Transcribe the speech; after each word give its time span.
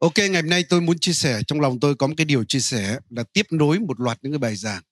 Ok, 0.00 0.14
ngày 0.16 0.42
hôm 0.42 0.50
nay 0.50 0.64
tôi 0.68 0.80
muốn 0.80 0.98
chia 0.98 1.12
sẻ, 1.12 1.40
trong 1.46 1.60
lòng 1.60 1.80
tôi 1.80 1.96
có 1.96 2.06
một 2.06 2.14
cái 2.16 2.24
điều 2.24 2.44
chia 2.44 2.60
sẻ 2.60 2.98
là 3.10 3.24
tiếp 3.32 3.46
nối 3.50 3.78
một 3.78 4.00
loạt 4.00 4.18
những 4.22 4.32
cái 4.32 4.38
bài 4.38 4.56
giảng 4.56 4.82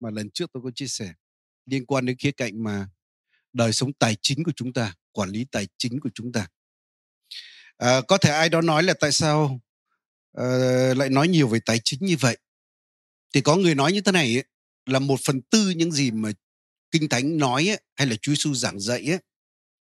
mà 0.00 0.10
lần 0.10 0.30
trước 0.30 0.50
tôi 0.52 0.62
có 0.62 0.70
chia 0.74 0.86
sẻ 0.86 1.12
liên 1.66 1.86
quan 1.86 2.06
đến 2.06 2.16
khía 2.18 2.30
cạnh 2.30 2.62
mà 2.62 2.88
đời 3.52 3.72
sống 3.72 3.92
tài 3.92 4.16
chính 4.22 4.44
của 4.44 4.52
chúng 4.56 4.72
ta, 4.72 4.94
quản 5.12 5.30
lý 5.30 5.46
tài 5.52 5.68
chính 5.78 6.00
của 6.00 6.10
chúng 6.14 6.32
ta. 6.32 6.48
À, 7.76 8.00
có 8.08 8.18
thể 8.18 8.30
ai 8.30 8.48
đó 8.48 8.60
nói 8.60 8.82
là 8.82 8.94
tại 9.00 9.12
sao 9.12 9.60
à, 10.32 10.44
lại 10.96 11.10
nói 11.10 11.28
nhiều 11.28 11.48
về 11.48 11.60
tài 11.66 11.80
chính 11.84 12.00
như 12.02 12.16
vậy? 12.20 12.38
Thì 13.34 13.40
có 13.40 13.56
người 13.56 13.74
nói 13.74 13.92
như 13.92 14.00
thế 14.00 14.12
này 14.12 14.36
ấy, 14.36 14.44
là 14.86 14.98
một 14.98 15.20
phần 15.24 15.42
tư 15.42 15.70
những 15.70 15.92
gì 15.92 16.10
mà 16.10 16.32
kinh 16.90 17.08
thánh 17.08 17.38
nói 17.38 17.68
ấy, 17.68 17.80
hay 17.94 18.06
là 18.06 18.16
Chúa 18.22 18.32
Giêsu 18.32 18.54
giảng 18.54 18.80
dạy 18.80 19.12
ấy, 19.12 19.18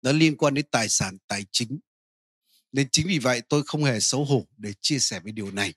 nó 0.01 0.11
liên 0.11 0.37
quan 0.37 0.53
đến 0.53 0.65
tài 0.71 0.89
sản 0.89 1.17
tài 1.27 1.45
chính 1.51 1.79
nên 2.73 2.87
chính 2.91 3.07
vì 3.07 3.19
vậy 3.19 3.41
tôi 3.49 3.63
không 3.65 3.83
hề 3.83 3.99
xấu 3.99 4.25
hổ 4.25 4.47
để 4.57 4.73
chia 4.81 4.99
sẻ 4.99 5.19
với 5.19 5.31
điều 5.31 5.51
này. 5.51 5.73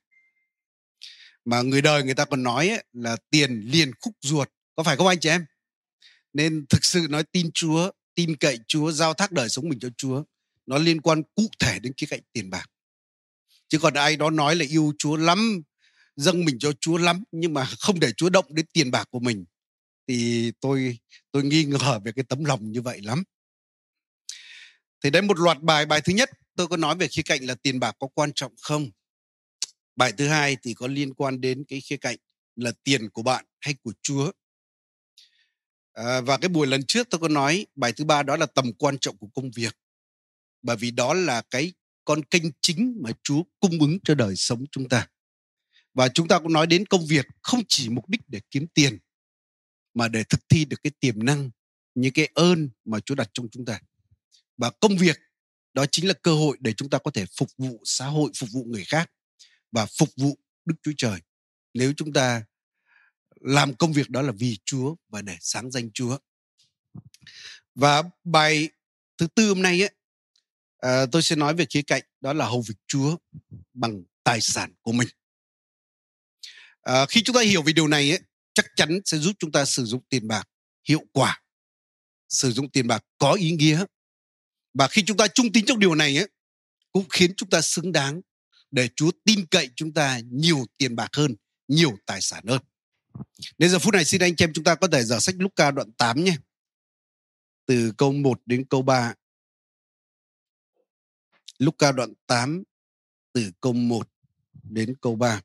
Mà 1.45 1.63
người 1.63 1.83
đời 1.83 2.03
người 2.03 2.15
ta 2.15 2.25
còn 2.25 2.43
nói 2.43 2.69
ấy, 2.69 2.85
là 2.93 3.17
tiền 3.31 3.61
liền 3.65 3.91
khúc 4.01 4.15
ruột 4.21 4.49
có 4.77 4.83
phải 4.83 4.97
không 4.97 5.07
anh 5.07 5.21
chị 5.21 5.29
em? 5.29 5.45
Nên 6.33 6.67
thực 6.67 6.85
sự 6.85 7.07
nói 7.11 7.25
tin 7.33 7.51
chúa 7.55 7.91
tin 8.15 8.37
cậy 8.37 8.59
chúa 8.69 8.93
giao 8.93 9.15
thác 9.15 9.33
đời 9.33 9.49
sống 9.49 9.69
mình 9.69 9.79
cho 9.79 9.89
chúa 9.97 10.23
nó 10.67 10.79
liên 10.79 11.01
quan 11.01 11.23
cụ 11.35 11.49
thể 11.59 11.79
đến 11.79 11.93
cái 11.97 12.07
cạnh 12.11 12.21
tiền 12.33 12.51
bạc. 12.51 12.67
Chứ 13.69 13.79
còn 13.79 13.95
ai 13.95 14.17
đó 14.17 14.31
nói 14.31 14.57
là 14.57 14.65
yêu 14.69 14.93
chúa 14.99 15.17
lắm 15.17 15.63
dâng 16.17 16.45
mình 16.45 16.59
cho 16.59 16.73
chúa 16.81 16.97
lắm 16.97 17.25
nhưng 17.33 17.55
mà 17.55 17.65
không 17.81 18.01
để 18.01 18.13
chúa 18.17 18.31
động 18.31 18.45
đến 18.49 18.67
tiền 18.73 18.91
bạc 18.91 19.09
của 19.11 19.21
mình 19.21 19.45
thì 20.09 20.53
tôi 20.61 20.99
tôi 21.33 21.45
nghi 21.45 21.65
ngờ 21.65 22.01
về 22.05 22.13
cái 22.13 22.25
tấm 22.29 22.45
lòng 22.45 22.73
như 22.73 22.83
vậy 22.83 23.01
lắm. 23.03 23.23
Thì 25.03 25.11
đấy 25.11 25.23
một 25.23 25.39
loạt 25.39 25.63
bài 25.63 25.87
bài 25.87 26.01
thứ 26.01 26.13
nhất 26.13 26.31
tôi 26.57 26.69
có 26.69 26.77
nói 26.77 26.97
về 26.97 27.09
khía 27.09 27.23
cạnh 27.23 27.45
là 27.45 27.55
tiền 27.55 27.81
bạc 27.81 27.97
có 27.99 28.07
quan 28.15 28.33
trọng 28.35 28.53
không? 28.63 28.91
Bài 29.97 30.13
thứ 30.19 30.29
hai 30.29 30.57
thì 30.63 30.75
có 30.75 30.87
liên 30.87 31.15
quan 31.15 31.41
đến 31.41 31.65
cái 31.69 31.81
khía 31.81 31.97
cạnh 31.97 32.17
là 32.57 32.73
tiền 32.85 33.11
của 33.11 33.23
bạn 33.23 33.45
hay 33.61 33.75
của 33.83 33.93
chúa. 34.03 34.33
À, 35.93 36.21
và 36.21 36.39
cái 36.39 36.49
buổi 36.49 36.67
lần 36.67 36.85
trước 36.89 37.11
tôi 37.11 37.19
có 37.19 37.29
nói 37.29 37.67
bài 37.75 37.93
thứ 37.93 38.05
ba 38.05 38.23
đó 38.23 38.37
là 38.37 38.47
tầm 38.47 38.73
quan 38.73 38.99
trọng 38.99 39.17
của 39.19 39.29
công 39.35 39.51
việc. 39.51 39.77
Bởi 40.63 40.77
vì 40.77 40.91
đó 40.91 41.15
là 41.15 41.43
cái 41.51 41.73
con 42.05 42.25
kênh 42.25 42.43
chính 42.61 42.99
mà 43.01 43.11
chúa 43.23 43.43
cung 43.61 43.81
ứng 43.81 43.99
cho 44.05 44.15
đời 44.15 44.37
sống 44.37 44.65
chúng 44.73 44.89
ta. 44.89 45.09
Và 45.95 46.09
chúng 46.09 46.29
ta 46.29 46.39
cũng 46.39 46.53
nói 46.53 46.67
đến 46.67 46.87
công 46.87 47.07
việc 47.07 47.27
không 47.43 47.63
chỉ 47.69 47.89
mục 47.89 48.09
đích 48.09 48.21
để 48.29 48.41
kiếm 48.51 48.67
tiền 48.75 48.99
mà 49.95 50.09
để 50.09 50.25
thực 50.25 50.49
thi 50.49 50.65
được 50.65 50.83
cái 50.83 50.91
tiềm 51.01 51.25
năng 51.25 51.51
những 51.95 52.13
cái 52.13 52.29
ơn 52.35 52.69
mà 52.85 53.01
chúa 53.01 53.15
đặt 53.15 53.31
trong 53.33 53.49
chúng 53.49 53.65
ta. 53.65 53.81
Và 54.57 54.71
công 54.71 54.97
việc 54.97 55.19
đó 55.77 55.87
chính 55.93 56.09
là 56.09 56.15
cơ 56.23 56.35
hội 56.35 56.57
để 56.61 56.73
chúng 56.73 56.91
ta 56.91 56.99
có 56.99 57.11
thể 57.11 57.25
phục 57.39 57.49
vụ 57.59 57.83
xã 57.85 58.07
hội 58.07 58.31
phục 58.39 58.49
vụ 58.53 58.65
người 58.65 58.85
khác 58.85 59.11
và 59.73 59.87
phục 59.99 60.09
vụ 60.17 60.39
đức 60.65 60.75
chúa 60.83 60.93
trời. 60.99 61.21
Nếu 61.75 61.93
chúng 61.97 62.13
ta 62.13 62.45
làm 63.41 63.75
công 63.75 63.93
việc 63.93 64.11
đó 64.11 64.23
là 64.23 64.33
vì 64.39 64.59
chúa 64.65 64.95
và 65.09 65.23
để 65.23 65.37
sáng 65.41 65.71
danh 65.71 65.91
chúa. 65.91 66.19
Và 67.75 68.03
bài 68.25 68.69
thứ 69.19 69.27
tư 69.27 69.49
hôm 69.49 69.63
nay 69.63 69.83
ấy, 69.83 69.91
à, 70.79 71.07
tôi 71.13 71.23
sẽ 71.23 71.37
nói 71.37 71.55
về 71.55 71.67
khía 71.71 71.83
cạnh 71.83 72.03
đó 72.21 72.33
là 72.33 72.47
hầu 72.47 72.63
việc 72.69 72.79
chúa 72.87 73.17
bằng 73.75 74.03
tài 74.25 74.41
sản 74.41 74.75
của 74.81 74.93
mình. 74.93 75.09
À, 76.83 77.07
khi 77.07 77.23
chúng 77.23 77.35
ta 77.35 77.41
hiểu 77.41 77.63
về 77.63 77.73
điều 77.73 77.89
này 77.89 78.11
ấy, 78.11 78.21
chắc 78.55 78.67
chắn 78.77 79.01
sẽ 79.05 79.19
giúp 79.19 79.33
chúng 79.39 79.53
ta 79.53 79.65
sử 79.65 79.85
dụng 79.85 80.03
tiền 80.09 80.29
bạc 80.29 80.49
hiệu 80.89 81.03
quả 81.13 81.43
sử 82.29 82.53
dụng 82.53 82.71
tiền 82.71 82.87
bạc 82.87 83.05
có 83.19 83.33
ý 83.33 83.51
nghĩa 83.51 83.85
và 84.79 84.89
khi 84.89 85.05
chúng 85.07 85.17
ta 85.17 85.29
trung 85.29 85.53
tín 85.53 85.65
trong 85.67 85.79
điều 85.79 85.95
này 85.95 86.17
ấy, 86.17 86.29
cũng 86.93 87.05
khiến 87.11 87.33
chúng 87.37 87.51
ta 87.51 87.61
xứng 87.61 87.93
đáng 87.93 88.21
để 88.71 88.89
Chúa 88.97 89.11
tin 89.25 89.47
cậy 89.47 89.71
chúng 89.77 89.93
ta 89.93 90.21
nhiều 90.31 90.65
tiền 90.77 90.97
bạc 90.97 91.09
hơn, 91.13 91.35
nhiều 91.69 91.99
tài 92.07 92.21
sản 92.21 92.45
hơn. 92.47 92.63
Đến 93.59 93.71
giờ 93.71 93.79
phút 93.79 93.95
này 93.95 94.05
xin 94.05 94.21
anh 94.21 94.37
chị 94.37 94.45
em 94.45 94.53
chúng 94.53 94.65
ta 94.65 94.75
có 94.75 94.89
thể 94.89 95.05
dở 95.05 95.19
sách 95.21 95.35
Luca 95.39 95.71
đoạn 95.71 95.93
8 95.93 96.25
nhé. 96.25 96.37
Từ 97.67 97.93
câu 97.99 98.13
1 98.13 98.41
đến 98.47 98.65
câu 98.71 98.83
3. 98.83 99.15
Luca 101.59 101.93
đoạn 101.93 102.13
8 102.27 102.63
từ 103.33 103.53
câu 103.61 103.73
1 103.73 104.09
đến 104.63 104.95
câu 105.01 105.17
3. 105.17 105.43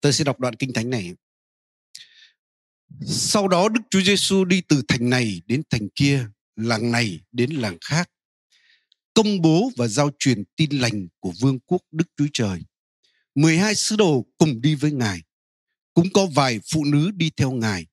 Tôi 0.00 0.12
sẽ 0.12 0.24
đọc 0.24 0.40
đoạn 0.40 0.54
kinh 0.54 0.72
thánh 0.72 0.90
này. 0.90 1.14
Sau 3.00 3.48
đó 3.48 3.68
Đức 3.68 3.80
Chúa 3.90 4.00
Giêsu 4.00 4.44
đi 4.44 4.60
từ 4.68 4.82
thành 4.88 5.10
này 5.10 5.42
đến 5.46 5.62
thành 5.70 5.88
kia, 5.94 6.26
làng 6.56 6.90
này 6.90 7.20
đến 7.32 7.50
làng 7.50 7.78
khác, 7.80 8.10
công 9.14 9.40
bố 9.40 9.70
và 9.76 9.88
giao 9.88 10.10
truyền 10.18 10.44
tin 10.56 10.70
lành 10.70 11.08
của 11.20 11.32
vương 11.40 11.60
quốc 11.60 11.82
Đức 11.90 12.04
Chúa 12.16 12.26
Trời. 12.32 12.60
12 13.34 13.74
sứ 13.74 13.96
đồ 13.96 14.26
cùng 14.38 14.60
đi 14.60 14.74
với 14.74 14.92
Ngài. 14.92 15.22
Cũng 15.94 16.08
có 16.12 16.26
vài 16.26 16.60
phụ 16.72 16.84
nữ 16.84 17.10
đi 17.10 17.30
theo 17.36 17.50
Ngài, 17.50 17.86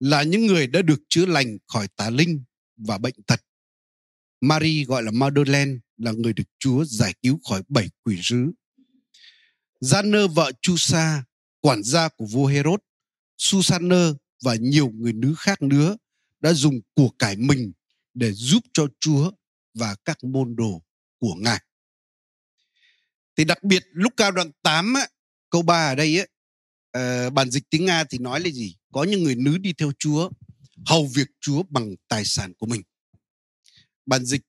là 0.00 0.22
những 0.22 0.46
người 0.46 0.66
đã 0.66 0.82
được 0.82 1.00
chữa 1.08 1.26
lành 1.26 1.58
khỏi 1.66 1.88
tà 1.96 2.10
linh 2.10 2.44
và 2.76 2.98
bệnh 2.98 3.22
tật. 3.26 3.40
Mary 4.40 4.84
gọi 4.84 5.02
là 5.02 5.10
Madeleine 5.10 5.72
là 5.96 6.12
người 6.12 6.32
được 6.32 6.48
Chúa 6.58 6.84
giải 6.84 7.14
cứu 7.22 7.40
khỏi 7.48 7.62
bảy 7.68 7.88
quỷ 8.02 8.16
rứ. 8.22 8.50
Gianner 9.80 10.30
vợ 10.34 10.52
Chusa, 10.62 11.24
quản 11.60 11.82
gia 11.82 12.08
của 12.08 12.26
vua 12.26 12.46
Herod, 12.46 12.78
Susanner 13.38 14.14
và 14.42 14.54
nhiều 14.54 14.90
người 14.94 15.12
nữ 15.12 15.34
khác 15.38 15.62
nữa 15.62 15.96
đã 16.40 16.52
dùng 16.52 16.80
của 16.94 17.08
cải 17.18 17.36
mình 17.36 17.72
để 18.14 18.32
giúp 18.32 18.64
cho 18.72 18.86
Chúa 19.00 19.30
và 19.74 19.96
các 20.04 20.24
môn 20.24 20.56
đồ 20.56 20.82
của 21.18 21.34
Ngài. 21.34 21.60
Thì 23.36 23.44
đặc 23.44 23.62
biệt 23.62 23.84
lúc 23.92 24.12
cao 24.16 24.30
đoạn 24.30 24.50
8 24.62 24.94
á, 24.94 25.08
câu 25.50 25.62
3 25.62 25.86
ở 25.86 25.94
đây 25.94 26.18
á, 26.18 26.26
à, 26.92 27.30
bản 27.30 27.50
dịch 27.50 27.64
tiếng 27.70 27.84
Nga 27.84 28.04
thì 28.04 28.18
nói 28.18 28.40
là 28.40 28.50
gì? 28.50 28.76
Có 28.92 29.04
những 29.04 29.22
người 29.22 29.34
nữ 29.34 29.58
đi 29.58 29.72
theo 29.72 29.92
Chúa, 29.98 30.30
hầu 30.86 31.06
việc 31.14 31.28
Chúa 31.40 31.62
bằng 31.68 31.94
tài 32.08 32.24
sản 32.24 32.54
của 32.54 32.66
mình. 32.66 32.82
Bản 34.06 34.24
dịch 34.24 34.42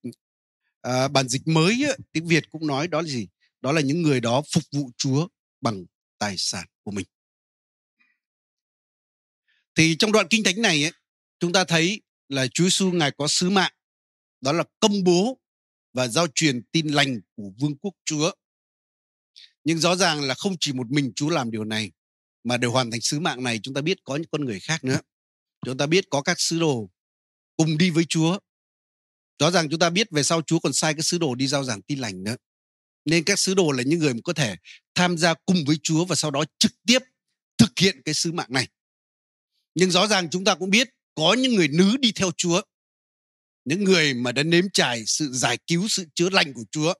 à, 0.81 1.07
bản 1.07 1.27
dịch 1.27 1.47
mới 1.47 1.85
á, 1.87 1.93
tiếng 2.11 2.27
Việt 2.27 2.49
cũng 2.51 2.67
nói 2.67 2.87
đó 2.87 3.01
là 3.01 3.07
gì? 3.07 3.27
Đó 3.61 3.71
là 3.71 3.81
những 3.81 4.01
người 4.01 4.21
đó 4.21 4.41
phục 4.53 4.63
vụ 4.71 4.91
Chúa 4.97 5.27
bằng 5.61 5.85
tài 6.17 6.35
sản 6.37 6.65
của 6.83 6.91
mình 6.91 7.05
thì 9.77 9.95
trong 9.99 10.11
đoạn 10.11 10.27
kinh 10.29 10.43
thánh 10.43 10.61
này 10.61 10.83
ấy, 10.83 10.91
chúng 11.39 11.53
ta 11.53 11.63
thấy 11.63 12.01
là 12.29 12.47
Chúa 12.47 12.63
Giêsu 12.63 12.91
ngài 12.91 13.11
có 13.11 13.27
sứ 13.27 13.49
mạng 13.49 13.71
đó 14.41 14.51
là 14.51 14.63
công 14.79 15.03
bố 15.03 15.37
và 15.93 16.07
giao 16.07 16.27
truyền 16.35 16.63
tin 16.71 16.87
lành 16.87 17.21
của 17.35 17.51
vương 17.59 17.77
quốc 17.77 17.93
Chúa. 18.05 18.31
Nhưng 19.63 19.77
rõ 19.77 19.95
ràng 19.95 20.21
là 20.21 20.35
không 20.35 20.55
chỉ 20.59 20.73
một 20.73 20.89
mình 20.89 21.11
Chúa 21.15 21.29
làm 21.29 21.51
điều 21.51 21.63
này 21.63 21.91
mà 22.43 22.57
để 22.57 22.67
hoàn 22.67 22.91
thành 22.91 23.01
sứ 23.01 23.19
mạng 23.19 23.43
này 23.43 23.59
chúng 23.63 23.73
ta 23.73 23.81
biết 23.81 24.03
có 24.03 24.15
những 24.15 24.27
con 24.31 24.45
người 24.45 24.59
khác 24.59 24.83
nữa. 24.83 24.99
Chúng 25.65 25.77
ta 25.77 25.85
biết 25.85 26.05
có 26.09 26.21
các 26.21 26.39
sứ 26.39 26.59
đồ 26.59 26.89
cùng 27.57 27.77
đi 27.77 27.89
với 27.89 28.05
Chúa. 28.09 28.39
Rõ 29.39 29.51
ràng 29.51 29.69
chúng 29.69 29.79
ta 29.79 29.89
biết 29.89 30.11
về 30.11 30.23
sau 30.23 30.41
Chúa 30.41 30.59
còn 30.59 30.73
sai 30.73 30.93
các 30.93 31.05
sứ 31.05 31.17
đồ 31.17 31.35
đi 31.35 31.47
giao 31.47 31.63
giảng 31.63 31.81
tin 31.81 31.99
lành 31.99 32.23
nữa. 32.23 32.35
Nên 33.05 33.23
các 33.23 33.39
sứ 33.39 33.53
đồ 33.53 33.71
là 33.71 33.83
những 33.83 33.99
người 33.99 34.13
mà 34.13 34.19
có 34.23 34.33
thể 34.33 34.55
tham 34.95 35.17
gia 35.17 35.33
cùng 35.33 35.57
với 35.67 35.77
Chúa 35.83 36.05
và 36.05 36.15
sau 36.15 36.31
đó 36.31 36.43
trực 36.59 36.71
tiếp 36.87 36.99
thực 37.57 37.79
hiện 37.79 38.01
cái 38.05 38.13
sứ 38.13 38.31
mạng 38.31 38.49
này 38.49 38.67
nhưng 39.79 39.91
rõ 39.91 40.07
ràng 40.07 40.29
chúng 40.29 40.43
ta 40.43 40.55
cũng 40.55 40.69
biết 40.69 40.89
có 41.15 41.33
những 41.33 41.55
người 41.55 41.67
nữ 41.67 41.97
đi 41.99 42.11
theo 42.11 42.31
Chúa, 42.37 42.61
những 43.65 43.83
người 43.83 44.13
mà 44.13 44.31
đã 44.31 44.43
nếm 44.43 44.65
trải 44.73 45.03
sự 45.05 45.31
giải 45.33 45.57
cứu, 45.67 45.87
sự 45.87 46.05
chữa 46.15 46.29
lành 46.29 46.53
của 46.53 46.63
Chúa. 46.71 46.93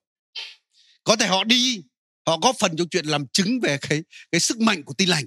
Có 1.03 1.15
thể 1.15 1.27
họ 1.27 1.43
đi, 1.43 1.81
họ 2.25 2.37
góp 2.37 2.55
phần 2.59 2.77
trong 2.77 2.89
chuyện 2.89 3.05
làm 3.05 3.27
chứng 3.27 3.59
về 3.59 3.77
cái 3.81 4.03
cái 4.31 4.41
sức 4.41 4.59
mạnh 4.59 4.83
của 4.83 4.93
tin 4.93 5.09
lành. 5.09 5.25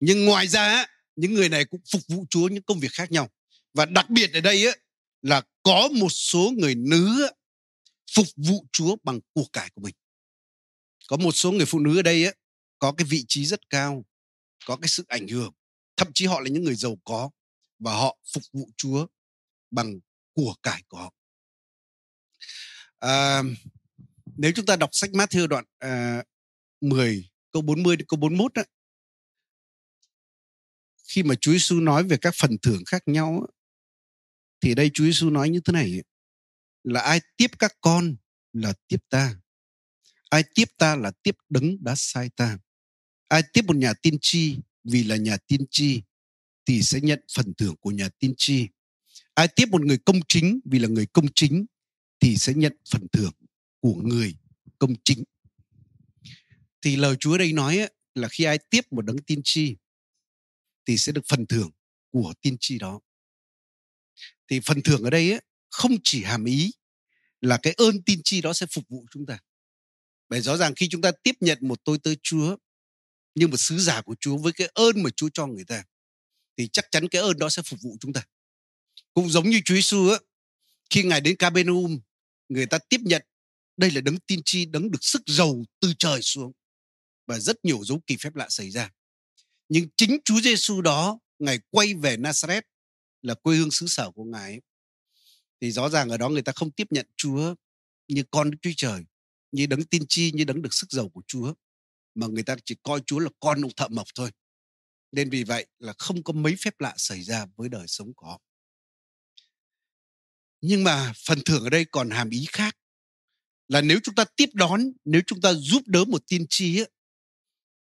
Nhưng 0.00 0.24
ngoài 0.24 0.48
ra 0.48 0.86
những 1.16 1.34
người 1.34 1.48
này 1.48 1.64
cũng 1.64 1.80
phục 1.92 2.02
vụ 2.08 2.26
Chúa 2.30 2.48
những 2.48 2.62
công 2.62 2.80
việc 2.80 2.92
khác 2.92 3.12
nhau. 3.12 3.30
Và 3.74 3.84
đặc 3.84 4.10
biệt 4.10 4.32
ở 4.32 4.40
đây 4.40 4.66
là 5.22 5.42
có 5.62 5.88
một 5.88 6.10
số 6.10 6.52
người 6.58 6.74
nữ 6.74 7.28
phục 8.14 8.26
vụ 8.36 8.66
Chúa 8.72 8.96
bằng 9.02 9.20
của 9.34 9.44
cải 9.52 9.70
của 9.74 9.82
mình. 9.82 9.94
Có 11.08 11.16
một 11.16 11.32
số 11.32 11.52
người 11.52 11.66
phụ 11.66 11.78
nữ 11.78 11.98
ở 11.98 12.02
đây 12.02 12.34
có 12.78 12.92
cái 12.92 13.06
vị 13.10 13.24
trí 13.28 13.46
rất 13.46 13.60
cao, 13.70 14.04
có 14.66 14.76
cái 14.76 14.88
sự 14.88 15.04
ảnh 15.08 15.28
hưởng 15.28 15.52
thậm 15.98 16.08
chí 16.14 16.26
họ 16.26 16.40
là 16.40 16.48
những 16.50 16.64
người 16.64 16.74
giàu 16.74 16.98
có 17.04 17.30
và 17.78 17.92
họ 17.92 18.18
phục 18.34 18.42
vụ 18.52 18.70
Chúa 18.76 19.06
bằng 19.70 19.98
của 20.32 20.54
cải 20.62 20.82
của 20.88 20.98
họ. 20.98 21.14
À, 22.98 23.42
nếu 24.36 24.52
chúng 24.54 24.66
ta 24.66 24.76
đọc 24.76 24.90
sách 24.92 25.10
Matthew 25.10 25.46
đoạn 25.46 25.64
à, 25.78 26.24
10 26.80 27.28
câu 27.52 27.62
40 27.62 27.96
đến 27.96 28.06
câu 28.08 28.18
41 28.20 28.54
đó, 28.54 28.62
khi 31.08 31.22
mà 31.22 31.34
Chúa 31.40 31.52
Giêsu 31.52 31.80
nói 31.80 32.04
về 32.04 32.16
các 32.20 32.34
phần 32.40 32.56
thưởng 32.62 32.82
khác 32.86 33.02
nhau 33.06 33.46
thì 34.60 34.74
đây 34.74 34.90
Chúa 34.94 35.04
Giêsu 35.04 35.30
nói 35.30 35.48
như 35.48 35.60
thế 35.64 35.72
này 35.72 36.02
là 36.84 37.00
ai 37.00 37.20
tiếp 37.36 37.50
các 37.58 37.72
con 37.80 38.16
là 38.52 38.72
tiếp 38.88 38.98
ta 39.08 39.36
ai 40.30 40.44
tiếp 40.54 40.64
ta 40.78 40.96
là 40.96 41.12
tiếp 41.22 41.36
đấng 41.48 41.84
đã 41.84 41.94
sai 41.96 42.30
ta 42.36 42.58
ai 43.28 43.42
tiếp 43.52 43.62
một 43.66 43.76
nhà 43.76 43.92
tiên 44.02 44.18
tri 44.20 44.56
vì 44.90 45.04
là 45.04 45.16
nhà 45.16 45.36
tiên 45.36 45.60
tri 45.70 46.02
thì 46.66 46.82
sẽ 46.82 47.00
nhận 47.00 47.20
phần 47.34 47.54
thưởng 47.54 47.76
của 47.80 47.90
nhà 47.90 48.08
tiên 48.18 48.34
tri 48.36 48.68
ai 49.38 49.48
tiếp 49.48 49.68
một 49.70 49.84
người 49.84 49.98
công 49.98 50.20
chính 50.28 50.60
vì 50.64 50.78
là 50.78 50.88
người 50.88 51.06
công 51.06 51.26
chính 51.34 51.66
thì 52.20 52.36
sẽ 52.36 52.52
nhận 52.54 52.76
phần 52.90 53.08
thưởng 53.12 53.32
của 53.80 53.94
người 53.94 54.34
công 54.78 54.94
chính. 55.04 55.24
Thì 56.82 56.96
lời 56.96 57.16
Chúa 57.20 57.38
đây 57.38 57.52
nói 57.52 57.78
ấy, 57.78 57.90
là 58.14 58.28
khi 58.28 58.44
ai 58.44 58.58
tiếp 58.70 58.92
một 58.92 59.02
đấng 59.02 59.18
tiên 59.18 59.40
tri 59.44 59.76
thì 60.86 60.96
sẽ 60.96 61.12
được 61.12 61.24
phần 61.28 61.46
thưởng 61.46 61.70
của 62.10 62.34
tiên 62.40 62.56
tri 62.60 62.78
đó. 62.78 63.00
Thì 64.48 64.60
phần 64.60 64.82
thưởng 64.82 65.02
ở 65.04 65.10
đây 65.10 65.30
ấy, 65.30 65.40
không 65.70 65.92
chỉ 66.04 66.22
hàm 66.22 66.44
ý 66.44 66.70
là 67.40 67.58
cái 67.62 67.72
ơn 67.72 68.02
tiên 68.02 68.20
tri 68.24 68.40
đó 68.40 68.52
sẽ 68.52 68.66
phục 68.70 68.88
vụ 68.88 69.06
chúng 69.10 69.26
ta. 69.26 69.38
Bởi 70.28 70.40
rõ 70.40 70.56
ràng 70.56 70.74
khi 70.76 70.88
chúng 70.88 71.02
ta 71.02 71.10
tiếp 71.22 71.34
nhận 71.40 71.58
một 71.60 71.84
tôi 71.84 71.98
tớ 71.98 72.14
Chúa 72.22 72.56
như 73.34 73.48
một 73.48 73.56
sứ 73.56 73.78
giả 73.78 74.02
của 74.02 74.14
Chúa 74.20 74.36
với 74.36 74.52
cái 74.52 74.68
ơn 74.74 75.02
mà 75.02 75.10
Chúa 75.16 75.28
cho 75.34 75.46
người 75.46 75.64
ta 75.64 75.84
thì 76.56 76.68
chắc 76.68 76.84
chắn 76.90 77.08
cái 77.08 77.22
ơn 77.22 77.38
đó 77.38 77.48
sẽ 77.48 77.62
phục 77.62 77.80
vụ 77.82 77.96
chúng 78.00 78.12
ta. 78.12 78.26
Cũng 79.14 79.30
giống 79.30 79.50
như 79.50 79.60
Chúa 79.64 79.74
Giêsu 79.74 80.08
á, 80.08 80.18
khi 80.90 81.02
ngài 81.02 81.20
đến 81.20 81.36
Capernaum, 81.36 82.00
người 82.48 82.66
ta 82.66 82.78
tiếp 82.78 83.00
nhận 83.00 83.22
đây 83.76 83.90
là 83.90 84.00
đấng 84.00 84.18
tiên 84.18 84.40
tri, 84.44 84.64
đấng 84.64 84.90
được 84.90 85.04
sức 85.04 85.22
giàu 85.26 85.62
từ 85.80 85.94
trời 85.98 86.22
xuống 86.22 86.52
và 87.26 87.38
rất 87.38 87.64
nhiều 87.64 87.84
dấu 87.84 88.00
kỳ 88.06 88.16
phép 88.16 88.34
lạ 88.34 88.46
xảy 88.48 88.70
ra. 88.70 88.90
Nhưng 89.68 89.88
chính 89.96 90.18
Chúa 90.24 90.40
Giêsu 90.40 90.80
đó, 90.80 91.18
ngài 91.38 91.58
quay 91.70 91.94
về 91.94 92.16
Nazareth 92.16 92.62
là 93.22 93.34
quê 93.34 93.56
hương 93.56 93.70
xứ 93.70 93.86
sở 93.86 94.10
của 94.10 94.24
ngài 94.24 94.60
thì 95.60 95.70
rõ 95.70 95.88
ràng 95.88 96.08
ở 96.08 96.16
đó 96.16 96.28
người 96.28 96.42
ta 96.42 96.52
không 96.52 96.70
tiếp 96.70 96.86
nhận 96.90 97.06
Chúa 97.16 97.54
như 98.08 98.22
con 98.30 98.50
Đức 98.50 98.58
Chúa 98.62 98.70
Trời, 98.76 99.04
như 99.52 99.66
đấng 99.66 99.84
tiên 99.84 100.02
tri, 100.08 100.32
như 100.34 100.44
đấng 100.44 100.62
được 100.62 100.74
sức 100.74 100.90
giàu 100.90 101.08
của 101.08 101.22
Chúa 101.26 101.54
mà 102.14 102.26
người 102.26 102.42
ta 102.42 102.56
chỉ 102.64 102.74
coi 102.82 103.00
Chúa 103.06 103.18
là 103.18 103.30
con 103.40 103.64
ông 103.64 103.74
thợ 103.76 103.88
mộc 103.88 104.06
thôi. 104.14 104.30
Nên 105.12 105.30
vì 105.30 105.44
vậy 105.44 105.66
là 105.78 105.94
không 105.98 106.22
có 106.22 106.32
mấy 106.32 106.56
phép 106.56 106.80
lạ 106.80 106.94
xảy 106.96 107.22
ra 107.22 107.46
với 107.56 107.68
đời 107.68 107.86
sống 107.88 108.14
của 108.14 108.26
họ. 108.26 108.40
Nhưng 110.60 110.84
mà 110.84 111.12
phần 111.26 111.38
thưởng 111.44 111.64
ở 111.64 111.70
đây 111.70 111.84
còn 111.84 112.10
hàm 112.10 112.30
ý 112.30 112.46
khác 112.52 112.76
là 113.68 113.80
nếu 113.80 113.98
chúng 114.02 114.14
ta 114.14 114.24
tiếp 114.36 114.48
đón, 114.54 114.80
nếu 115.04 115.22
chúng 115.26 115.40
ta 115.40 115.52
giúp 115.54 115.82
đỡ 115.86 116.04
một 116.04 116.26
tiên 116.26 116.46
tri 116.48 116.80
ấy, 116.80 116.90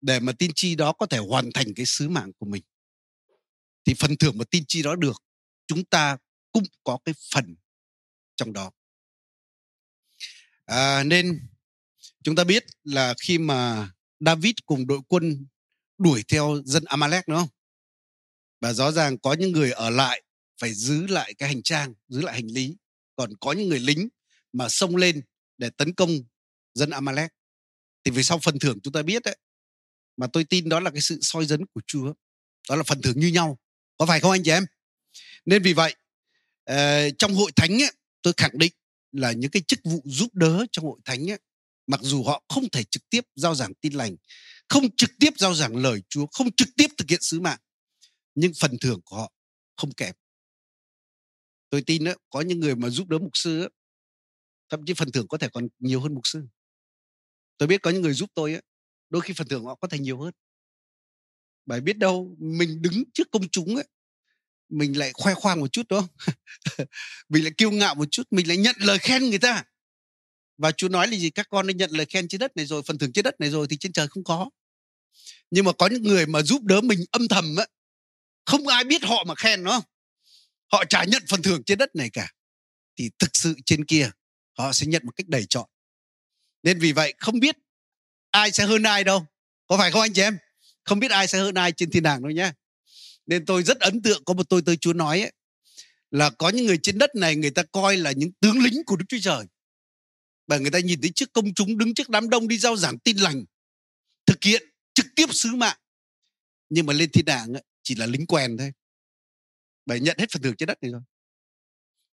để 0.00 0.20
mà 0.20 0.32
tiên 0.32 0.50
tri 0.54 0.74
đó 0.74 0.92
có 0.92 1.06
thể 1.06 1.18
hoàn 1.18 1.50
thành 1.54 1.66
cái 1.76 1.86
sứ 1.86 2.08
mạng 2.08 2.32
của 2.38 2.46
mình 2.46 2.62
thì 3.84 3.94
phần 3.94 4.16
thưởng 4.16 4.38
mà 4.38 4.44
tiên 4.44 4.64
tri 4.68 4.82
đó 4.82 4.96
được 4.96 5.22
chúng 5.66 5.84
ta 5.84 6.16
cũng 6.52 6.64
có 6.84 6.98
cái 7.04 7.14
phần 7.34 7.56
trong 8.36 8.52
đó 8.52 8.70
à, 10.64 11.04
nên 11.04 11.48
chúng 12.24 12.36
ta 12.36 12.44
biết 12.44 12.64
là 12.84 13.14
khi 13.20 13.38
mà 13.38 13.90
David 14.20 14.54
cùng 14.66 14.86
đội 14.86 15.00
quân 15.08 15.46
đuổi 15.98 16.24
theo 16.28 16.62
dân 16.64 16.84
Amalek 16.84 17.28
đúng 17.28 17.38
không? 17.38 17.48
Và 18.60 18.72
rõ 18.72 18.92
ràng 18.92 19.18
có 19.18 19.32
những 19.32 19.52
người 19.52 19.72
ở 19.72 19.90
lại 19.90 20.22
phải 20.60 20.74
giữ 20.74 21.06
lại 21.06 21.34
cái 21.34 21.48
hành 21.48 21.62
trang 21.62 21.94
giữ 22.08 22.20
lại 22.20 22.34
hành 22.34 22.46
lý. 22.46 22.76
Còn 23.16 23.30
có 23.40 23.52
những 23.52 23.68
người 23.68 23.80
lính 23.80 24.08
mà 24.52 24.68
xông 24.68 24.96
lên 24.96 25.22
để 25.58 25.70
tấn 25.70 25.94
công 25.94 26.10
dân 26.74 26.90
Amalek. 26.90 27.32
Thì 28.04 28.10
về 28.10 28.22
sau 28.22 28.38
phần 28.38 28.58
thưởng 28.58 28.78
chúng 28.82 28.92
ta 28.92 29.02
biết 29.02 29.22
đấy 29.22 29.36
mà 30.16 30.26
tôi 30.32 30.44
tin 30.44 30.68
đó 30.68 30.80
là 30.80 30.90
cái 30.90 31.00
sự 31.00 31.18
soi 31.20 31.46
dấn 31.46 31.66
của 31.66 31.80
Chúa. 31.86 32.12
Đó 32.68 32.76
là 32.76 32.82
phần 32.82 33.02
thưởng 33.02 33.20
như 33.20 33.28
nhau. 33.28 33.58
Có 33.98 34.06
phải 34.06 34.20
không 34.20 34.30
anh 34.30 34.42
chị 34.44 34.50
em? 34.50 34.66
Nên 35.44 35.62
vì 35.62 35.72
vậy 35.72 35.94
ờ, 36.64 37.10
trong 37.10 37.34
hội 37.34 37.52
thánh 37.56 37.82
ấy, 37.82 37.92
tôi 38.22 38.32
khẳng 38.36 38.58
định 38.58 38.72
là 39.12 39.32
những 39.32 39.50
cái 39.50 39.62
chức 39.68 39.80
vụ 39.84 40.02
giúp 40.04 40.34
đỡ 40.34 40.66
trong 40.72 40.84
hội 40.84 40.98
thánh 41.04 41.30
ấy, 41.30 41.38
mặc 41.86 42.00
dù 42.02 42.24
họ 42.24 42.42
không 42.48 42.70
thể 42.70 42.84
trực 42.84 43.02
tiếp 43.10 43.24
giao 43.36 43.54
giảng 43.54 43.74
tin 43.74 43.92
lành 43.92 44.16
không 44.68 44.96
trực 44.96 45.10
tiếp 45.20 45.30
giao 45.36 45.54
giảng 45.54 45.76
lời 45.76 46.02
Chúa 46.08 46.26
không 46.32 46.52
trực 46.56 46.68
tiếp 46.76 46.86
thực 46.98 47.10
hiện 47.10 47.22
sứ 47.22 47.40
mạng 47.40 47.58
nhưng 48.34 48.52
phần 48.60 48.78
thưởng 48.80 49.00
của 49.04 49.16
họ 49.16 49.32
không 49.76 49.92
kém. 49.92 50.14
Tôi 51.70 51.82
tin 51.86 52.04
đó, 52.04 52.12
có 52.30 52.40
những 52.40 52.60
người 52.60 52.76
mà 52.76 52.90
giúp 52.90 53.08
đỡ 53.08 53.18
mục 53.18 53.30
sư 53.34 53.60
đó, 53.60 53.68
thậm 54.68 54.80
chí 54.86 54.94
phần 54.94 55.12
thưởng 55.12 55.28
có 55.28 55.38
thể 55.38 55.48
còn 55.52 55.68
nhiều 55.78 56.00
hơn 56.00 56.14
mục 56.14 56.26
sư. 56.26 56.46
Tôi 57.58 57.66
biết 57.66 57.82
có 57.82 57.90
những 57.90 58.02
người 58.02 58.14
giúp 58.14 58.30
tôi 58.34 58.60
đôi 59.10 59.22
khi 59.22 59.34
phần 59.36 59.48
thưởng 59.48 59.64
họ 59.64 59.74
có 59.74 59.88
thể 59.88 59.98
nhiều 59.98 60.20
hơn. 60.20 60.34
Bởi 61.66 61.80
biết 61.80 61.98
đâu 61.98 62.36
mình 62.38 62.82
đứng 62.82 63.04
trước 63.14 63.30
công 63.30 63.48
chúng 63.48 63.76
ấy 63.76 63.88
mình 64.68 64.98
lại 64.98 65.12
khoe 65.14 65.34
khoang 65.34 65.60
một 65.60 65.72
chút 65.72 65.88
đó 65.88 66.08
mình 67.28 67.44
lại 67.44 67.52
kiêu 67.58 67.70
ngạo 67.70 67.94
một 67.94 68.08
chút 68.10 68.22
mình 68.30 68.48
lại 68.48 68.56
nhận 68.56 68.76
lời 68.78 68.98
khen 68.98 69.30
người 69.30 69.38
ta 69.38 69.64
và 70.58 70.72
Chúa 70.72 70.88
nói 70.88 71.08
là 71.08 71.16
gì? 71.16 71.30
Các 71.30 71.46
con 71.50 71.66
đã 71.66 71.72
nhận 71.76 71.90
lời 71.90 72.06
khen 72.06 72.28
trên 72.28 72.38
đất 72.38 72.56
này 72.56 72.66
rồi 72.66 72.82
phần 72.86 72.98
thưởng 72.98 73.12
trên 73.12 73.22
đất 73.22 73.40
này 73.40 73.50
rồi 73.50 73.66
thì 73.70 73.76
trên 73.76 73.92
trời 73.92 74.08
không 74.08 74.24
có. 74.24 74.50
Nhưng 75.50 75.64
mà 75.64 75.72
có 75.72 75.86
những 75.86 76.02
người 76.02 76.26
mà 76.26 76.42
giúp 76.42 76.62
đỡ 76.62 76.80
mình 76.80 77.04
âm 77.10 77.28
thầm 77.28 77.56
á 77.56 77.66
không 78.44 78.66
ai 78.66 78.84
biết 78.84 79.04
họ 79.04 79.24
mà 79.24 79.34
khen 79.34 79.62
nó 79.62 79.82
họ 80.72 80.84
chả 80.84 81.04
nhận 81.04 81.22
phần 81.28 81.42
thưởng 81.42 81.62
trên 81.66 81.78
đất 81.78 81.96
này 81.96 82.10
cả. 82.10 82.32
Thì 82.98 83.10
thực 83.18 83.30
sự 83.36 83.54
trên 83.66 83.84
kia 83.84 84.10
họ 84.58 84.72
sẽ 84.72 84.86
nhận 84.86 85.02
một 85.06 85.12
cách 85.16 85.28
đầy 85.28 85.46
trọn. 85.46 85.68
Nên 86.62 86.78
vì 86.78 86.92
vậy 86.92 87.14
không 87.18 87.40
biết 87.40 87.56
ai 88.30 88.50
sẽ 88.50 88.64
hơn 88.64 88.82
ai 88.82 89.04
đâu. 89.04 89.26
Có 89.66 89.76
phải 89.78 89.90
không 89.90 90.00
anh 90.00 90.12
chị 90.12 90.22
em? 90.22 90.38
Không 90.84 91.00
biết 91.00 91.10
ai 91.10 91.28
sẽ 91.28 91.38
hơn 91.38 91.54
ai 91.54 91.72
trên 91.72 91.90
thiên 91.90 92.02
đàng 92.02 92.22
đâu 92.22 92.30
nhé 92.30 92.52
nên 93.26 93.46
tôi 93.46 93.62
rất 93.62 93.80
ấn 93.80 94.02
tượng 94.02 94.24
có 94.24 94.34
một 94.34 94.48
tôi 94.48 94.62
tôi 94.66 94.76
chúa 94.76 94.92
nói 94.92 95.20
ấy, 95.20 95.32
là 96.10 96.30
có 96.30 96.48
những 96.48 96.66
người 96.66 96.78
trên 96.82 96.98
đất 96.98 97.14
này 97.14 97.36
người 97.36 97.50
ta 97.50 97.62
coi 97.62 97.96
là 97.96 98.12
những 98.12 98.32
tướng 98.40 98.58
lính 98.58 98.84
của 98.86 98.96
đức 98.96 99.04
chúa 99.08 99.18
trời 99.22 99.44
và 100.46 100.58
người 100.58 100.70
ta 100.70 100.78
nhìn 100.78 101.00
thấy 101.00 101.10
trước 101.14 101.32
công 101.32 101.54
chúng 101.54 101.78
đứng 101.78 101.94
trước 101.94 102.08
đám 102.08 102.30
đông 102.30 102.48
đi 102.48 102.58
giao 102.58 102.76
giảng 102.76 102.98
tin 102.98 103.16
lành 103.16 103.44
thực 104.26 104.44
hiện 104.44 104.62
trực 104.94 105.06
tiếp 105.16 105.26
sứ 105.30 105.54
mạng. 105.54 105.76
Nhưng 106.68 106.86
mà 106.86 106.92
lên 106.92 107.10
thiên 107.10 107.24
đàng 107.24 107.52
ấy, 107.52 107.62
chỉ 107.82 107.94
là 107.94 108.06
lính 108.06 108.26
quen 108.26 108.56
thôi. 108.58 108.72
Bởi 109.86 110.00
nhận 110.00 110.18
hết 110.18 110.30
phần 110.30 110.42
thưởng 110.42 110.56
trên 110.56 110.66
đất 110.66 110.82
này 110.82 110.92
rồi. 110.92 111.02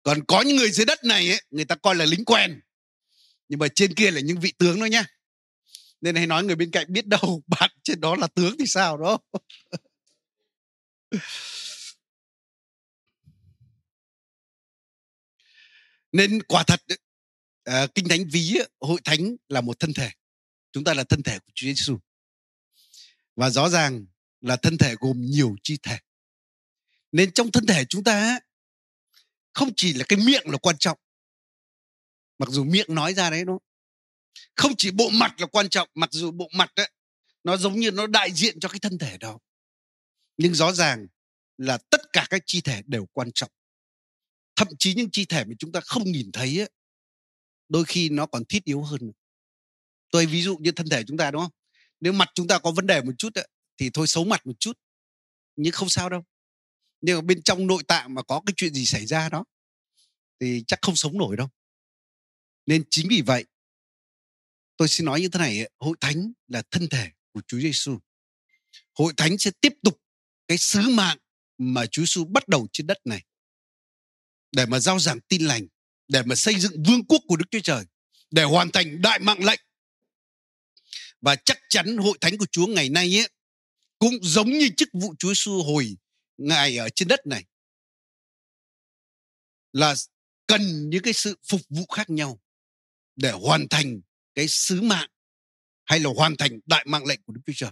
Còn 0.03 0.25
có 0.29 0.43
những 0.43 0.57
người 0.57 0.71
dưới 0.71 0.87
đất 0.87 1.05
này 1.05 1.29
ấy, 1.29 1.43
người 1.51 1.65
ta 1.65 1.75
coi 1.75 1.95
là 1.95 2.05
lính 2.05 2.25
quen 2.25 2.61
nhưng 3.53 3.59
mà 3.59 3.69
trên 3.75 3.95
kia 3.95 4.11
là 4.11 4.21
những 4.21 4.41
vị 4.41 4.53
tướng 4.59 4.81
đó 4.81 4.87
nhá. 4.87 5.05
Nên 6.01 6.17
hay 6.17 6.27
nói 6.27 6.45
người 6.45 6.57
bên 6.57 6.71
cạnh 6.71 6.93
biết 6.93 7.07
đâu 7.07 7.43
bạn 7.47 7.71
trên 7.83 8.01
đó 8.01 8.17
là 8.17 8.27
tướng 8.27 8.57
thì 8.59 8.65
sao 8.67 8.99
đó. 8.99 9.19
Nên 16.13 16.43
quả 16.43 16.65
thật 16.67 16.81
à, 17.65 17.87
kinh 17.95 18.09
thánh 18.09 18.29
ví 18.29 18.59
hội 18.81 19.01
thánh 19.05 19.37
là 19.49 19.61
một 19.61 19.79
thân 19.79 19.93
thể. 19.93 20.11
Chúng 20.73 20.85
ta 20.85 20.95
là 20.95 21.05
thân 21.05 21.23
thể 21.23 21.39
của 21.39 21.53
Chúa 21.55 21.67
Giêsu 21.67 21.99
và 23.37 23.51
rõ 23.51 23.69
ràng 23.69 24.07
là 24.41 24.57
thân 24.57 24.79
thể 24.79 24.95
gồm 25.01 25.27
nhiều 25.27 25.57
chi 25.63 25.79
thể. 25.83 25.99
Nên 27.13 27.33
trong 27.33 27.53
thân 27.53 27.67
thể 27.67 27.85
chúng 27.85 28.05
ta 28.05 28.41
không 29.53 29.71
chỉ 29.77 29.93
là 29.93 30.05
cái 30.09 30.19
miệng 30.19 30.49
là 30.51 30.59
quan 30.59 30.77
trọng. 30.79 30.99
Mặc 32.39 32.49
dù 32.49 32.65
miệng 32.65 32.95
nói 32.95 33.15
ra 33.15 33.31
đấy 33.31 33.45
nó 33.45 33.59
không 34.57 34.73
chỉ 34.79 34.91
bộ 34.91 35.11
mặt 35.11 35.41
là 35.41 35.47
quan 35.47 35.69
trọng 35.69 35.89
mặc 35.95 36.13
dù 36.13 36.31
bộ 36.31 36.49
mặt 36.53 36.73
đấy 36.77 36.91
nó 37.45 37.57
giống 37.57 37.81
như 37.81 37.91
nó 37.91 38.07
đại 38.07 38.33
diện 38.33 38.61
cho 38.61 38.69
cái 38.69 38.79
thân 38.79 38.99
thể 38.99 39.19
đó. 39.19 39.39
Nhưng 40.37 40.55
rõ 40.55 40.73
ràng 40.73 41.07
là 41.59 41.79
tất 41.91 42.01
cả 42.13 42.27
các 42.31 42.43
chi 42.47 42.61
thể 42.61 42.83
đều 42.87 43.07
quan 43.07 43.33
trọng. 43.35 43.51
Thậm 44.57 44.69
chí 44.79 44.95
những 44.95 45.11
chi 45.13 45.25
thể 45.25 45.45
mà 45.45 45.55
chúng 45.59 45.73
ta 45.73 45.81
không 45.81 46.03
nhìn 46.13 46.33
thấy 46.33 46.61
ấy, 46.61 46.71
đôi 47.73 47.85
khi 47.85 48.09
nó 48.09 48.27
còn 48.27 48.45
thiết 48.45 48.65
yếu 48.65 48.83
hơn 48.83 49.13
tôi 50.11 50.27
ví 50.27 50.43
dụ 50.43 50.57
như 50.57 50.73
thân 50.73 50.89
thể 50.89 51.05
chúng 51.07 51.17
ta 51.17 51.31
đúng 51.31 51.43
không? 51.43 51.53
Nếu 52.01 52.13
mặt 52.13 52.29
chúng 52.35 52.49
ta 52.49 52.59
có 52.59 52.71
vấn 52.71 52.87
đề 52.87 53.03
một 53.03 53.13
chút 53.19 53.35
ấy, 53.35 53.49
thì 53.79 53.91
thôi 53.91 54.07
xấu 54.07 54.25
mặt 54.25 54.47
một 54.47 54.53
chút 54.59 54.79
nhưng 55.57 55.73
không 55.73 55.89
sao 55.89 56.09
đâu. 56.09 56.25
Nhưng 57.01 57.17
mà 57.17 57.23
bên 57.23 57.43
trong 57.43 57.67
nội 57.67 57.83
tạng 57.89 58.15
mà 58.15 58.23
có 58.23 58.43
cái 58.47 58.55
chuyện 58.57 58.75
gì 58.75 58.87
xảy 58.87 59.07
ra 59.07 59.29
đó 59.29 59.45
thì 60.41 60.65
chắc 60.67 60.79
không 60.83 60.97
sống 60.97 61.19
nổi 61.19 61.37
đâu. 61.37 61.49
Nên 62.67 62.85
chính 62.91 63.07
vì 63.11 63.23
vậy 63.23 63.45
tôi 64.77 64.89
xin 64.89 65.05
nói 65.05 65.21
như 65.21 65.29
thế 65.29 65.39
này 65.39 65.71
hội 65.79 65.97
thánh 66.01 66.33
là 66.49 66.63
thân 66.71 66.89
thể 66.89 67.11
của 67.33 67.41
Chúa 67.47 67.59
Giêsu 67.59 67.99
hội 68.95 69.13
thánh 69.17 69.39
sẽ 69.39 69.51
tiếp 69.61 69.73
tục 69.83 70.01
cái 70.49 70.59
sứ 70.59 70.81
mạng 70.89 71.19
mà 71.59 71.87
Chúa 71.87 72.03
Giêsu 72.03 72.25
bắt 72.25 72.49
đầu 72.49 72.69
trên 72.73 72.87
đất 72.87 72.99
này 73.05 73.25
để 74.53 74.67
mà 74.67 74.81
giao 74.81 74.99
giảng 74.99 75.21
tin 75.21 75.43
lành 75.43 75.67
để 76.13 76.23
mà 76.23 76.35
xây 76.35 76.55
dựng 76.61 76.83
vương 76.87 77.05
quốc 77.05 77.23
của 77.29 77.37
Đức 77.37 77.45
Chúa 77.51 77.61
Trời 77.61 77.85
để 78.31 78.43
hoàn 78.43 78.71
thành 78.71 79.03
đại 79.03 79.19
mạng 79.19 79.45
lệnh 79.45 79.61
và 81.21 81.37
chắc 81.37 81.59
chắn 81.69 81.97
hội 81.97 82.19
thánh 82.21 82.39
của 82.39 82.47
Chúa 82.53 82.67
ngày 82.67 82.89
nay 82.89 83.19
ấy, 83.19 83.29
cũng 83.99 84.15
giống 84.23 84.51
như 84.51 84.69
chức 84.77 84.89
vụ 84.93 85.15
Chúa 85.19 85.33
Xu 85.35 85.63
hồi 85.63 85.97
ngài 86.39 86.77
ở 86.77 86.89
trên 86.89 87.09
đất 87.09 87.27
này 87.27 87.45
là 89.73 89.95
cần 90.47 90.91
những 90.91 91.03
cái 91.03 91.13
sự 91.13 91.39
phục 91.49 91.61
vụ 91.69 91.87
khác 91.87 92.11
nhau 92.11 92.41
để 93.17 93.31
hoàn 93.31 93.69
thành 93.69 94.01
cái 94.35 94.49
sứ 94.49 94.81
mạng 94.81 95.09
hay 95.85 96.01
là 96.01 96.11
hoàn 96.17 96.37
thành 96.37 96.61
đại 96.67 96.85
mạng 96.89 97.07
lệnh 97.07 97.23
của 97.23 97.33
Đức 97.33 97.41
Chúa 97.47 97.53
Trời. 97.57 97.71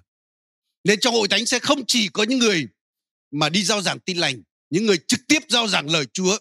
Nên 0.85 1.00
trong 1.00 1.14
hội 1.14 1.28
thánh 1.28 1.47
sẽ 1.47 1.59
không 1.59 1.87
chỉ 1.87 2.09
có 2.09 2.23
những 2.23 2.38
người 2.38 2.66
mà 3.30 3.49
đi 3.49 3.64
giao 3.64 3.82
giảng 3.82 4.00
tin 4.00 4.16
lành, 4.16 4.42
những 4.70 4.87
người 4.87 4.99
trực 5.09 5.20
tiếp 5.28 5.38
giao 5.49 5.68
giảng 5.68 5.90
lời 5.90 6.06
Chúa, 6.12 6.38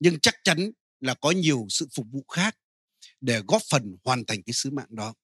nhưng 0.00 0.20
chắc 0.20 0.34
chắn 0.44 0.72
là 1.00 1.14
có 1.14 1.30
nhiều 1.30 1.66
sự 1.68 1.88
phục 1.94 2.06
vụ 2.10 2.24
khác 2.28 2.58
để 3.20 3.42
góp 3.48 3.62
phần 3.70 3.96
hoàn 4.04 4.24
thành 4.26 4.42
cái 4.42 4.52
sứ 4.52 4.70
mạng 4.70 4.88
đó. 4.90 5.14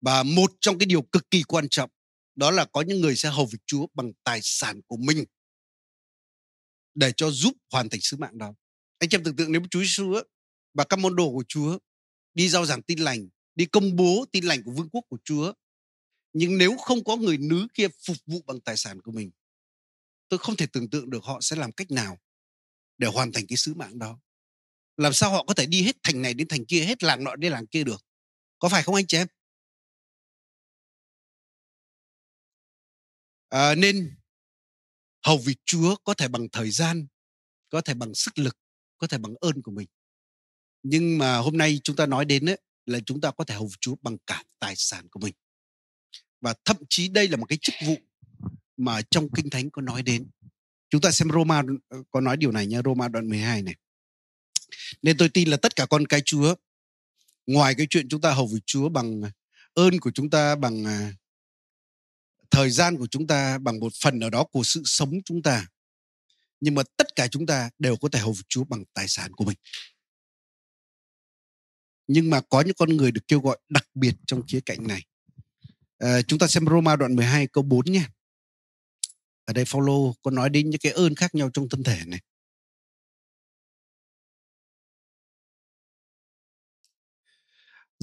Và 0.00 0.22
một 0.22 0.52
trong 0.60 0.78
cái 0.78 0.86
điều 0.86 1.02
cực 1.02 1.30
kỳ 1.30 1.42
quan 1.42 1.68
trọng 1.68 1.90
đó 2.34 2.50
là 2.50 2.64
có 2.64 2.80
những 2.80 3.00
người 3.00 3.16
sẽ 3.16 3.30
hầu 3.30 3.46
việc 3.46 3.58
Chúa 3.66 3.86
bằng 3.94 4.12
tài 4.24 4.40
sản 4.42 4.80
của 4.86 4.96
mình 4.96 5.24
để 6.94 7.12
cho 7.16 7.30
giúp 7.30 7.52
hoàn 7.72 7.88
thành 7.88 8.00
sứ 8.00 8.16
mạng 8.16 8.38
đó. 8.38 8.54
Anh 8.98 9.08
chị 9.08 9.16
em 9.16 9.24
tưởng 9.24 9.36
tượng 9.36 9.52
nếu 9.52 9.62
Chúa 9.70 9.80
Giêsu 9.80 10.14
và 10.74 10.84
các 10.84 10.98
môn 10.98 11.16
đồ 11.16 11.30
của 11.30 11.44
Chúa, 11.48 11.78
đi 12.34 12.48
giao 12.48 12.66
giảng 12.66 12.82
tin 12.82 12.98
lành, 12.98 13.28
đi 13.54 13.66
công 13.66 13.96
bố 13.96 14.24
tin 14.32 14.44
lành 14.44 14.62
của 14.64 14.70
vương 14.70 14.88
quốc 14.88 15.04
của 15.08 15.18
chúa, 15.24 15.52
nhưng 16.32 16.58
nếu 16.58 16.76
không 16.76 17.04
có 17.04 17.16
người 17.16 17.38
nữ 17.38 17.66
kia 17.74 17.88
phục 18.06 18.16
vụ 18.26 18.42
bằng 18.46 18.60
tài 18.60 18.76
sản 18.76 19.02
của 19.02 19.12
mình, 19.12 19.30
tôi 20.28 20.38
không 20.38 20.56
thể 20.56 20.66
tưởng 20.72 20.90
tượng 20.90 21.10
được 21.10 21.24
họ 21.24 21.40
sẽ 21.40 21.56
làm 21.56 21.72
cách 21.72 21.90
nào 21.90 22.18
để 22.98 23.08
hoàn 23.08 23.32
thành 23.32 23.46
cái 23.46 23.56
sứ 23.56 23.74
mạng 23.74 23.98
đó 23.98 24.20
làm 25.02 25.12
sao 25.12 25.30
họ 25.30 25.44
có 25.44 25.54
thể 25.54 25.66
đi 25.66 25.82
hết 25.82 25.96
thành 26.02 26.22
này 26.22 26.34
đến 26.34 26.48
thành 26.48 26.64
kia 26.64 26.84
hết 26.84 27.02
làng 27.02 27.24
nọ 27.24 27.36
đến 27.36 27.52
làng 27.52 27.66
kia 27.66 27.84
được? 27.84 28.04
Có 28.58 28.68
phải 28.68 28.82
không 28.82 28.94
anh 28.94 29.06
chị 29.06 29.16
em? 29.16 29.26
À, 33.48 33.74
nên 33.74 34.14
hầu 35.26 35.38
việc 35.38 35.56
chúa 35.64 35.96
có 36.04 36.14
thể 36.14 36.28
bằng 36.28 36.48
thời 36.52 36.70
gian 36.70 37.06
có 37.68 37.80
thể 37.80 37.94
bằng 37.94 38.14
sức 38.14 38.38
lực 38.38 38.56
có 38.98 39.06
thể 39.06 39.18
bằng 39.18 39.34
ơn 39.40 39.62
của 39.62 39.72
mình. 39.72 39.88
Nhưng 40.82 41.18
mà 41.18 41.36
hôm 41.36 41.56
nay 41.56 41.80
chúng 41.84 41.96
ta 41.96 42.06
nói 42.06 42.24
đến 42.24 42.48
ấy, 42.48 42.58
là 42.86 43.00
chúng 43.06 43.20
ta 43.20 43.30
có 43.30 43.44
thể 43.44 43.54
hầu 43.54 43.70
chúa 43.80 43.94
bằng 44.02 44.16
cả 44.26 44.44
tài 44.58 44.74
sản 44.76 45.08
của 45.08 45.20
mình. 45.20 45.34
Và 46.40 46.54
thậm 46.64 46.76
chí 46.88 47.08
đây 47.08 47.28
là 47.28 47.36
một 47.36 47.46
cái 47.46 47.58
chức 47.62 47.74
vụ 47.86 47.96
mà 48.76 49.02
trong 49.10 49.28
kinh 49.36 49.50
thánh 49.50 49.70
có 49.70 49.82
nói 49.82 50.02
đến. 50.02 50.30
Chúng 50.90 51.00
ta 51.00 51.10
xem 51.10 51.28
Roma 51.30 51.62
ờ, 51.88 52.02
có 52.10 52.20
nói 52.20 52.36
điều 52.36 52.52
này 52.52 52.66
nha 52.66 52.80
Roma 52.84 53.08
đoạn 53.08 53.28
12 53.28 53.62
này 53.62 53.74
nên 55.02 55.16
tôi 55.16 55.28
tin 55.28 55.48
là 55.48 55.56
tất 55.56 55.76
cả 55.76 55.86
con 55.86 56.06
cái 56.06 56.22
Chúa 56.24 56.54
ngoài 57.46 57.74
cái 57.74 57.86
chuyện 57.90 58.08
chúng 58.08 58.20
ta 58.20 58.32
hầu 58.32 58.46
với 58.46 58.60
Chúa 58.66 58.88
bằng 58.88 59.22
ơn 59.74 60.00
của 60.00 60.10
chúng 60.14 60.30
ta 60.30 60.54
bằng 60.54 60.84
à, 60.84 61.12
thời 62.50 62.70
gian 62.70 62.96
của 62.96 63.06
chúng 63.06 63.26
ta 63.26 63.58
bằng 63.58 63.80
một 63.80 63.92
phần 64.02 64.18
nào 64.18 64.30
đó 64.30 64.44
của 64.44 64.62
sự 64.64 64.82
sống 64.84 65.12
chúng 65.24 65.42
ta 65.42 65.66
nhưng 66.60 66.74
mà 66.74 66.82
tất 66.96 67.16
cả 67.16 67.28
chúng 67.28 67.46
ta 67.46 67.70
đều 67.78 67.96
có 67.96 68.08
thể 68.08 68.18
hầu 68.18 68.32
với 68.32 68.42
Chúa 68.48 68.64
bằng 68.64 68.84
tài 68.94 69.08
sản 69.08 69.32
của 69.32 69.44
mình. 69.44 69.56
Nhưng 72.06 72.30
mà 72.30 72.40
có 72.40 72.60
những 72.60 72.74
con 72.78 72.96
người 72.96 73.12
được 73.12 73.28
kêu 73.28 73.40
gọi 73.40 73.58
đặc 73.68 73.88
biệt 73.94 74.14
trong 74.26 74.42
khía 74.46 74.60
cạnh 74.66 74.86
này. 74.86 75.04
À, 75.98 76.22
chúng 76.22 76.38
ta 76.38 76.46
xem 76.46 76.66
Roma 76.66 76.96
đoạn 76.96 77.16
12 77.16 77.46
câu 77.46 77.64
4 77.64 77.92
nha 77.92 78.08
ở 79.44 79.52
đây 79.52 79.64
Phaolô 79.64 80.14
có 80.22 80.30
nói 80.30 80.50
đến 80.50 80.70
những 80.70 80.80
cái 80.80 80.92
ơn 80.92 81.14
khác 81.14 81.34
nhau 81.34 81.50
trong 81.54 81.68
thân 81.68 81.82
thể 81.82 82.00
này. 82.06 82.20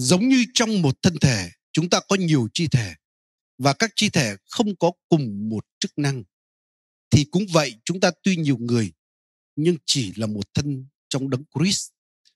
Giống 0.00 0.28
như 0.28 0.44
trong 0.54 0.82
một 0.82 1.02
thân 1.02 1.18
thể 1.20 1.50
chúng 1.72 1.90
ta 1.90 2.00
có 2.08 2.16
nhiều 2.16 2.48
chi 2.54 2.68
thể 2.68 2.94
và 3.58 3.72
các 3.72 3.90
chi 3.96 4.10
thể 4.10 4.36
không 4.44 4.76
có 4.76 4.92
cùng 5.08 5.48
một 5.48 5.66
chức 5.78 5.98
năng. 5.98 6.24
Thì 7.10 7.24
cũng 7.30 7.46
vậy 7.52 7.74
chúng 7.84 8.00
ta 8.00 8.10
tuy 8.22 8.36
nhiều 8.36 8.56
người 8.58 8.92
nhưng 9.56 9.76
chỉ 9.86 10.12
là 10.16 10.26
một 10.26 10.54
thân 10.54 10.86
trong 11.08 11.30
đấng 11.30 11.44
Christ. 11.54 11.90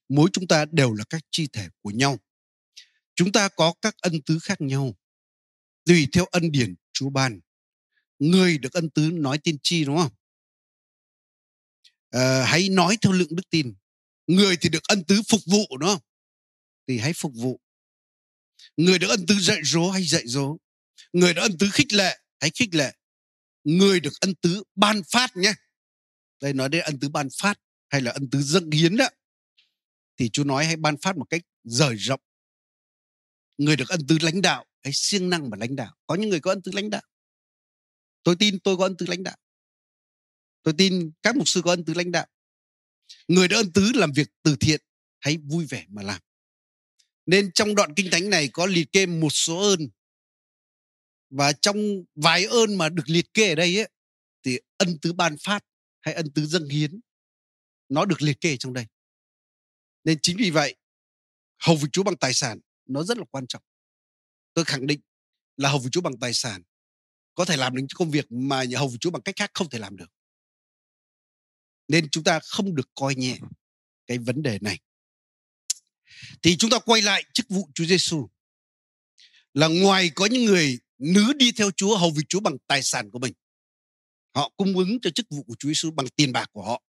Mỗi 0.09 0.31
chúng 0.33 0.47
ta 0.47 0.65
đều 0.73 0.93
là 0.93 1.05
các 1.11 1.23
chi 1.31 1.49
thể 1.53 1.69
của 1.81 1.91
nhau. 1.91 2.19
Chúng 3.15 3.33
ta 3.33 3.49
có 3.49 3.75
các 3.81 3.97
ân 4.01 4.23
tứ 4.23 4.39
khác 4.39 4.61
nhau. 4.61 4.95
Tùy 5.85 6.09
theo 6.13 6.25
ân 6.25 6.53
điển 6.53 6.75
Chúa 6.93 7.11
ban. 7.11 7.41
Người 8.19 8.59
được 8.59 8.73
ân 8.73 8.91
tứ 8.91 9.11
nói 9.13 9.39
tiên 9.39 9.57
tri 9.63 9.85
đúng 9.85 9.97
không? 9.97 10.13
À, 12.11 12.45
hãy 12.47 12.69
nói 12.69 12.99
theo 13.03 13.13
lượng 13.13 13.37
đức 13.37 13.51
tin. 13.51 13.75
Người 14.27 14.57
thì 14.57 14.69
được 14.69 14.83
ân 14.83 15.05
tứ 15.05 15.23
phục 15.29 15.41
vụ 15.47 15.77
đúng 15.79 15.89
không? 15.89 16.03
Thì 16.89 16.99
hãy 16.99 17.13
phục 17.13 17.33
vụ 17.35 17.61
người 18.77 18.99
được 18.99 19.09
ân 19.09 19.27
tứ 19.29 19.35
dạy 19.41 19.61
dỗ 19.65 19.91
hay 19.91 20.03
dạy 20.05 20.23
dỗ 20.27 20.57
người 21.13 21.35
được 21.35 21.43
ân 21.43 21.59
tứ 21.59 21.69
khích 21.73 21.93
lệ 21.93 22.19
hãy 22.41 22.51
khích 22.55 22.75
lệ 22.75 22.93
người 23.65 24.01
được 24.01 24.13
ân 24.21 24.35
tứ 24.35 24.63
ban 24.75 25.03
phát 25.13 25.37
nhé 25.37 25.55
đây 26.41 26.53
nói 26.53 26.69
đến 26.69 26.85
ân 26.85 26.99
tứ 26.99 27.09
ban 27.09 27.29
phát 27.39 27.61
hay 27.89 28.01
là 28.01 28.11
ân 28.11 28.31
tứ 28.31 28.43
dâng 28.43 28.71
hiến 28.71 28.97
đó 28.97 29.09
thì 30.17 30.31
chú 30.33 30.45
nói 30.45 30.67
hãy 30.67 30.77
ban 30.77 30.97
phát 30.97 31.17
một 31.17 31.25
cách 31.31 31.43
rời 31.65 31.97
rộng 31.97 32.21
người 33.59 33.77
được 33.77 33.89
ân 33.89 34.01
tứ 34.09 34.19
lãnh 34.21 34.43
đạo 34.43 34.65
hãy 34.83 34.93
siêng 34.95 35.31
năng 35.31 35.51
mà 35.51 35.57
lãnh 35.57 35.77
đạo 35.77 35.97
có 36.07 36.15
những 36.15 36.31
người 36.31 36.41
có 36.41 36.51
ân 36.53 36.63
tứ 36.63 36.73
lãnh 36.75 36.91
đạo 36.91 37.03
tôi 38.23 38.37
tin 38.39 38.59
tôi 38.61 38.77
có 38.77 38.85
ân 38.85 38.97
tứ 38.97 39.07
lãnh 39.07 39.23
đạo 39.23 39.37
tôi 40.63 40.75
tin 40.79 41.13
các 41.23 41.37
mục 41.37 41.49
sư 41.49 41.61
có 41.65 41.71
ân 41.71 41.85
tứ 41.85 41.95
lãnh 41.95 42.13
đạo 42.13 42.27
người 43.29 43.49
đã 43.49 43.57
ân 43.57 43.73
tứ 43.73 43.93
làm 43.95 44.13
việc 44.13 44.29
từ 44.43 44.57
thiện 44.61 44.81
hãy 45.21 45.37
vui 45.37 45.67
vẻ 45.67 45.87
mà 45.89 46.03
làm 46.03 46.21
nên 47.27 47.53
trong 47.53 47.75
đoạn 47.75 47.95
kinh 47.97 48.11
thánh 48.11 48.31
này 48.31 48.49
có 48.53 48.67
liệt 48.67 48.93
kê 48.93 49.07
một 49.07 49.31
số 49.31 49.59
ơn. 49.59 49.89
Và 51.31 51.53
trong 51.53 51.77
vài 52.15 52.45
ơn 52.45 52.79
mà 52.79 52.89
được 52.89 53.05
liệt 53.07 53.35
kê 53.35 53.49
ở 53.49 53.55
đây 53.55 53.79
ấy, 53.79 53.89
thì 54.43 54.59
ân 54.77 54.99
tứ 55.03 55.13
ban 55.13 55.37
phát 55.41 55.65
hay 56.01 56.15
ân 56.15 56.31
tứ 56.31 56.47
dâng 56.47 56.69
hiến 56.69 57.01
nó 57.89 58.05
được 58.05 58.23
liệt 58.23 58.41
kê 58.41 58.57
trong 58.57 58.73
đây. 58.73 58.87
Nên 60.05 60.19
chính 60.23 60.37
vì 60.37 60.51
vậy 60.51 60.77
hầu 61.59 61.77
việc 61.77 61.89
chúa 61.93 62.03
bằng 62.03 62.17
tài 62.17 62.35
sản 62.35 62.61
nó 62.87 63.03
rất 63.03 63.19
là 63.19 63.25
quan 63.31 63.47
trọng. 63.47 63.63
Tôi 64.55 64.65
khẳng 64.65 64.87
định 64.87 65.01
là 65.57 65.69
hầu 65.69 65.79
việc 65.79 65.89
chúa 65.93 66.01
bằng 66.01 66.19
tài 66.21 66.35
sản 66.35 66.63
có 67.35 67.45
thể 67.45 67.57
làm 67.57 67.75
được 67.75 67.81
những 67.81 67.97
công 67.99 68.11
việc 68.11 68.33
mà 68.33 68.65
nhà 68.65 68.79
hầu 68.79 68.89
việc 68.89 68.99
chúa 69.01 69.11
bằng 69.11 69.23
cách 69.23 69.37
khác 69.37 69.51
không 69.55 69.71
thể 69.71 69.79
làm 69.79 69.97
được. 69.97 70.13
Nên 71.89 72.09
chúng 72.11 72.25
ta 72.25 72.41
không 72.41 72.75
được 72.75 72.89
coi 72.95 73.15
nhẹ 73.15 73.39
cái 74.07 74.19
vấn 74.19 74.43
đề 74.43 74.59
này 74.61 74.79
thì 76.43 76.57
chúng 76.57 76.71
ta 76.71 76.79
quay 76.79 77.03
lại 77.03 77.25
chức 77.35 77.47
vụ 77.49 77.69
Chúa 77.75 77.85
Giêsu 77.85 78.29
là 79.55 79.69
ngoài 79.69 80.11
có 80.15 80.27
những 80.27 80.45
người 80.45 80.79
nữ 80.99 81.33
đi 81.33 81.53
theo 81.53 81.71
Chúa, 81.71 81.97
hầu 81.97 82.11
việc 82.11 82.25
Chúa 82.29 82.41
bằng 82.41 82.57
tài 82.67 82.83
sản 82.83 83.11
của 83.11 83.19
mình. 83.19 83.33
Họ 84.35 84.53
cung 84.57 84.77
ứng 84.77 85.01
cho 85.03 85.11
chức 85.11 85.27
vụ 85.31 85.43
của 85.43 85.55
Chúa 85.59 85.69
Giêsu 85.69 85.91
bằng 85.91 86.07
tiền 86.17 86.33
bạc 86.33 86.51
của 86.53 86.63
họ. 86.63 86.83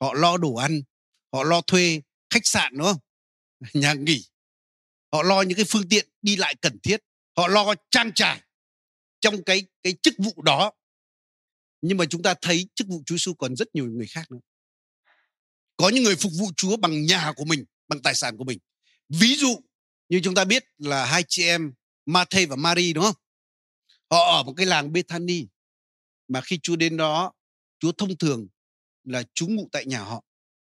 Họ 0.00 0.14
lo 0.14 0.36
đồ 0.36 0.54
ăn, 0.54 0.82
họ 1.32 1.44
lo 1.44 1.60
thuê 1.60 2.00
khách 2.30 2.46
sạn, 2.46 2.72
đúng 2.78 2.86
không? 2.86 2.98
Nhà 3.82 3.94
nghỉ. 3.94 4.24
Họ 5.12 5.22
lo 5.22 5.42
những 5.42 5.56
cái 5.56 5.64
phương 5.68 5.88
tiện 5.88 6.08
đi 6.22 6.36
lại 6.36 6.54
cần 6.54 6.78
thiết. 6.82 7.00
Họ 7.36 7.48
lo 7.48 7.74
trang 7.90 8.12
trải 8.14 8.40
trong 9.20 9.44
cái 9.44 9.66
cái 9.82 9.94
chức 10.02 10.14
vụ 10.18 10.42
đó. 10.42 10.72
Nhưng 11.82 11.98
mà 11.98 12.04
chúng 12.10 12.22
ta 12.22 12.34
thấy 12.42 12.68
chức 12.74 12.88
vụ 12.88 13.02
Chúa 13.06 13.14
Giêsu 13.14 13.34
còn 13.34 13.56
rất 13.56 13.74
nhiều 13.74 13.86
người 13.86 14.06
khác 14.06 14.30
nữa. 14.30 14.38
Có 15.76 15.88
những 15.88 16.04
người 16.04 16.16
phục 16.16 16.32
vụ 16.38 16.50
Chúa 16.56 16.76
bằng 16.76 17.06
nhà 17.06 17.32
của 17.36 17.44
mình 17.44 17.64
bằng 17.90 18.02
tài 18.02 18.14
sản 18.14 18.36
của 18.36 18.44
mình. 18.44 18.58
Ví 19.08 19.36
dụ 19.36 19.60
như 20.08 20.20
chúng 20.24 20.34
ta 20.34 20.44
biết 20.44 20.64
là 20.78 21.04
hai 21.04 21.24
chị 21.28 21.44
em 21.44 21.72
Matthew 22.06 22.48
và 22.48 22.56
Mary, 22.56 22.92
đúng 22.92 23.04
không? 23.04 23.16
Họ 24.10 24.36
ở 24.36 24.42
một 24.42 24.54
cái 24.56 24.66
làng 24.66 24.92
Bethany 24.92 25.46
mà 26.28 26.40
khi 26.40 26.58
Chúa 26.62 26.76
đến 26.76 26.96
đó, 26.96 27.32
Chúa 27.78 27.92
thông 27.92 28.16
thường 28.16 28.48
là 29.04 29.22
trú 29.34 29.48
ngụ 29.48 29.68
tại 29.72 29.86
nhà 29.86 30.02
họ. 30.02 30.24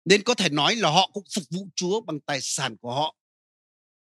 Nên 0.05 0.23
có 0.23 0.35
thể 0.35 0.49
nói 0.49 0.77
là 0.77 0.91
họ 0.91 1.11
cũng 1.13 1.25
phục 1.35 1.45
vụ 1.51 1.69
Chúa 1.77 2.01
bằng 2.01 2.21
tài 2.21 2.41
sản 2.41 2.77
của 2.77 2.95
họ. 2.95 3.17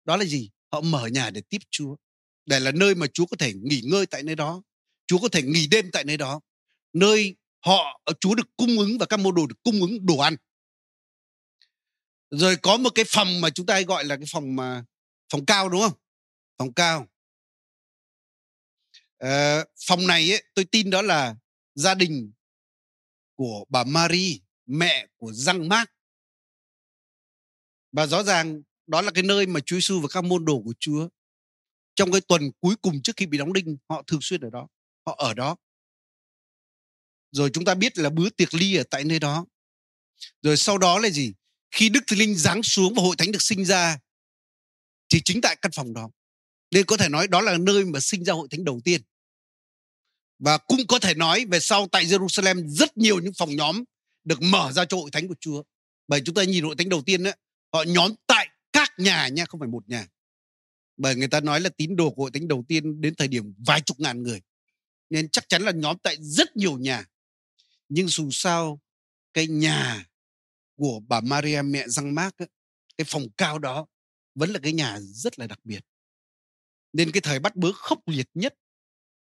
Đó 0.04 0.16
là 0.16 0.24
gì? 0.24 0.50
Họ 0.72 0.80
mở 0.80 1.06
nhà 1.06 1.30
để 1.30 1.42
tiếp 1.48 1.58
Chúa. 1.70 1.96
Để 2.46 2.60
là 2.60 2.70
nơi 2.70 2.94
mà 2.94 3.06
Chúa 3.14 3.26
có 3.26 3.36
thể 3.36 3.52
nghỉ 3.54 3.80
ngơi 3.84 4.06
tại 4.06 4.22
nơi 4.22 4.36
đó. 4.36 4.62
Chúa 5.06 5.18
có 5.18 5.28
thể 5.28 5.42
nghỉ 5.42 5.66
đêm 5.66 5.90
tại 5.92 6.04
nơi 6.04 6.16
đó. 6.16 6.40
Nơi 6.92 7.36
họ 7.60 8.00
Chúa 8.20 8.34
được 8.34 8.46
cung 8.56 8.78
ứng 8.78 8.98
và 8.98 9.06
các 9.06 9.20
môn 9.20 9.34
đồ 9.34 9.46
được 9.46 9.62
cung 9.62 9.80
ứng 9.80 10.06
đồ 10.06 10.18
ăn 10.18 10.36
rồi 12.38 12.56
có 12.56 12.76
một 12.76 12.90
cái 12.94 13.04
phòng 13.08 13.40
mà 13.40 13.50
chúng 13.50 13.66
ta 13.66 13.74
hay 13.74 13.84
gọi 13.84 14.04
là 14.04 14.16
cái 14.16 14.26
phòng 14.32 14.56
mà 14.56 14.84
phòng 15.32 15.46
cao 15.46 15.68
đúng 15.68 15.80
không? 15.80 15.98
Phòng 16.58 16.74
cao. 16.74 17.06
À, 19.18 19.64
phòng 19.86 20.06
này 20.06 20.30
ấy, 20.30 20.42
tôi 20.54 20.64
tin 20.64 20.90
đó 20.90 21.02
là 21.02 21.36
gia 21.74 21.94
đình 21.94 22.32
của 23.34 23.64
bà 23.68 23.84
Marie 23.84 24.38
mẹ 24.66 25.06
của 25.16 25.32
Giăng 25.32 25.68
Mark 25.68 25.90
và 27.92 28.06
rõ 28.06 28.22
ràng 28.22 28.62
đó 28.86 29.02
là 29.02 29.10
cái 29.14 29.22
nơi 29.22 29.46
mà 29.46 29.60
Chúa 29.60 29.76
Giêsu 29.76 30.00
và 30.00 30.08
các 30.10 30.24
môn 30.24 30.44
đồ 30.44 30.62
của 30.64 30.74
Chúa 30.80 31.08
trong 31.94 32.12
cái 32.12 32.20
tuần 32.20 32.42
cuối 32.60 32.76
cùng 32.82 33.02
trước 33.02 33.12
khi 33.16 33.26
bị 33.26 33.38
đóng 33.38 33.52
đinh 33.52 33.76
họ 33.88 34.02
thường 34.06 34.20
xuyên 34.22 34.40
ở 34.40 34.50
đó 34.50 34.68
họ 35.06 35.14
ở 35.18 35.34
đó. 35.34 35.56
Rồi 37.30 37.50
chúng 37.52 37.64
ta 37.64 37.74
biết 37.74 37.98
là 37.98 38.10
bữa 38.10 38.30
tiệc 38.30 38.54
ly 38.54 38.76
ở 38.76 38.84
tại 38.90 39.04
nơi 39.04 39.18
đó. 39.18 39.46
Rồi 40.42 40.56
sau 40.56 40.78
đó 40.78 40.98
là 40.98 41.10
gì? 41.10 41.32
Khi 41.74 41.88
đức 41.88 42.00
thánh 42.06 42.18
linh 42.18 42.34
giáng 42.34 42.62
xuống 42.62 42.94
và 42.94 43.02
hội 43.02 43.16
thánh 43.16 43.32
được 43.32 43.42
sinh 43.42 43.64
ra 43.64 43.98
thì 45.08 45.20
chính 45.24 45.40
tại 45.40 45.56
căn 45.62 45.72
phòng 45.72 45.94
đó 45.94 46.10
nên 46.70 46.86
có 46.86 46.96
thể 46.96 47.08
nói 47.08 47.28
đó 47.28 47.40
là 47.40 47.58
nơi 47.58 47.84
mà 47.84 48.00
sinh 48.00 48.24
ra 48.24 48.32
hội 48.32 48.48
thánh 48.50 48.64
đầu 48.64 48.80
tiên. 48.84 49.00
Và 50.38 50.58
cũng 50.58 50.80
có 50.88 50.98
thể 50.98 51.14
nói 51.14 51.44
về 51.44 51.60
sau 51.60 51.88
tại 51.88 52.04
Jerusalem 52.04 52.68
rất 52.68 52.96
nhiều 52.96 53.20
những 53.20 53.32
phòng 53.38 53.56
nhóm 53.56 53.84
được 54.24 54.42
mở 54.42 54.72
ra 54.72 54.84
cho 54.84 54.96
hội 54.96 55.10
thánh 55.10 55.28
của 55.28 55.34
Chúa. 55.40 55.62
Bởi 56.08 56.20
chúng 56.24 56.34
ta 56.34 56.44
nhìn 56.44 56.64
hội 56.64 56.74
thánh 56.78 56.88
đầu 56.88 57.02
tiên 57.02 57.24
ấy, 57.24 57.36
họ 57.72 57.82
nhóm 57.82 58.14
tại 58.26 58.48
các 58.72 58.92
nhà 58.98 59.28
nha 59.28 59.44
không 59.44 59.60
phải 59.60 59.68
một 59.68 59.88
nhà. 59.88 60.06
Bởi 60.96 61.16
người 61.16 61.28
ta 61.28 61.40
nói 61.40 61.60
là 61.60 61.70
tín 61.76 61.96
đồ 61.96 62.10
của 62.10 62.22
hội 62.22 62.30
thánh 62.30 62.48
đầu 62.48 62.64
tiên 62.68 63.00
đến 63.00 63.14
thời 63.14 63.28
điểm 63.28 63.54
vài 63.66 63.80
chục 63.80 64.00
ngàn 64.00 64.22
người. 64.22 64.40
Nên 65.10 65.28
chắc 65.28 65.48
chắn 65.48 65.62
là 65.62 65.72
nhóm 65.72 65.96
tại 66.02 66.16
rất 66.20 66.56
nhiều 66.56 66.78
nhà. 66.78 67.04
Nhưng 67.88 68.08
dù 68.08 68.28
sao 68.32 68.80
cái 69.34 69.46
nhà 69.46 70.06
của 70.76 71.00
bà 71.08 71.20
Maria 71.20 71.62
mẹ 71.62 71.88
răng 71.88 72.14
mác 72.14 72.34
cái 72.96 73.04
phòng 73.06 73.26
cao 73.36 73.58
đó 73.58 73.86
vẫn 74.34 74.50
là 74.50 74.58
cái 74.62 74.72
nhà 74.72 74.98
rất 75.00 75.38
là 75.38 75.46
đặc 75.46 75.58
biệt. 75.64 75.80
Nên 76.92 77.12
cái 77.12 77.20
thời 77.20 77.38
bắt 77.38 77.56
bớ 77.56 77.72
khốc 77.72 78.08
liệt 78.08 78.28
nhất 78.34 78.54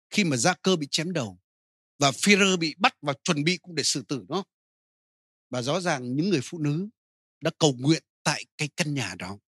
khi 0.10 0.24
mà 0.24 0.38
gia 0.38 0.54
cơ 0.54 0.76
bị 0.76 0.88
chém 0.92 1.14
đầu 1.14 1.40
và 2.00 2.12
Führer 2.12 2.58
bị 2.58 2.76
bắt 2.78 2.96
và 3.02 3.14
chuẩn 3.24 3.44
bị 3.44 3.58
cũng 3.58 3.76
để 3.76 3.84
xử 3.84 4.02
tử 4.02 4.26
nó, 4.30 4.44
và 5.50 5.62
rõ 5.62 5.82
ràng 5.82 6.16
những 6.16 6.30
người 6.30 6.40
phụ 6.44 6.60
nữ 6.60 6.90
đã 7.42 7.52
cầu 7.60 7.74
nguyện 7.80 8.04
tại 8.24 8.46
cái 8.58 8.70
căn 8.76 8.94
nhà 8.94 9.16
đó. 9.20 9.40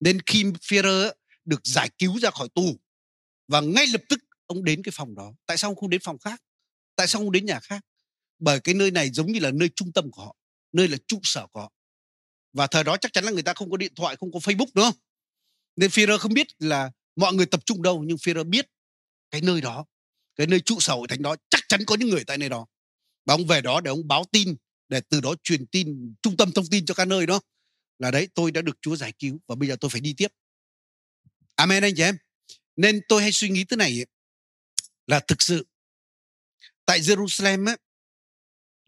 Nên 0.00 0.18
khi 0.26 0.44
Führer 0.44 1.12
được 1.44 1.60
giải 1.64 1.90
cứu 1.98 2.20
ra 2.20 2.30
khỏi 2.30 2.48
tù 2.54 2.80
và 3.48 3.60
ngay 3.60 3.86
lập 3.86 4.02
tức 4.08 4.20
ông 4.46 4.64
đến 4.64 4.82
cái 4.82 4.92
phòng 4.96 5.14
đó. 5.14 5.34
Tại 5.46 5.56
sao 5.56 5.70
ông 5.70 5.76
không 5.76 5.90
đến 5.90 6.00
phòng 6.04 6.18
khác? 6.18 6.42
Tại 6.96 7.06
sao 7.06 7.20
không 7.20 7.32
đến 7.32 7.46
nhà 7.46 7.60
khác? 7.60 7.84
Bởi 8.38 8.60
cái 8.60 8.74
nơi 8.74 8.90
này 8.90 9.10
giống 9.10 9.32
như 9.32 9.40
là 9.40 9.50
nơi 9.50 9.68
trung 9.76 9.92
tâm 9.92 10.10
của 10.10 10.24
họ 10.24 10.36
nơi 10.72 10.88
là 10.88 10.96
trụ 11.06 11.20
sở 11.22 11.46
của 11.46 11.60
họ. 11.60 11.72
Và 12.52 12.66
thời 12.66 12.84
đó 12.84 12.96
chắc 12.96 13.12
chắn 13.12 13.24
là 13.24 13.30
người 13.30 13.42
ta 13.42 13.54
không 13.54 13.70
có 13.70 13.76
điện 13.76 13.94
thoại, 13.94 14.16
không 14.16 14.32
có 14.32 14.38
facebook, 14.38 14.66
đúng 14.74 14.84
không? 14.84 14.94
Nên 15.76 15.90
Führer 15.90 16.18
không 16.18 16.34
biết 16.34 16.46
là 16.58 16.90
mọi 17.16 17.34
người 17.34 17.46
tập 17.46 17.66
trung 17.66 17.82
đâu, 17.82 18.02
nhưng 18.06 18.16
Führer 18.16 18.44
biết 18.44 18.66
cái 19.30 19.40
nơi 19.40 19.60
đó, 19.60 19.86
cái 20.36 20.46
nơi 20.46 20.60
trụ 20.60 20.80
sở 20.80 20.94
hội 20.94 21.08
thánh 21.08 21.22
đó 21.22 21.36
chắc 21.50 21.60
chắn 21.68 21.80
có 21.86 21.96
những 21.96 22.08
người 22.08 22.24
tại 22.24 22.38
nơi 22.38 22.48
đó. 22.48 22.66
Và 23.24 23.34
ông 23.34 23.46
về 23.46 23.60
đó 23.60 23.80
để 23.80 23.88
ông 23.88 24.08
báo 24.08 24.24
tin, 24.32 24.56
để 24.88 25.00
từ 25.00 25.20
đó 25.20 25.34
truyền 25.42 25.66
tin, 25.66 26.14
trung 26.22 26.36
tâm 26.36 26.52
thông 26.52 26.66
tin 26.66 26.86
cho 26.86 26.94
các 26.94 27.04
nơi 27.04 27.26
đó 27.26 27.40
là 27.98 28.10
đấy, 28.10 28.28
tôi 28.34 28.50
đã 28.50 28.62
được 28.62 28.78
Chúa 28.82 28.96
giải 28.96 29.12
cứu 29.18 29.38
và 29.46 29.54
bây 29.54 29.68
giờ 29.68 29.76
tôi 29.80 29.90
phải 29.90 30.00
đi 30.00 30.14
tiếp. 30.16 30.28
Amen 31.54 31.82
anh 31.82 31.92
chị 31.96 32.02
em. 32.02 32.16
Nên 32.76 33.00
tôi 33.08 33.22
hay 33.22 33.32
suy 33.32 33.48
nghĩ 33.48 33.64
thế 33.64 33.76
này 33.76 34.06
là 35.06 35.20
thực 35.20 35.42
sự 35.42 35.66
tại 36.84 37.00
Jerusalem 37.00 37.66
ấy 37.66 37.76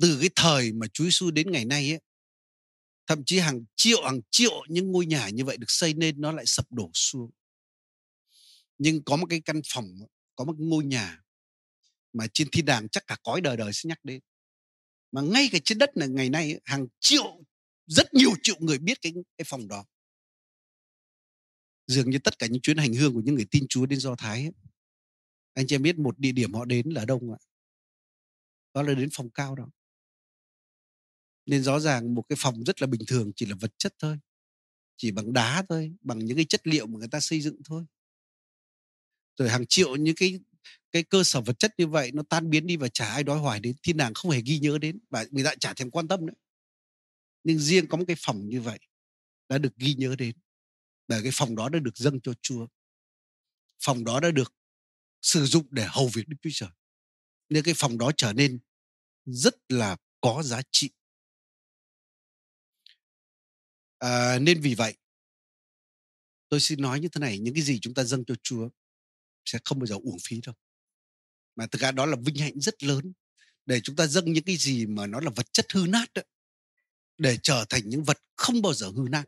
từ 0.02 0.18
cái 0.20 0.30
thời 0.36 0.72
mà 0.72 0.86
Chúa 0.92 1.04
Giêsu 1.04 1.30
đến 1.30 1.50
ngày 1.50 1.64
nay 1.64 1.90
ấy, 1.90 2.00
thậm 3.06 3.22
chí 3.26 3.38
hàng 3.38 3.64
triệu 3.76 4.04
hàng 4.04 4.20
triệu 4.30 4.64
những 4.68 4.92
ngôi 4.92 5.06
nhà 5.06 5.28
như 5.28 5.44
vậy 5.44 5.56
được 5.56 5.70
xây 5.70 5.94
nên 5.94 6.20
nó 6.20 6.32
lại 6.32 6.46
sập 6.46 6.72
đổ 6.72 6.90
xuống. 6.94 7.30
Nhưng 8.78 9.04
có 9.04 9.16
một 9.16 9.26
cái 9.30 9.40
căn 9.44 9.60
phòng 9.74 9.86
có 10.34 10.44
một 10.44 10.54
cái 10.58 10.66
ngôi 10.66 10.84
nhà 10.84 11.22
mà 12.12 12.26
trên 12.34 12.48
thiên 12.52 12.64
đàng 12.64 12.88
chắc 12.88 13.06
cả 13.06 13.16
cõi 13.22 13.40
đời 13.40 13.56
đời 13.56 13.72
sẽ 13.72 13.88
nhắc 13.88 14.04
đến. 14.04 14.20
Mà 15.12 15.20
ngay 15.20 15.48
cái 15.52 15.60
trên 15.64 15.78
đất 15.78 15.96
này 15.96 16.08
ngày 16.08 16.30
nay 16.30 16.60
hàng 16.64 16.86
triệu 17.00 17.44
rất 17.86 18.14
nhiều 18.14 18.30
triệu 18.42 18.56
người 18.58 18.78
biết 18.78 18.98
cái 19.02 19.12
cái 19.38 19.44
phòng 19.48 19.68
đó. 19.68 19.84
Dường 21.86 22.10
như 22.10 22.18
tất 22.18 22.38
cả 22.38 22.46
những 22.46 22.62
chuyến 22.62 22.76
hành 22.76 22.94
hương 22.94 23.14
của 23.14 23.20
những 23.24 23.34
người 23.34 23.46
tin 23.50 23.66
Chúa 23.68 23.86
đến 23.86 24.00
Do 24.00 24.14
Thái 24.18 24.42
ấy, 24.42 24.52
anh 25.54 25.66
chị 25.66 25.74
em 25.74 25.82
biết 25.82 25.98
một 25.98 26.18
địa 26.18 26.32
điểm 26.32 26.54
họ 26.54 26.64
đến 26.64 26.90
là 26.90 27.04
đâu 27.04 27.18
không 27.18 27.32
ạ? 27.32 27.40
Đó 28.74 28.82
là 28.82 28.94
đến 28.94 29.08
phòng 29.12 29.30
cao 29.30 29.54
đó 29.54 29.68
nên 31.46 31.62
rõ 31.62 31.80
ràng 31.80 32.14
một 32.14 32.22
cái 32.28 32.36
phòng 32.40 32.64
rất 32.64 32.82
là 32.82 32.86
bình 32.86 33.00
thường, 33.06 33.32
chỉ 33.36 33.46
là 33.46 33.56
vật 33.60 33.72
chất 33.78 33.94
thôi, 33.98 34.18
chỉ 34.96 35.10
bằng 35.10 35.32
đá 35.32 35.64
thôi, 35.68 35.92
bằng 36.00 36.18
những 36.18 36.36
cái 36.36 36.44
chất 36.44 36.66
liệu 36.66 36.86
mà 36.86 36.98
người 36.98 37.08
ta 37.08 37.20
xây 37.20 37.40
dựng 37.40 37.56
thôi. 37.64 37.84
Rồi 39.36 39.48
hàng 39.48 39.66
triệu 39.66 39.96
những 39.96 40.14
cái 40.14 40.40
cái 40.92 41.02
cơ 41.02 41.24
sở 41.24 41.40
vật 41.40 41.58
chất 41.58 41.74
như 41.78 41.86
vậy 41.86 42.10
nó 42.12 42.22
tan 42.28 42.50
biến 42.50 42.66
đi 42.66 42.76
và 42.76 42.88
chả 42.88 43.06
ai 43.06 43.24
đói 43.24 43.38
hoài 43.38 43.60
đến, 43.60 43.76
thiên 43.82 43.96
đàng 43.96 44.14
không 44.14 44.30
hề 44.30 44.40
ghi 44.40 44.58
nhớ 44.58 44.78
đến 44.78 44.98
và 45.10 45.26
người 45.30 45.44
ta 45.44 45.54
chả 45.60 45.74
thèm 45.74 45.90
quan 45.90 46.08
tâm 46.08 46.26
nữa. 46.26 46.34
Nhưng 47.44 47.58
riêng 47.58 47.86
có 47.86 47.96
một 47.96 48.04
cái 48.06 48.16
phòng 48.18 48.48
như 48.48 48.60
vậy 48.60 48.78
đã 49.48 49.58
được 49.58 49.76
ghi 49.76 49.94
nhớ 49.94 50.16
đến 50.18 50.36
bởi 51.08 51.22
cái 51.22 51.32
phòng 51.34 51.56
đó 51.56 51.68
đã 51.68 51.78
được 51.78 51.96
dâng 51.96 52.20
cho 52.20 52.32
Chúa. 52.42 52.66
Phòng 53.82 54.04
đó 54.04 54.20
đã 54.20 54.30
được 54.30 54.54
sử 55.22 55.46
dụng 55.46 55.66
để 55.70 55.86
hầu 55.88 56.08
việc 56.08 56.28
Đức 56.28 56.36
Chúa 56.42 56.50
Trời. 56.52 56.70
Nên 57.48 57.64
cái 57.64 57.74
phòng 57.76 57.98
đó 57.98 58.12
trở 58.16 58.32
nên 58.32 58.58
rất 59.24 59.54
là 59.68 59.96
có 60.20 60.42
giá 60.42 60.62
trị 60.70 60.90
à, 64.02 64.38
nên 64.38 64.60
vì 64.60 64.74
vậy 64.74 64.96
tôi 66.48 66.60
xin 66.60 66.82
nói 66.82 67.00
như 67.00 67.08
thế 67.08 67.18
này 67.18 67.38
những 67.38 67.54
cái 67.54 67.62
gì 67.62 67.78
chúng 67.82 67.94
ta 67.94 68.04
dâng 68.04 68.24
cho 68.24 68.34
Chúa 68.42 68.68
sẽ 69.44 69.58
không 69.64 69.78
bao 69.78 69.86
giờ 69.86 69.94
uổng 69.94 70.18
phí 70.24 70.40
đâu. 70.46 70.54
Mà 71.56 71.66
thực 71.66 71.82
ra 71.82 71.90
đó 71.90 72.06
là 72.06 72.16
vinh 72.24 72.36
hạnh 72.36 72.60
rất 72.60 72.82
lớn 72.82 73.12
để 73.66 73.80
chúng 73.80 73.96
ta 73.96 74.06
dâng 74.06 74.32
những 74.32 74.44
cái 74.44 74.56
gì 74.56 74.86
mà 74.86 75.06
nó 75.06 75.20
là 75.20 75.30
vật 75.36 75.52
chất 75.52 75.72
hư 75.72 75.86
nát 75.88 76.06
đó, 76.14 76.22
để 77.18 77.38
trở 77.42 77.64
thành 77.68 77.82
những 77.84 78.04
vật 78.04 78.18
không 78.36 78.62
bao 78.62 78.74
giờ 78.74 78.90
hư 78.90 79.08
nát. 79.10 79.24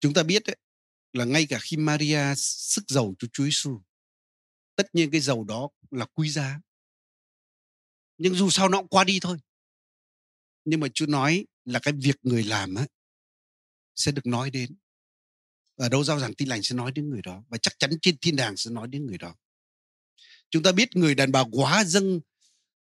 Chúng 0.00 0.14
ta 0.14 0.22
biết 0.22 0.42
đấy, 0.46 0.56
là 1.12 1.24
ngay 1.24 1.46
cả 1.46 1.58
khi 1.62 1.76
Maria 1.76 2.34
sức 2.36 2.84
giàu 2.88 3.14
cho 3.18 3.28
Chúa 3.32 3.44
Giêsu 3.44 3.80
tất 4.76 4.94
nhiên 4.94 5.10
cái 5.10 5.20
dầu 5.20 5.44
đó 5.44 5.68
là 5.90 6.06
quý 6.06 6.30
giá 6.30 6.60
nhưng 8.22 8.34
dù 8.34 8.50
sao 8.50 8.68
nó 8.68 8.78
cũng 8.78 8.88
qua 8.88 9.04
đi 9.04 9.20
thôi. 9.20 9.38
Nhưng 10.64 10.80
mà 10.80 10.88
Chúa 10.94 11.06
nói 11.06 11.46
là 11.64 11.78
cái 11.78 11.94
việc 11.96 12.16
người 12.22 12.44
làm 12.44 12.74
á, 12.74 12.86
sẽ 13.94 14.12
được 14.12 14.26
nói 14.26 14.50
đến. 14.50 14.76
Ở 15.76 15.88
đâu 15.88 16.04
giao 16.04 16.20
giảng 16.20 16.34
tin 16.34 16.48
lành 16.48 16.62
sẽ 16.62 16.74
nói 16.74 16.92
đến 16.92 17.10
người 17.10 17.22
đó, 17.22 17.44
và 17.48 17.58
chắc 17.58 17.78
chắn 17.78 17.90
trên 18.02 18.16
thiên 18.18 18.36
đàng 18.36 18.56
sẽ 18.56 18.70
nói 18.70 18.88
đến 18.88 19.06
người 19.06 19.18
đó. 19.18 19.34
Chúng 20.50 20.62
ta 20.62 20.72
biết 20.72 20.96
người 20.96 21.14
đàn 21.14 21.32
bà 21.32 21.44
quá 21.52 21.84
dâng 21.84 22.20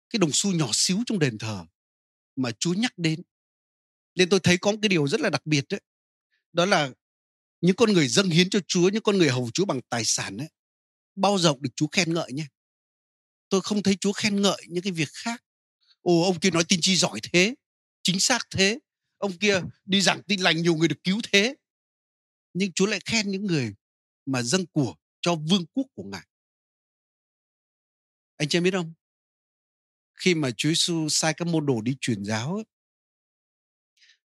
cái 0.10 0.20
đồng 0.20 0.30
xu 0.34 0.52
nhỏ 0.52 0.70
xíu 0.74 0.98
trong 1.06 1.20
đền 1.20 1.38
thờ 1.38 1.66
mà 2.36 2.52
Chúa 2.60 2.74
nhắc 2.74 2.94
đến. 2.98 3.22
Nên 4.16 4.30
tôi 4.30 4.40
thấy 4.40 4.58
có 4.58 4.72
một 4.72 4.78
cái 4.82 4.90
điều 4.90 5.08
rất 5.08 5.22
là 5.22 5.30
đặc 5.30 5.46
biệt 5.46 5.66
đấy 5.70 5.82
đó 6.54 6.66
là 6.66 6.92
những 7.62 7.76
con 7.76 7.94
người 7.94 8.08
dâng 8.08 8.30
hiến 8.30 8.50
cho 8.50 8.60
Chúa, 8.68 8.90
những 8.90 9.04
con 9.04 9.18
người 9.18 9.30
hầu 9.30 9.50
Chúa 9.54 9.66
bằng 9.66 9.82
tài 9.90 10.06
sản 10.06 10.38
ấy, 10.38 10.50
bao 11.16 11.38
giờ 11.38 11.54
được 11.60 11.70
Chúa 11.76 11.88
khen 11.88 12.14
ngợi 12.14 12.34
nhé 12.34 12.46
tôi 13.52 13.62
không 13.62 13.84
thấy 13.84 13.98
Chúa 14.02 14.14
khen 14.14 14.42
ngợi 14.42 14.66
những 14.68 14.84
cái 14.84 14.94
việc 14.94 15.10
khác 15.14 15.44
ồ 16.02 16.24
ông 16.24 16.40
kia 16.40 16.50
nói 16.50 16.64
tin 16.68 16.80
chi 16.82 16.96
giỏi 16.96 17.20
thế 17.24 17.56
chính 18.04 18.20
xác 18.20 18.48
thế 18.52 18.80
ông 19.18 19.38
kia 19.38 19.62
đi 19.86 20.02
giảng 20.02 20.24
tin 20.24 20.42
lành 20.42 20.62
nhiều 20.62 20.76
người 20.76 20.88
được 20.88 21.04
cứu 21.04 21.22
thế 21.32 21.56
nhưng 22.54 22.72
Chúa 22.72 22.86
lại 22.86 23.00
khen 23.06 23.32
những 23.32 23.46
người 23.46 23.74
mà 24.26 24.42
dâng 24.42 24.66
của 24.66 24.96
cho 25.22 25.36
vương 25.36 25.66
quốc 25.74 25.86
của 25.94 26.04
Ngài. 26.04 26.28
Anh 28.38 28.50
chị 28.50 28.60
biết 28.60 28.72
không? 28.72 28.94
Khi 30.14 30.36
mà 30.36 30.52
Chúa 30.58 30.70
Giêsu 30.70 31.10
sai 31.10 31.34
các 31.34 31.48
môn 31.48 31.66
đồ 31.66 31.82
đi 31.82 31.96
truyền 32.02 32.26
giáo, 32.26 32.64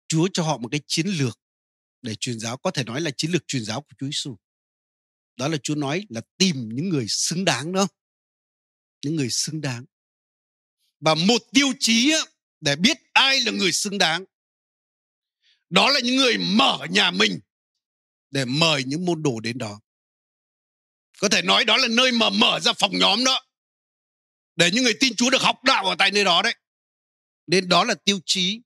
Chúa 0.09 0.29
cho 0.33 0.43
họ 0.43 0.59
một 0.59 0.69
cái 0.71 0.81
chiến 0.87 1.07
lược 1.07 1.41
để 2.03 2.15
truyền 2.15 2.41
giáo 2.41 2.57
có 2.57 2.71
thể 2.71 2.85
nói 2.85 3.01
là 3.01 3.11
chiến 3.17 3.31
lược 3.31 3.43
truyền 3.47 3.65
giáo 3.65 3.83
của 3.83 3.95
Chúa 3.99 4.07
Giêsu. 4.07 4.37
Đó 5.37 5.49
là 5.49 5.57
Chúa 5.63 5.75
nói 5.75 6.07
là 6.09 6.21
tìm 6.37 6.69
những 6.69 6.89
người 6.89 7.07
xứng 7.09 7.45
đáng 7.45 7.73
đó. 7.73 7.87
Những 9.03 9.17
người 9.17 9.31
xứng 9.31 9.61
đáng. 9.61 9.85
Và 11.01 11.15
một 11.15 11.43
tiêu 11.53 11.73
chí 11.81 12.13
để 12.61 12.77
biết 12.77 12.97
ai 13.13 13.41
là 13.41 13.53
người 13.53 13.73
xứng 13.73 13.99
đáng, 13.99 14.25
đó 15.71 15.91
là 15.91 16.01
những 16.01 16.17
người 16.17 16.39
mở 16.39 16.79
nhà 16.91 17.11
mình 17.11 17.41
để 18.31 18.45
mời 18.45 18.85
những 18.85 19.05
môn 19.05 19.23
đồ 19.23 19.41
đến 19.41 19.59
đó. 19.59 19.81
Có 21.19 21.29
thể 21.29 21.43
nói 21.43 21.65
đó 21.65 21.77
là 21.77 21.89
nơi 21.89 22.13
mà 22.13 22.31
mở 22.31 22.61
ra 22.61 22.73
phòng 22.73 22.99
nhóm 22.99 23.25
đó, 23.25 23.47
để 24.57 24.71
những 24.71 24.85
người 24.85 24.95
tin 25.01 25.17
Chúa 25.17 25.31
được 25.31 25.43
học 25.43 25.65
đạo 25.65 25.87
ở 25.87 25.95
tại 25.99 26.11
nơi 26.11 26.25
đó 26.25 26.43
đấy. 26.43 26.55
Nên 27.47 27.69
đó 27.69 27.85
là 27.85 27.95
tiêu 27.95 28.21
chí 28.27 28.61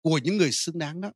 của 0.00 0.20
những 0.24 0.36
người 0.36 0.52
xứng 0.52 0.78
đáng 0.78 1.00
đó. 1.00 1.12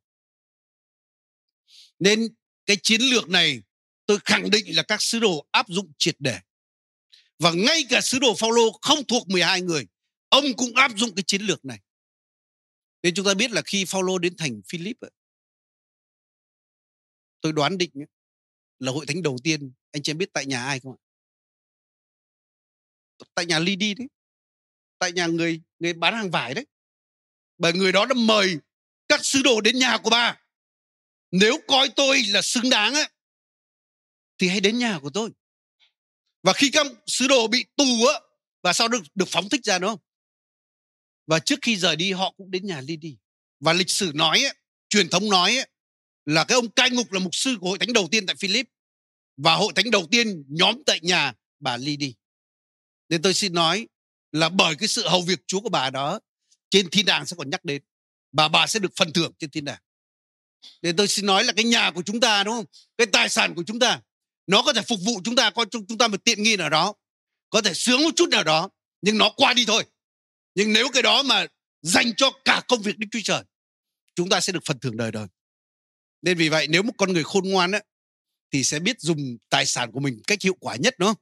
Nên 1.99 2.27
cái 2.65 2.77
chiến 2.83 3.01
lược 3.01 3.29
này 3.29 3.61
tôi 4.05 4.19
khẳng 4.25 4.49
định 4.49 4.75
là 4.75 4.83
các 4.83 5.01
sứ 5.01 5.19
đồ 5.19 5.47
áp 5.51 5.65
dụng 5.69 5.91
triệt 5.97 6.15
để 6.19 6.39
và 7.39 7.51
ngay 7.51 7.85
cả 7.89 8.01
sứ 8.01 8.19
đồ 8.19 8.35
Phaolô 8.35 8.71
không 8.81 9.05
thuộc 9.07 9.29
12 9.29 9.61
người, 9.61 9.87
ông 10.29 10.45
cũng 10.57 10.75
áp 10.75 10.91
dụng 10.95 11.15
cái 11.15 11.23
chiến 11.27 11.41
lược 11.41 11.65
này. 11.65 11.79
Nên 13.03 13.13
chúng 13.15 13.25
ta 13.25 13.33
biết 13.33 13.51
là 13.51 13.61
khi 13.61 13.85
Phaolô 13.85 14.17
đến 14.17 14.37
thành 14.37 14.61
Philip 14.67 14.97
tôi 17.41 17.53
đoán 17.53 17.77
định 17.77 17.91
là 18.79 18.91
hội 18.91 19.05
thánh 19.05 19.21
đầu 19.21 19.37
tiên, 19.43 19.71
anh 19.91 20.03
chị 20.03 20.11
em 20.11 20.17
biết 20.17 20.29
tại 20.33 20.45
nhà 20.45 20.65
ai 20.65 20.79
không 20.79 20.91
ạ? 20.91 20.99
Tại 23.35 23.45
nhà 23.45 23.59
Ly 23.59 23.75
đi 23.75 23.93
đấy, 23.93 24.07
tại 24.99 25.11
nhà 25.11 25.27
người 25.27 25.61
người 25.79 25.93
bán 25.93 26.13
hàng 26.13 26.31
vải 26.31 26.53
đấy. 26.53 26.65
Bởi 27.57 27.73
người 27.73 27.91
đó 27.91 28.05
đã 28.05 28.13
mời 28.17 28.57
các 29.07 29.25
sứ 29.25 29.41
đồ 29.43 29.61
đến 29.61 29.79
nhà 29.79 29.97
của 30.03 30.09
bà 30.09 30.43
nếu 31.33 31.57
coi 31.67 31.89
tôi 31.95 32.23
là 32.23 32.41
xứng 32.41 32.69
đáng 32.69 32.93
ấy, 32.93 33.09
thì 34.37 34.47
hãy 34.47 34.59
đến 34.59 34.77
nhà 34.77 34.99
của 35.01 35.09
tôi 35.13 35.29
và 36.43 36.53
khi 36.53 36.69
các 36.69 36.87
sứ 37.07 37.27
đồ 37.27 37.47
bị 37.47 37.65
tù 37.75 38.05
á 38.05 38.19
và 38.63 38.73
sau 38.73 38.87
được 38.87 39.03
được 39.15 39.27
phóng 39.27 39.49
thích 39.49 39.61
ra 39.63 39.79
đúng 39.79 39.89
không? 39.89 39.99
Và 41.27 41.39
trước 41.39 41.59
khi 41.61 41.77
rời 41.77 41.95
đi 41.95 42.11
họ 42.11 42.31
cũng 42.37 42.51
đến 42.51 42.65
nhà 42.65 42.81
Lydi 42.81 43.17
và 43.59 43.73
lịch 43.73 43.89
sử 43.89 44.11
nói 44.15 44.43
ấy, 44.43 44.53
truyền 44.89 45.09
thống 45.09 45.29
nói 45.29 45.57
ấy, 45.57 45.67
là 46.25 46.43
cái 46.43 46.55
ông 46.55 46.69
cai 46.69 46.89
ngục 46.89 47.11
là 47.11 47.19
mục 47.19 47.35
sư 47.35 47.57
của 47.61 47.69
hội 47.69 47.77
thánh 47.79 47.93
đầu 47.93 48.07
tiên 48.11 48.25
tại 48.25 48.35
Philip. 48.35 48.67
Và 49.37 49.55
hội 49.55 49.73
thánh 49.75 49.91
đầu 49.91 50.07
tiên 50.11 50.43
nhóm 50.47 50.83
tại 50.85 50.99
nhà 51.01 51.33
bà 51.59 51.77
Lydi 51.77 52.13
Nên 53.09 53.21
tôi 53.21 53.33
xin 53.33 53.53
nói 53.53 53.87
là 54.31 54.49
bởi 54.49 54.75
cái 54.75 54.87
sự 54.87 55.07
hầu 55.07 55.21
việc 55.21 55.39
Chúa 55.47 55.59
của 55.59 55.69
bà 55.69 55.89
đó 55.89 56.19
trên 56.69 56.89
thiên 56.89 57.05
đàng 57.05 57.25
sẽ 57.25 57.35
còn 57.37 57.49
nhắc 57.49 57.65
đến. 57.65 57.81
Bà 58.31 58.47
bà 58.47 58.67
sẽ 58.67 58.79
được 58.79 58.91
phần 58.95 59.13
thưởng 59.13 59.33
trên 59.39 59.49
thiên 59.49 59.65
đàng. 59.65 59.81
Nên 60.81 60.95
tôi 60.95 61.07
xin 61.07 61.25
nói 61.25 61.43
là 61.43 61.53
cái 61.53 61.65
nhà 61.65 61.91
của 61.91 62.01
chúng 62.01 62.19
ta 62.19 62.43
đúng 62.43 62.53
không? 62.53 62.65
Cái 62.97 63.07
tài 63.07 63.29
sản 63.29 63.55
của 63.55 63.63
chúng 63.67 63.79
ta 63.79 64.01
nó 64.47 64.61
có 64.61 64.73
thể 64.73 64.81
phục 64.87 64.99
vụ 65.05 65.21
chúng 65.23 65.35
ta 65.35 65.49
có 65.49 65.65
chúng 65.71 65.97
ta 65.97 66.07
một 66.07 66.23
tiện 66.23 66.43
nghi 66.43 66.55
nào 66.55 66.69
đó 66.69 66.93
có 67.49 67.61
thể 67.61 67.73
sướng 67.73 68.03
một 68.03 68.09
chút 68.15 68.29
nào 68.29 68.43
đó 68.43 68.69
nhưng 69.01 69.17
nó 69.17 69.29
qua 69.35 69.53
đi 69.53 69.65
thôi. 69.65 69.85
Nhưng 70.55 70.73
nếu 70.73 70.89
cái 70.93 71.03
đó 71.03 71.23
mà 71.23 71.45
dành 71.81 72.15
cho 72.17 72.31
cả 72.45 72.61
công 72.67 72.81
việc 72.81 72.97
Đức 72.97 73.07
Chúa 73.11 73.19
Trời 73.23 73.43
chúng 74.15 74.29
ta 74.29 74.39
sẽ 74.39 74.53
được 74.53 74.59
phần 74.65 74.79
thưởng 74.79 74.97
đời 74.97 75.11
đời. 75.11 75.27
Nên 76.21 76.37
vì 76.37 76.49
vậy 76.49 76.67
nếu 76.67 76.83
một 76.83 76.93
con 76.97 77.13
người 77.13 77.23
khôn 77.23 77.49
ngoan 77.49 77.71
ấy, 77.71 77.83
thì 78.51 78.63
sẽ 78.63 78.79
biết 78.79 78.99
dùng 78.99 79.37
tài 79.49 79.65
sản 79.65 79.91
của 79.91 79.99
mình 79.99 80.21
cách 80.27 80.41
hiệu 80.41 80.55
quả 80.59 80.75
nhất 80.75 80.99
nữa 80.99 81.15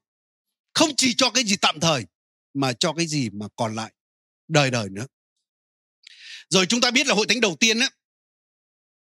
không? 0.73 0.89
Chỉ 0.97 1.13
cho 1.13 1.29
cái 1.29 1.43
gì 1.43 1.55
tạm 1.61 1.79
thời 1.79 2.05
mà 2.53 2.73
cho 2.73 2.93
cái 2.93 3.07
gì 3.07 3.29
mà 3.29 3.45
còn 3.55 3.75
lại 3.75 3.93
đời 4.47 4.71
đời 4.71 4.89
nữa. 4.89 5.05
Rồi 6.49 6.65
chúng 6.65 6.81
ta 6.81 6.91
biết 6.91 7.07
là 7.07 7.15
hội 7.15 7.25
thánh 7.29 7.41
đầu 7.41 7.55
tiên 7.59 7.79
ấy, 7.79 7.89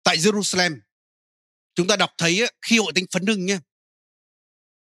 tại 0.02 0.16
Jerusalem 0.16 0.81
chúng 1.74 1.87
ta 1.87 1.96
đọc 1.96 2.11
thấy 2.18 2.40
ấy, 2.40 2.52
khi 2.62 2.78
hội 2.78 2.92
thánh 2.94 3.04
phấn 3.12 3.26
hưng 3.26 3.46
nhé 3.46 3.59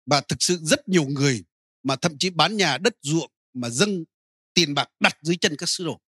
và 0.06 0.22
thực 0.22 0.44
sự 0.44 0.60
rất 0.62 0.89
nhiều 0.89 1.06
người 1.06 1.44
mà 1.84 1.96
thậm 1.96 2.18
chí 2.18 2.30
bán 2.30 2.58
nhà 2.58 2.78
đất 2.78 2.94
ruộng 3.02 3.32
mà 3.54 3.70
dâng 3.70 4.04
tiền 4.54 4.74
bạc 4.74 4.89
đặt 5.00 5.18
dưới 5.22 5.38
chân 5.38 5.56
các 5.58 5.70
sứ 5.70 5.86
đồ. 5.86 6.00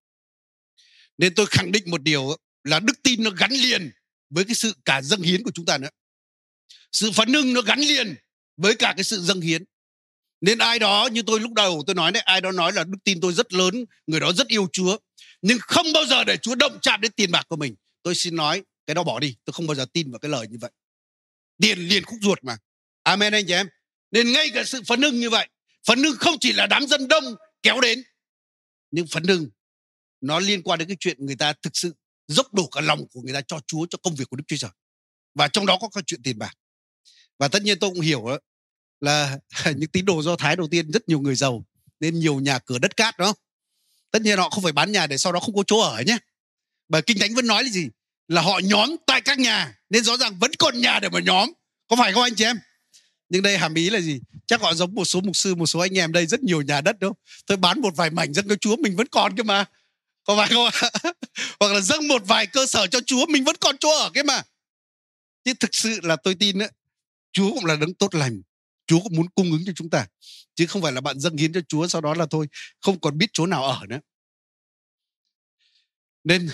Nên 1.18 1.34
tôi 1.34 1.46
khẳng 1.46 1.72
định 1.72 1.90
một 1.90 2.02
điều 2.02 2.36
là 2.64 2.80
đức 2.80 3.02
tin 3.02 3.22
nó 3.22 3.30
gắn 3.30 3.50
liền 3.50 3.90
với 4.30 4.44
cái 4.44 4.54
sự 4.54 4.72
cả 4.84 5.02
dâng 5.02 5.22
hiến 5.22 5.42
của 5.42 5.50
chúng 5.54 5.64
ta 5.64 5.78
nữa. 5.78 5.88
Sự 6.92 7.12
phấn 7.12 7.32
hưng 7.32 7.52
nó 7.52 7.62
gắn 7.62 7.80
liền 7.80 8.14
với 8.56 8.74
cả 8.76 8.92
cái 8.96 9.04
sự 9.04 9.20
dâng 9.20 9.40
hiến. 9.40 9.64
Nên 10.40 10.58
ai 10.58 10.78
đó 10.78 11.08
như 11.12 11.22
tôi 11.22 11.40
lúc 11.40 11.52
đầu 11.52 11.82
tôi 11.86 11.94
nói 11.94 12.12
đấy, 12.12 12.22
ai 12.22 12.40
đó 12.40 12.52
nói 12.52 12.72
là 12.72 12.84
đức 12.84 12.98
tin 13.04 13.20
tôi 13.20 13.32
rất 13.32 13.52
lớn, 13.52 13.84
người 14.06 14.20
đó 14.20 14.32
rất 14.32 14.48
yêu 14.48 14.68
chúa, 14.72 14.98
nhưng 15.42 15.58
không 15.60 15.86
bao 15.94 16.06
giờ 16.06 16.24
để 16.24 16.36
chúa 16.36 16.54
động 16.54 16.78
chạm 16.82 17.00
đến 17.00 17.12
tiền 17.12 17.30
bạc 17.30 17.46
của 17.48 17.56
mình. 17.56 17.74
Tôi 18.02 18.14
xin 18.14 18.36
nói, 18.36 18.62
cái 18.86 18.94
đó 18.94 19.02
bỏ 19.02 19.20
đi, 19.20 19.36
tôi 19.44 19.52
không 19.52 19.66
bao 19.66 19.74
giờ 19.74 19.86
tin 19.92 20.10
vào 20.10 20.18
cái 20.18 20.30
lời 20.30 20.46
như 20.50 20.56
vậy. 20.60 20.70
Tiền 21.60 21.78
liền 21.78 22.04
khúc 22.04 22.18
ruột 22.22 22.38
mà. 22.44 22.56
Amen 23.02 23.32
anh 23.32 23.44
chị 23.46 23.52
em 23.52 23.68
nên 24.10 24.32
ngay 24.32 24.50
cả 24.54 24.64
sự 24.64 24.82
phấn 24.86 25.02
hưng 25.02 25.20
như 25.20 25.30
vậy 25.30 25.48
phấn 25.86 26.02
hưng 26.02 26.16
không 26.16 26.34
chỉ 26.40 26.52
là 26.52 26.66
đám 26.66 26.86
dân 26.86 27.08
đông 27.08 27.24
kéo 27.62 27.80
đến 27.80 28.02
nhưng 28.90 29.06
phấn 29.06 29.24
hưng 29.24 29.48
nó 30.20 30.38
liên 30.38 30.62
quan 30.62 30.78
đến 30.78 30.88
cái 30.88 30.96
chuyện 31.00 31.26
người 31.26 31.36
ta 31.36 31.52
thực 31.52 31.76
sự 31.76 31.94
dốc 32.28 32.54
đổ 32.54 32.66
cả 32.66 32.80
lòng 32.80 33.08
của 33.12 33.20
người 33.22 33.34
ta 33.34 33.40
cho 33.40 33.60
Chúa 33.66 33.86
cho 33.90 33.98
công 34.02 34.14
việc 34.14 34.28
của 34.30 34.36
Đức 34.36 34.44
Chúa 34.46 34.56
Trời. 34.56 34.70
Và 35.34 35.48
trong 35.48 35.66
đó 35.66 35.78
có 35.80 35.88
cái 35.88 36.02
chuyện 36.06 36.22
tiền 36.22 36.38
bạc. 36.38 36.52
Và 37.38 37.48
tất 37.48 37.62
nhiên 37.62 37.78
tôi 37.78 37.90
cũng 37.90 38.00
hiểu 38.00 38.24
đó, 38.26 38.38
là 39.00 39.38
những 39.76 39.90
tín 39.90 40.04
đồ 40.04 40.22
do 40.22 40.36
thái 40.36 40.56
đầu 40.56 40.68
tiên 40.70 40.90
rất 40.90 41.08
nhiều 41.08 41.20
người 41.20 41.34
giàu 41.34 41.66
nên 42.00 42.18
nhiều 42.18 42.40
nhà 42.40 42.58
cửa 42.58 42.78
đất 42.78 42.96
cát 42.96 43.18
đó 43.18 43.34
tất 44.10 44.22
nhiên 44.22 44.38
họ 44.38 44.50
không 44.50 44.62
phải 44.62 44.72
bán 44.72 44.92
nhà 44.92 45.06
để 45.06 45.18
sau 45.18 45.32
đó 45.32 45.40
không 45.40 45.54
có 45.54 45.62
chỗ 45.66 45.80
ở 45.80 46.02
nhé. 46.02 46.18
Bởi 46.88 47.02
kinh 47.02 47.18
thánh 47.18 47.34
vẫn 47.34 47.46
nói 47.46 47.64
là 47.64 47.70
gì? 47.70 47.88
Là 48.28 48.40
họ 48.40 48.60
nhóm 48.64 48.96
tại 49.06 49.20
các 49.20 49.38
nhà 49.38 49.74
nên 49.90 50.04
rõ 50.04 50.16
ràng 50.16 50.38
vẫn 50.38 50.50
còn 50.58 50.80
nhà 50.80 51.00
để 51.00 51.08
mà 51.08 51.20
nhóm. 51.20 51.52
Có 51.88 51.96
phải 51.96 52.12
không 52.12 52.22
anh 52.22 52.34
chị 52.34 52.44
em? 52.44 52.58
Nhưng 53.28 53.42
đây 53.42 53.58
hàm 53.58 53.74
ý 53.74 53.90
là 53.90 54.00
gì? 54.00 54.20
Chắc 54.46 54.60
họ 54.60 54.74
giống 54.74 54.94
một 54.94 55.04
số 55.04 55.20
mục 55.20 55.36
sư 55.36 55.54
một 55.54 55.66
số 55.66 55.80
anh 55.80 55.98
em 55.98 56.12
đây 56.12 56.26
rất 56.26 56.42
nhiều 56.42 56.62
nhà 56.62 56.80
đất 56.80 56.98
đâu 56.98 57.14
tôi 57.46 57.56
bán 57.56 57.80
một 57.80 57.96
vài 57.96 58.10
mảnh 58.10 58.32
dân 58.32 58.48
cho 58.48 58.56
chúa 58.56 58.76
mình 58.76 58.96
vẫn 58.96 59.06
còn 59.06 59.36
cơ 59.36 59.42
mà. 59.42 59.64
Có 60.24 60.36
phải 60.36 60.48
không 60.48 60.64
ạ? 60.64 60.90
Hoặc 61.60 61.72
là 61.72 61.80
dâng 61.80 62.08
một 62.08 62.22
vài 62.26 62.46
cơ 62.46 62.66
sở 62.66 62.86
cho 62.86 63.00
chúa 63.06 63.26
mình 63.26 63.44
vẫn 63.44 63.56
còn 63.60 63.76
chỗ 63.80 63.98
ở 63.98 64.10
cái 64.14 64.24
mà. 64.24 64.42
Chứ 65.44 65.52
thực 65.60 65.74
sự 65.74 66.00
là 66.02 66.16
tôi 66.16 66.34
tin 66.34 66.58
đó, 66.58 66.66
chúa 67.32 67.50
cũng 67.54 67.64
là 67.64 67.76
đấng 67.76 67.94
tốt 67.94 68.14
lành. 68.14 68.42
Chúa 68.86 69.00
cũng 69.00 69.16
muốn 69.16 69.28
cung 69.28 69.52
ứng 69.52 69.62
cho 69.66 69.72
chúng 69.76 69.90
ta. 69.90 70.06
Chứ 70.54 70.66
không 70.66 70.82
phải 70.82 70.92
là 70.92 71.00
bạn 71.00 71.20
dâng 71.20 71.36
hiến 71.36 71.52
cho 71.52 71.60
chúa 71.68 71.86
sau 71.86 72.00
đó 72.00 72.14
là 72.14 72.26
thôi 72.30 72.46
không 72.80 73.00
còn 73.00 73.18
biết 73.18 73.26
chỗ 73.32 73.46
nào 73.46 73.64
ở 73.64 73.86
nữa. 73.88 74.00
Nên 76.24 76.48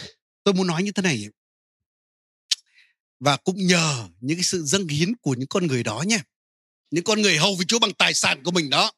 tôi 0.45 0.55
muốn 0.55 0.67
nói 0.67 0.83
như 0.83 0.93
thế 0.93 1.03
này 1.03 1.29
và 3.21 3.37
cũng 3.37 3.67
nhờ 3.67 4.09
những 4.21 4.37
cái 4.37 4.45
sự 4.45 4.63
dâng 4.65 4.89
hiến 4.89 5.17
của 5.17 5.35
những 5.35 5.49
con 5.49 5.67
người 5.67 5.83
đó 5.83 6.05
nhé 6.07 6.19
những 6.93 7.05
con 7.05 7.23
người 7.23 7.37
hầu 7.37 7.57
với 7.57 7.67
chúa 7.67 7.79
bằng 7.79 7.93
tài 7.93 8.15
sản 8.15 8.43
của 8.45 8.51
mình 8.51 8.71
đó. 8.71 8.93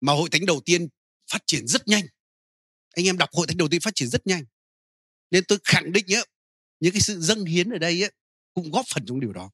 Mà 0.00 0.12
hội 0.12 0.28
thánh 0.30 0.46
đầu 0.46 0.60
tiên 0.64 0.88
phát 1.30 1.42
triển 1.46 1.66
rất 1.66 1.88
nhanh. 1.88 2.06
Anh 2.90 3.06
em 3.06 3.18
đọc 3.18 3.28
hội 3.32 3.46
thánh 3.46 3.56
đầu 3.56 3.68
tiên 3.68 3.80
phát 3.80 3.94
triển 3.94 4.08
rất 4.08 4.26
nhanh. 4.26 4.44
Nên 5.30 5.44
tôi 5.44 5.58
khẳng 5.64 5.92
định 5.92 6.06
nhé 6.06 6.22
những 6.80 6.92
cái 6.92 7.00
sự 7.00 7.20
dâng 7.20 7.44
hiến 7.44 7.70
ở 7.70 7.78
đây 7.78 8.04
ấy, 8.04 8.12
cũng 8.54 8.70
góp 8.70 8.86
phần 8.88 9.06
trong 9.06 9.20
điều 9.20 9.32
đó. 9.32 9.50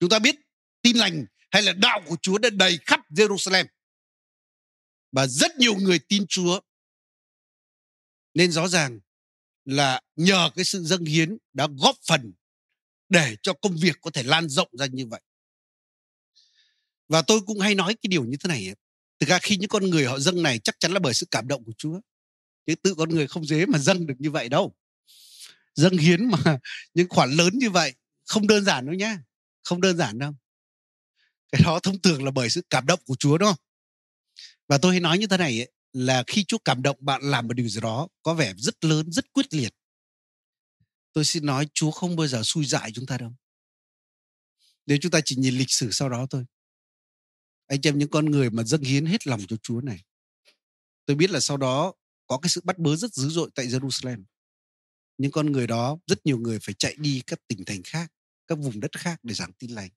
Chúng 0.00 0.10
ta 0.10 0.18
biết 0.18 0.36
tin 0.82 0.96
lành 0.96 1.26
hay 1.50 1.62
là 1.62 1.72
đạo 1.72 2.02
của 2.06 2.16
Chúa 2.22 2.38
đã 2.38 2.50
đầy 2.50 2.78
khắp 2.86 3.00
Jerusalem. 3.10 3.66
Và 5.12 5.26
rất 5.26 5.56
nhiều 5.56 5.74
người 5.74 5.98
tin 5.98 6.26
Chúa. 6.28 6.60
Nên 8.34 8.52
rõ 8.52 8.68
ràng 8.68 9.00
là 9.64 10.00
nhờ 10.16 10.50
cái 10.56 10.64
sự 10.64 10.84
dâng 10.84 11.04
hiến 11.04 11.36
đã 11.52 11.68
góp 11.78 11.96
phần 12.08 12.32
để 13.08 13.36
cho 13.42 13.52
công 13.52 13.76
việc 13.76 13.96
có 14.00 14.10
thể 14.10 14.22
lan 14.22 14.48
rộng 14.48 14.68
ra 14.72 14.86
như 14.86 15.06
vậy 15.06 15.20
và 17.08 17.22
tôi 17.22 17.40
cũng 17.46 17.60
hay 17.60 17.74
nói 17.74 17.94
cái 17.94 18.08
điều 18.08 18.24
như 18.24 18.36
thế 18.36 18.48
này 18.48 18.66
ấy. 18.66 18.74
thực 19.20 19.28
ra 19.28 19.38
khi 19.42 19.56
những 19.56 19.68
con 19.68 19.90
người 19.90 20.04
họ 20.04 20.18
dâng 20.18 20.42
này 20.42 20.58
chắc 20.58 20.76
chắn 20.80 20.92
là 20.92 20.98
bởi 20.98 21.14
sự 21.14 21.26
cảm 21.30 21.48
động 21.48 21.64
của 21.64 21.72
Chúa. 21.78 22.00
Chứ 22.66 22.74
tự 22.74 22.94
con 22.94 23.08
người 23.08 23.26
không 23.26 23.44
dễ 23.44 23.66
mà 23.66 23.78
dâng 23.78 24.06
được 24.06 24.14
như 24.18 24.30
vậy 24.30 24.48
đâu. 24.48 24.74
Dâng 25.74 25.96
hiến 25.96 26.30
mà 26.30 26.58
những 26.94 27.08
khoản 27.08 27.30
lớn 27.30 27.58
như 27.58 27.70
vậy 27.70 27.94
không 28.24 28.46
đơn 28.46 28.64
giản 28.64 28.86
đâu 28.86 28.94
nhá 28.94 29.18
không 29.62 29.80
đơn 29.80 29.96
giản 29.96 30.18
đâu. 30.18 30.34
Cái 31.52 31.60
đó 31.64 31.80
thông 31.80 32.00
thường 32.00 32.24
là 32.24 32.30
bởi 32.30 32.50
sự 32.50 32.62
cảm 32.70 32.86
động 32.86 33.00
của 33.06 33.16
Chúa 33.18 33.38
đó 33.38 33.56
và 34.68 34.78
tôi 34.78 34.92
hay 34.92 35.00
nói 35.00 35.18
như 35.18 35.26
thế 35.26 35.36
này 35.36 35.60
ấy, 35.60 35.72
là 35.92 36.24
khi 36.26 36.44
Chúa 36.44 36.58
cảm 36.64 36.82
động 36.82 36.96
bạn 37.00 37.22
làm 37.22 37.46
một 37.46 37.54
điều 37.54 37.68
gì 37.68 37.80
đó 37.80 38.08
có 38.22 38.34
vẻ 38.34 38.54
rất 38.56 38.84
lớn 38.84 39.12
rất 39.12 39.32
quyết 39.32 39.54
liệt. 39.54 39.74
Tôi 41.12 41.24
xin 41.24 41.46
nói 41.46 41.68
Chúa 41.74 41.90
không 41.90 42.16
bao 42.16 42.26
giờ 42.26 42.42
xui 42.44 42.64
dại 42.64 42.90
chúng 42.94 43.06
ta 43.06 43.18
đâu. 43.18 43.32
Nếu 44.86 44.98
chúng 45.00 45.10
ta 45.10 45.20
chỉ 45.24 45.36
nhìn 45.36 45.58
lịch 45.58 45.70
sử 45.70 45.90
sau 45.90 46.08
đó 46.08 46.26
thôi 46.30 46.44
anh 47.68 47.80
em 47.82 47.98
những 47.98 48.08
con 48.08 48.24
người 48.24 48.50
mà 48.50 48.62
dâng 48.62 48.82
hiến 48.82 49.06
hết 49.06 49.26
lòng 49.26 49.40
cho 49.48 49.56
Chúa 49.56 49.80
này. 49.80 50.02
Tôi 51.06 51.16
biết 51.16 51.30
là 51.30 51.40
sau 51.40 51.56
đó 51.56 51.92
có 52.26 52.38
cái 52.38 52.48
sự 52.48 52.60
bắt 52.64 52.78
bớ 52.78 52.96
rất 52.96 53.14
dữ 53.14 53.28
dội 53.28 53.50
tại 53.54 53.66
Jerusalem. 53.66 54.24
Những 55.18 55.30
con 55.30 55.52
người 55.52 55.66
đó 55.66 55.98
rất 56.06 56.26
nhiều 56.26 56.38
người 56.38 56.58
phải 56.58 56.74
chạy 56.74 56.94
đi 56.98 57.22
các 57.26 57.40
tỉnh 57.48 57.64
thành 57.64 57.82
khác 57.82 58.12
các 58.46 58.58
vùng 58.58 58.80
đất 58.80 58.98
khác 58.98 59.20
để 59.22 59.34
giảng 59.34 59.52
tin 59.52 59.70
lành. 59.70 59.90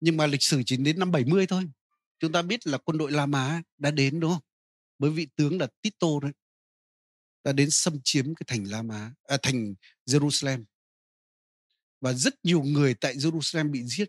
Nhưng 0.00 0.16
mà 0.16 0.26
lịch 0.26 0.42
sử 0.42 0.62
chỉ 0.66 0.76
đến 0.76 0.98
năm 0.98 1.10
70 1.10 1.46
thôi. 1.46 1.70
Chúng 2.18 2.32
ta 2.32 2.42
biết 2.42 2.66
là 2.66 2.78
quân 2.78 2.98
đội 2.98 3.12
La 3.12 3.26
Mã 3.26 3.62
đã 3.78 3.90
đến 3.90 4.20
đúng 4.20 4.32
không? 4.32 4.42
Với 4.98 5.10
vị 5.10 5.26
tướng 5.36 5.60
là 5.60 5.68
Tito 5.82 6.08
đấy. 6.22 6.32
Đã 7.44 7.52
đến 7.52 7.70
xâm 7.70 8.00
chiếm 8.04 8.34
cái 8.34 8.44
thành 8.46 8.64
La 8.64 8.82
Mã 8.82 9.12
à, 9.22 9.38
thành 9.42 9.74
Jerusalem. 10.06 10.64
Và 12.00 12.12
rất 12.12 12.34
nhiều 12.42 12.62
người 12.62 12.94
tại 12.94 13.14
Jerusalem 13.14 13.70
bị 13.70 13.82
giết 13.84 14.08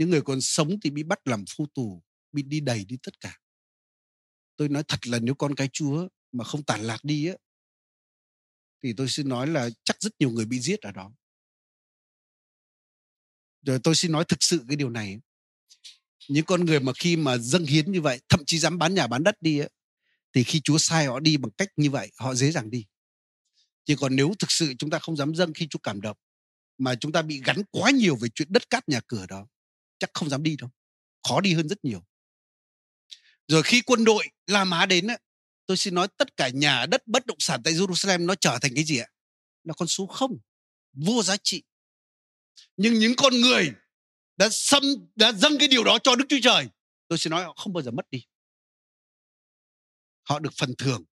những 0.00 0.10
người 0.10 0.22
còn 0.22 0.40
sống 0.40 0.80
thì 0.82 0.90
bị 0.90 1.02
bắt 1.02 1.18
làm 1.24 1.44
phu 1.56 1.66
tù 1.74 2.02
bị 2.32 2.42
đi 2.42 2.60
đầy 2.60 2.84
đi 2.84 2.96
tất 3.02 3.20
cả. 3.20 3.38
Tôi 4.56 4.68
nói 4.68 4.82
thật 4.88 5.06
là 5.06 5.18
nếu 5.18 5.34
con 5.34 5.54
cái 5.54 5.68
chúa 5.72 6.08
mà 6.32 6.44
không 6.44 6.62
tản 6.62 6.80
lạc 6.80 7.04
đi 7.04 7.26
á 7.26 7.34
thì 8.82 8.92
tôi 8.96 9.08
xin 9.08 9.28
nói 9.28 9.46
là 9.46 9.70
chắc 9.84 10.00
rất 10.00 10.12
nhiều 10.18 10.30
người 10.30 10.44
bị 10.44 10.60
giết 10.60 10.80
ở 10.80 10.92
đó. 10.92 11.12
Rồi 13.62 13.78
tôi 13.82 13.94
xin 13.94 14.12
nói 14.12 14.24
thực 14.28 14.42
sự 14.42 14.64
cái 14.68 14.76
điều 14.76 14.90
này. 14.90 15.18
Những 16.28 16.44
con 16.44 16.64
người 16.64 16.80
mà 16.80 16.92
khi 16.92 17.16
mà 17.16 17.38
dâng 17.38 17.64
hiến 17.64 17.92
như 17.92 18.00
vậy 18.00 18.20
thậm 18.28 18.40
chí 18.46 18.58
dám 18.58 18.78
bán 18.78 18.94
nhà 18.94 19.06
bán 19.06 19.24
đất 19.24 19.42
đi 19.42 19.58
ấy, 19.58 19.70
thì 20.32 20.44
khi 20.44 20.60
Chúa 20.60 20.78
sai 20.78 21.06
họ 21.06 21.20
đi 21.20 21.36
bằng 21.36 21.50
cách 21.50 21.68
như 21.76 21.90
vậy 21.90 22.12
họ 22.16 22.34
dễ 22.34 22.50
dàng 22.50 22.70
đi. 22.70 22.84
Chỉ 23.84 23.96
còn 23.96 24.16
nếu 24.16 24.32
thực 24.38 24.50
sự 24.50 24.74
chúng 24.78 24.90
ta 24.90 24.98
không 24.98 25.16
dám 25.16 25.34
dâng 25.34 25.52
khi 25.54 25.66
Chúa 25.70 25.80
cảm 25.82 26.00
động 26.00 26.16
mà 26.78 26.94
chúng 26.94 27.12
ta 27.12 27.22
bị 27.22 27.42
gắn 27.44 27.62
quá 27.70 27.90
nhiều 27.90 28.16
về 28.16 28.28
chuyện 28.34 28.48
đất 28.52 28.70
cát 28.70 28.88
nhà 28.88 29.00
cửa 29.06 29.26
đó 29.26 29.46
chắc 30.00 30.10
không 30.14 30.28
dám 30.28 30.42
đi 30.42 30.56
đâu, 30.56 30.70
khó 31.28 31.40
đi 31.40 31.54
hơn 31.54 31.68
rất 31.68 31.84
nhiều. 31.84 32.04
Rồi 33.48 33.62
khi 33.62 33.82
quân 33.82 34.04
đội 34.04 34.28
La 34.46 34.64
Mã 34.64 34.86
đến 34.86 35.06
tôi 35.66 35.76
xin 35.76 35.94
nói 35.94 36.08
tất 36.16 36.36
cả 36.36 36.48
nhà 36.48 36.86
đất 36.86 37.06
bất 37.06 37.26
động 37.26 37.40
sản 37.40 37.60
tại 37.64 37.72
Jerusalem 37.72 38.26
nó 38.26 38.34
trở 38.34 38.58
thành 38.62 38.72
cái 38.74 38.84
gì 38.84 38.98
ạ? 38.98 39.08
Là 39.64 39.74
con 39.74 39.88
số 39.88 40.06
không, 40.06 40.38
vô 40.92 41.22
giá 41.22 41.36
trị. 41.42 41.62
Nhưng 42.76 42.94
những 42.94 43.12
con 43.16 43.34
người 43.40 43.72
đã 44.36 44.48
xâm, 44.50 44.82
đã 45.16 45.32
dâng 45.32 45.58
cái 45.58 45.68
điều 45.68 45.84
đó 45.84 45.98
cho 46.02 46.14
Đức 46.14 46.24
Chúa 46.28 46.38
Trời, 46.42 46.68
tôi 47.08 47.18
xin 47.18 47.30
nói 47.30 47.44
họ 47.44 47.54
không 47.56 47.72
bao 47.72 47.82
giờ 47.82 47.90
mất 47.90 48.10
đi. 48.10 48.26
Họ 50.22 50.38
được 50.38 50.52
phần 50.56 50.74
thưởng 50.78 51.04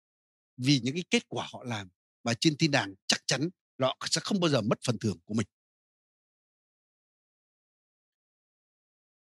vì 0.57 0.81
những 0.83 0.95
cái 0.95 1.05
kết 1.11 1.29
quả 1.29 1.49
họ 1.53 1.65
làm 1.65 1.89
và 2.23 2.35
trên 2.35 2.57
thiên 2.57 2.71
đàng 2.71 2.95
chắc 3.07 3.23
chắn 3.27 3.49
họ 3.81 3.99
sẽ 4.11 4.21
không 4.25 4.41
bao 4.41 4.51
giờ 4.51 4.61
mất 4.61 4.79
phần 4.85 4.99
thưởng 4.99 5.19
của 5.25 5.35
mình. 5.35 5.47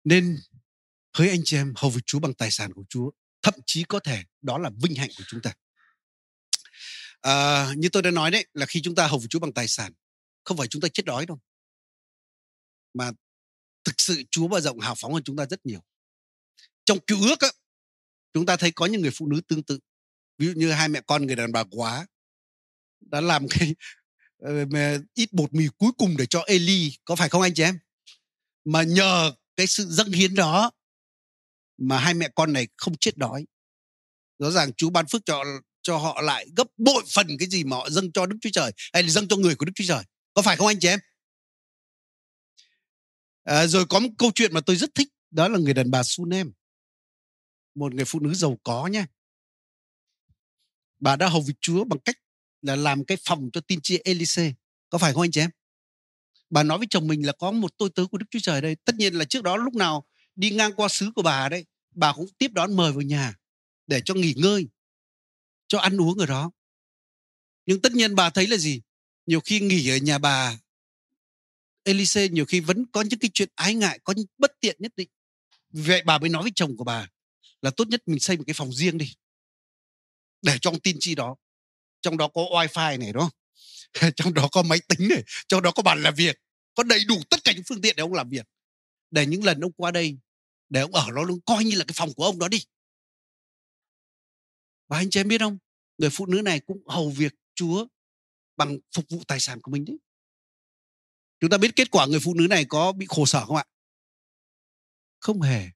Nên 0.05 0.39
hỡi 1.13 1.29
anh 1.29 1.41
chị 1.45 1.57
em 1.57 1.73
hầu 1.77 1.91
với 1.91 2.03
Chúa 2.07 2.19
bằng 2.19 2.35
tài 2.35 2.51
sản 2.51 2.73
của 2.73 2.85
Chúa 2.89 3.11
thậm 3.43 3.55
chí 3.67 3.85
có 3.85 4.01
thể 4.01 4.25
đó 4.43 4.59
là 4.59 4.71
vinh 4.83 4.95
hạnh 4.95 5.11
của 5.19 5.25
chúng 5.27 5.43
ta 5.43 5.53
à, 7.21 7.67
như 7.77 7.89
tôi 7.89 8.03
đã 8.03 8.11
nói 8.11 8.31
đấy 8.31 8.47
là 8.55 8.67
khi 8.67 8.81
chúng 8.83 8.95
ta 8.95 9.07
hầu 9.07 9.19
với 9.19 9.29
Chúa 9.29 9.39
bằng 9.39 9.53
tài 9.53 9.69
sản 9.69 9.93
không 10.45 10.57
phải 10.57 10.69
chúng 10.69 10.83
ta 10.83 10.89
chết 10.89 11.07
đói 11.07 11.27
đâu 11.27 11.41
mà 12.95 13.11
thực 13.85 13.95
sự 13.99 14.23
Chúa 14.31 14.49
và 14.49 14.61
rộng 14.61 14.81
hào 14.81 14.95
phóng 14.95 15.13
hơn 15.13 15.23
chúng 15.23 15.37
ta 15.37 15.47
rất 15.47 15.67
nhiều. 15.67 15.81
Trong 16.85 16.99
cựu 17.01 17.23
ước 17.23 17.41
á, 17.41 17.49
chúng 18.35 18.47
ta 18.47 18.57
thấy 18.57 18.73
có 18.73 18.87
những 18.87 19.01
người 19.01 19.11
phụ 19.15 19.27
nữ 19.27 19.41
tương 19.41 19.63
tự. 19.63 19.79
Ví 20.39 20.47
dụ 20.47 20.53
như 20.53 20.71
hai 20.71 20.89
mẹ 20.89 21.01
con 21.07 21.27
người 21.27 21.37
đàn 21.37 21.53
bà 21.53 21.65
quá 21.71 22.07
đã 23.01 23.21
làm 23.21 23.49
cái 23.49 23.75
ờ, 24.39 24.67
ít 25.15 25.33
bột 25.33 25.55
mì 25.55 25.67
cuối 25.79 25.91
cùng 25.99 26.17
để 26.17 26.27
cho 26.27 26.43
Eli, 26.47 26.93
có 27.05 27.17
phải 27.17 27.29
không 27.29 27.43
anh 27.43 27.55
chị 27.55 27.63
em? 27.63 27.79
Mà 28.65 28.83
nhờ 28.83 29.33
cái 29.57 29.67
sự 29.67 29.87
dâng 29.91 30.13
hiến 30.13 30.35
đó 30.35 30.71
mà 31.79 31.99
hai 31.99 32.15
mẹ 32.15 32.29
con 32.35 32.53
này 32.53 32.69
không 32.77 32.95
chết 33.01 33.17
đói. 33.17 33.47
Rõ 34.39 34.51
ràng 34.51 34.73
Chúa 34.73 34.91
ban 34.91 35.07
phước 35.07 35.23
cho 35.25 35.45
cho 35.83 35.97
họ 35.97 36.21
lại 36.21 36.47
gấp 36.57 36.67
bội 36.77 37.05
phần 37.15 37.27
cái 37.39 37.49
gì 37.49 37.65
mà 37.65 37.77
họ 37.77 37.91
dâng 37.91 38.13
cho 38.13 38.27
Đức 38.27 38.37
Chúa 38.41 38.51
Trời 38.53 38.73
hay 38.93 39.03
là 39.03 39.09
dâng 39.09 39.29
cho 39.29 39.37
người 39.37 39.55
của 39.55 39.65
Đức 39.65 39.73
Chúa 39.75 39.85
Trời. 39.89 40.05
Có 40.35 40.43
phải 40.43 40.57
không 40.57 40.67
anh 40.67 40.81
chị 40.81 40.89
em? 40.89 41.01
à, 43.45 43.67
rồi 43.67 43.87
có 43.89 44.01
một 44.01 44.09
câu 44.19 44.31
chuyện 44.35 44.55
mà 44.55 44.61
tôi 44.61 44.77
rất 44.77 44.91
thích 44.95 45.09
đó 45.31 45.49
là 45.49 45.59
người 45.59 45.75
đàn 45.75 45.91
bà 45.91 46.03
Sunem 46.03 46.53
một 47.75 47.95
người 47.95 48.05
phụ 48.05 48.21
nữ 48.21 48.35
giàu 48.35 48.59
có 48.63 48.87
nha 48.87 49.07
bà 51.01 51.17
đã 51.17 51.29
hầu 51.29 51.41
việc 51.41 51.55
Chúa 51.61 51.85
bằng 51.85 51.99
cách 51.99 52.17
là 52.63 52.77
làm 52.77 53.05
cái 53.05 53.19
phòng 53.25 53.51
cho 53.53 53.61
tin 53.61 53.81
chia 53.83 53.99
Elise. 54.05 54.53
Có 54.89 54.99
phải 54.99 55.13
không 55.13 55.23
anh 55.23 55.31
chị 55.31 55.41
em? 55.41 55.51
Bà 56.53 56.63
nói 56.63 56.79
với 56.79 56.87
chồng 56.91 57.07
mình 57.07 57.27
là 57.27 57.33
có 57.33 57.51
một 57.51 57.79
tôi 57.79 57.91
tớ 57.95 58.07
của 58.11 58.19
Đức 58.19 58.27
Chúa 58.31 58.39
Trời 58.43 58.61
đây. 58.61 58.77
Tất 58.85 58.95
nhiên 58.97 59.15
là 59.15 59.25
trước 59.25 59.43
đó 59.43 59.57
lúc 59.57 59.75
nào 59.75 60.07
đi 60.37 60.51
ngang 60.51 60.73
qua 60.77 60.89
xứ 60.89 61.11
của 61.15 61.23
bà 61.23 61.49
đấy, 61.49 61.65
bà 61.91 62.13
cũng 62.13 62.27
tiếp 62.39 62.53
đón 62.53 62.77
mời 62.77 62.93
vào 62.93 63.03
nhà 63.03 63.35
để 63.87 64.01
cho 64.05 64.15
nghỉ 64.15 64.35
ngơi, 64.37 64.69
cho 65.69 65.79
ăn 65.79 66.01
uống 66.01 66.19
ở 66.19 66.27
đó. 66.27 66.51
Nhưng 67.67 67.83
tất 67.83 67.93
nhiên 67.93 68.15
bà 68.15 68.31
thấy 68.31 68.47
là 68.47 68.57
gì? 68.57 68.81
Nhiều 69.27 69.41
khi 69.41 69.61
nghỉ 69.61 69.91
ở 69.91 69.97
nhà 69.97 70.19
bà 70.19 70.59
Elise 71.85 72.29
nhiều 72.29 72.45
khi 72.45 72.61
vẫn 72.61 72.87
có 72.93 73.03
những 73.03 73.19
cái 73.19 73.31
chuyện 73.35 73.49
ái 73.55 73.75
ngại, 73.75 73.99
có 74.05 74.13
những 74.17 74.27
bất 74.39 74.53
tiện 74.61 74.77
nhất 74.79 74.93
định. 74.97 75.09
Vì 75.71 75.83
vậy 75.83 76.03
bà 76.05 76.19
mới 76.19 76.31
nói 76.31 76.43
với 76.43 76.53
chồng 76.55 76.77
của 76.77 76.85
bà 76.85 77.09
là 77.63 77.71
tốt 77.71 77.89
nhất 77.89 78.03
mình 78.07 78.21
xây 78.21 78.37
một 78.37 78.45
cái 78.47 78.55
phòng 78.55 78.73
riêng 78.73 78.99
đi 78.99 79.15
để 80.43 80.59
trong 80.61 80.81
tin 80.81 80.97
chi 81.01 81.15
đó 81.15 81.37
trong 82.01 82.17
đó 82.17 82.29
có 82.29 82.43
wifi 82.43 82.99
này 82.99 83.13
đúng 83.13 83.23
không 83.23 83.42
trong 84.17 84.35
đó 84.35 84.49
có 84.53 84.63
máy 84.63 84.79
tính 84.89 85.09
này, 85.09 85.23
trong 85.49 85.63
đó 85.63 85.73
có 85.75 85.83
bàn 85.83 86.03
làm 86.03 86.15
việc, 86.15 86.37
có 86.75 86.83
đầy 86.83 87.05
đủ 87.09 87.23
tất 87.31 87.45
cả 87.45 87.53
những 87.53 87.65
phương 87.69 87.81
tiện 87.81 87.97
để 87.97 88.01
ông 88.01 88.13
làm 88.13 88.29
việc. 88.29 88.47
Để 89.11 89.27
những 89.27 89.45
lần 89.45 89.61
ông 89.61 89.73
qua 89.73 89.91
đây, 89.91 90.19
để 90.69 90.81
ông 90.81 90.95
ở 90.95 91.11
đó 91.11 91.23
luôn, 91.23 91.41
coi 91.47 91.65
như 91.65 91.77
là 91.77 91.85
cái 91.89 91.95
phòng 91.97 92.15
của 92.15 92.25
ông 92.25 92.39
đó 92.39 92.49
đi. 92.49 92.65
Và 94.89 94.99
anh 94.99 95.11
chị 95.11 95.21
em 95.21 95.29
biết 95.29 95.41
không? 95.41 95.59
Người 95.99 96.11
phụ 96.13 96.27
nữ 96.27 96.43
này 96.43 96.61
cũng 96.61 96.89
hầu 96.89 97.11
việc 97.11 97.33
chúa 97.55 97.87
bằng 98.57 98.79
phục 98.95 99.05
vụ 99.09 99.23
tài 99.29 99.41
sản 99.41 99.61
của 99.61 99.71
mình 99.71 99.85
đấy. 99.85 99.99
Chúng 101.41 101.51
ta 101.51 101.59
biết 101.59 101.77
kết 101.77 101.91
quả 101.91 102.07
người 102.07 102.21
phụ 102.21 102.35
nữ 102.35 102.47
này 102.51 102.65
có 102.69 102.93
bị 102.93 103.07
khổ 103.09 103.27
sở 103.27 103.47
không 103.47 103.57
ạ? 103.57 103.65
Không 105.19 105.41
hề. 105.41 105.69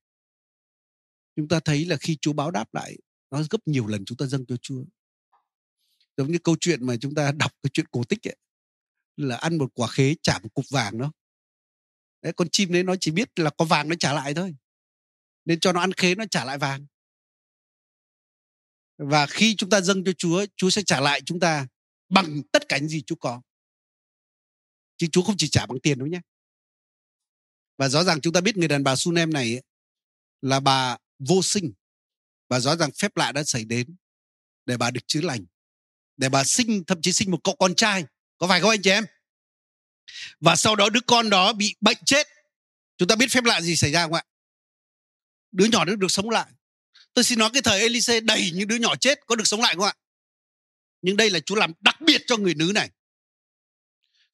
Chúng 1.36 1.48
ta 1.48 1.60
thấy 1.60 1.84
là 1.84 1.96
khi 1.96 2.18
chúa 2.20 2.32
báo 2.32 2.50
đáp 2.50 2.74
lại, 2.74 2.96
nó 3.30 3.42
gấp 3.50 3.58
nhiều 3.66 3.86
lần 3.86 4.04
chúng 4.04 4.18
ta 4.18 4.26
dâng 4.26 4.46
cho 4.46 4.56
chúa 4.62 4.84
giống 6.16 6.32
như 6.32 6.38
câu 6.44 6.56
chuyện 6.60 6.86
mà 6.86 6.96
chúng 7.00 7.14
ta 7.14 7.32
đọc 7.32 7.52
cái 7.62 7.70
chuyện 7.72 7.86
cổ 7.86 8.04
tích 8.04 8.28
ấy 8.28 8.36
là 9.16 9.36
ăn 9.36 9.58
một 9.58 9.70
quả 9.74 9.88
khế 9.88 10.14
trả 10.22 10.38
một 10.38 10.48
cục 10.54 10.64
vàng 10.70 10.98
đó. 10.98 11.12
Đấy 12.22 12.32
con 12.36 12.48
chim 12.52 12.72
đấy 12.72 12.82
nó 12.82 12.94
chỉ 13.00 13.10
biết 13.10 13.38
là 13.38 13.50
có 13.58 13.64
vàng 13.64 13.88
nó 13.88 13.94
trả 13.98 14.12
lại 14.12 14.34
thôi 14.34 14.54
nên 15.44 15.60
cho 15.60 15.72
nó 15.72 15.80
ăn 15.80 15.92
khế 15.92 16.14
nó 16.14 16.24
trả 16.30 16.44
lại 16.44 16.58
vàng. 16.58 16.86
Và 18.98 19.26
khi 19.26 19.54
chúng 19.56 19.70
ta 19.70 19.80
dâng 19.80 20.04
cho 20.04 20.12
Chúa 20.18 20.46
Chúa 20.56 20.70
sẽ 20.70 20.82
trả 20.82 21.00
lại 21.00 21.20
chúng 21.26 21.40
ta 21.40 21.66
bằng 22.08 22.42
tất 22.52 22.68
cả 22.68 22.78
những 22.78 22.88
gì 22.88 23.02
Chúa 23.02 23.16
có. 23.16 23.42
Chứ 24.96 25.06
Chúa 25.12 25.22
không 25.22 25.36
chỉ 25.38 25.48
trả 25.48 25.66
bằng 25.66 25.80
tiền 25.80 25.98
đâu 25.98 26.08
nhé. 26.08 26.20
Và 27.78 27.88
rõ 27.88 28.04
ràng 28.04 28.20
chúng 28.20 28.32
ta 28.32 28.40
biết 28.40 28.56
người 28.56 28.68
đàn 28.68 28.84
bà 28.84 28.96
Sunem 28.96 29.32
này 29.32 29.52
ấy, 29.52 29.62
là 30.40 30.60
bà 30.60 30.96
vô 31.18 31.42
sinh. 31.42 31.72
Và 32.48 32.60
rõ 32.60 32.76
ràng 32.76 32.90
phép 32.98 33.16
lạ 33.16 33.32
đã 33.32 33.44
xảy 33.44 33.64
đến 33.64 33.96
để 34.66 34.76
bà 34.76 34.90
được 34.90 35.00
chữa 35.06 35.20
lành 35.20 35.46
để 36.16 36.28
bà 36.28 36.44
sinh, 36.44 36.84
thậm 36.86 37.02
chí 37.02 37.12
sinh 37.12 37.30
một 37.30 37.38
cậu 37.44 37.56
con 37.56 37.74
trai. 37.74 38.04
Có 38.38 38.46
phải 38.46 38.60
không 38.60 38.70
anh 38.70 38.82
chị 38.82 38.90
em? 38.90 39.06
Và 40.40 40.56
sau 40.56 40.76
đó 40.76 40.90
đứa 40.90 41.00
con 41.06 41.30
đó 41.30 41.52
bị 41.52 41.74
bệnh 41.80 41.98
chết. 42.06 42.26
Chúng 42.98 43.08
ta 43.08 43.16
biết 43.16 43.30
phép 43.30 43.44
lạ 43.44 43.60
gì 43.60 43.76
xảy 43.76 43.92
ra 43.92 44.02
không 44.02 44.14
ạ? 44.14 44.24
Đứa 45.52 45.64
nhỏ 45.64 45.84
đó 45.84 45.94
được 45.94 46.10
sống 46.10 46.30
lại. 46.30 46.46
Tôi 47.14 47.24
xin 47.24 47.38
nói 47.38 47.50
cái 47.52 47.62
thời 47.62 47.80
Elise 47.80 48.20
đầy 48.20 48.50
những 48.54 48.68
đứa 48.68 48.76
nhỏ 48.76 48.96
chết 48.96 49.18
có 49.26 49.36
được 49.36 49.46
sống 49.46 49.60
lại 49.60 49.74
không 49.74 49.84
ạ? 49.84 49.94
Nhưng 51.02 51.16
đây 51.16 51.30
là 51.30 51.40
Chúa 51.40 51.54
làm 51.54 51.72
đặc 51.80 52.00
biệt 52.00 52.22
cho 52.26 52.36
người 52.36 52.54
nữ 52.54 52.72
này. 52.74 52.90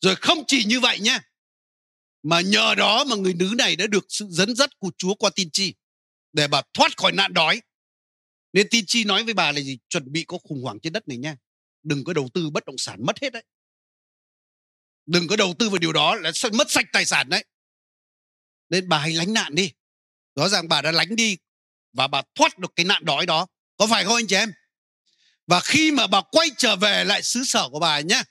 Rồi 0.01 0.17
không 0.17 0.45
chỉ 0.47 0.65
như 0.65 0.81
vậy 0.81 1.01
nhé 1.01 1.19
mà 2.23 2.41
nhờ 2.41 2.75
đó 2.75 3.05
mà 3.05 3.17
người 3.17 3.35
nữ 3.35 3.55
này 3.59 3.77
đã 3.77 3.87
được 3.87 4.07
sự 4.09 4.27
dẫn 4.31 4.57
dắt 4.57 4.79
của 4.79 4.91
Chúa 4.99 5.15
qua 5.15 5.31
tin 5.35 5.51
chi 5.53 5.75
để 6.33 6.49
bà 6.49 6.63
thoát 6.75 6.97
khỏi 6.97 7.13
nạn 7.13 7.35
đói. 7.35 7.63
Nên 8.53 8.67
tin 8.71 8.85
chi 8.87 9.05
nói 9.05 9.25
với 9.25 9.35
bà 9.35 9.53
là 9.53 9.61
gì? 9.61 9.79
Chuẩn 9.89 10.13
bị 10.13 10.25
có 10.25 10.39
khủng 10.39 10.63
hoảng 10.63 10.79
trên 10.83 10.93
đất 10.93 11.09
này 11.09 11.19
nha 11.19 11.37
đừng 11.83 12.05
có 12.05 12.13
đầu 12.13 12.29
tư 12.35 12.51
bất 12.51 12.65
động 12.65 12.79
sản 12.79 13.07
mất 13.07 13.23
hết 13.23 13.33
đấy. 13.33 13.45
Đừng 15.07 15.29
có 15.29 15.37
đầu 15.37 15.55
tư 15.59 15.69
vào 15.69 15.79
điều 15.79 15.93
đó 15.93 16.15
là 16.15 16.33
mất 16.53 16.71
sạch 16.71 16.87
tài 16.93 17.07
sản 17.07 17.29
đấy. 17.29 17.45
Nên 18.69 18.89
bà 18.89 18.99
hãy 18.99 19.13
lánh 19.13 19.33
nạn 19.33 19.55
đi. 19.55 19.73
Rõ 20.35 20.49
ràng 20.49 20.69
bà 20.69 20.83
đã 20.83 20.93
lánh 20.93 21.17
đi 21.17 21.37
và 21.93 22.07
bà 22.07 22.23
thoát 22.35 22.59
được 22.59 22.73
cái 22.77 22.87
nạn 22.87 23.05
đói 23.05 23.27
đó. 23.27 23.47
Có 23.77 23.87
phải 23.87 24.05
không 24.05 24.15
anh 24.15 24.27
chị 24.27 24.37
em? 24.37 24.53
Và 25.47 25.61
khi 25.61 25.93
mà 25.93 26.07
bà 26.07 26.21
quay 26.21 26.49
trở 26.59 26.77
về 26.77 27.05
lại 27.05 27.23
xứ 27.23 27.45
sở 27.45 27.69
của 27.69 27.79
bà 27.79 28.01
nhé 28.01 28.23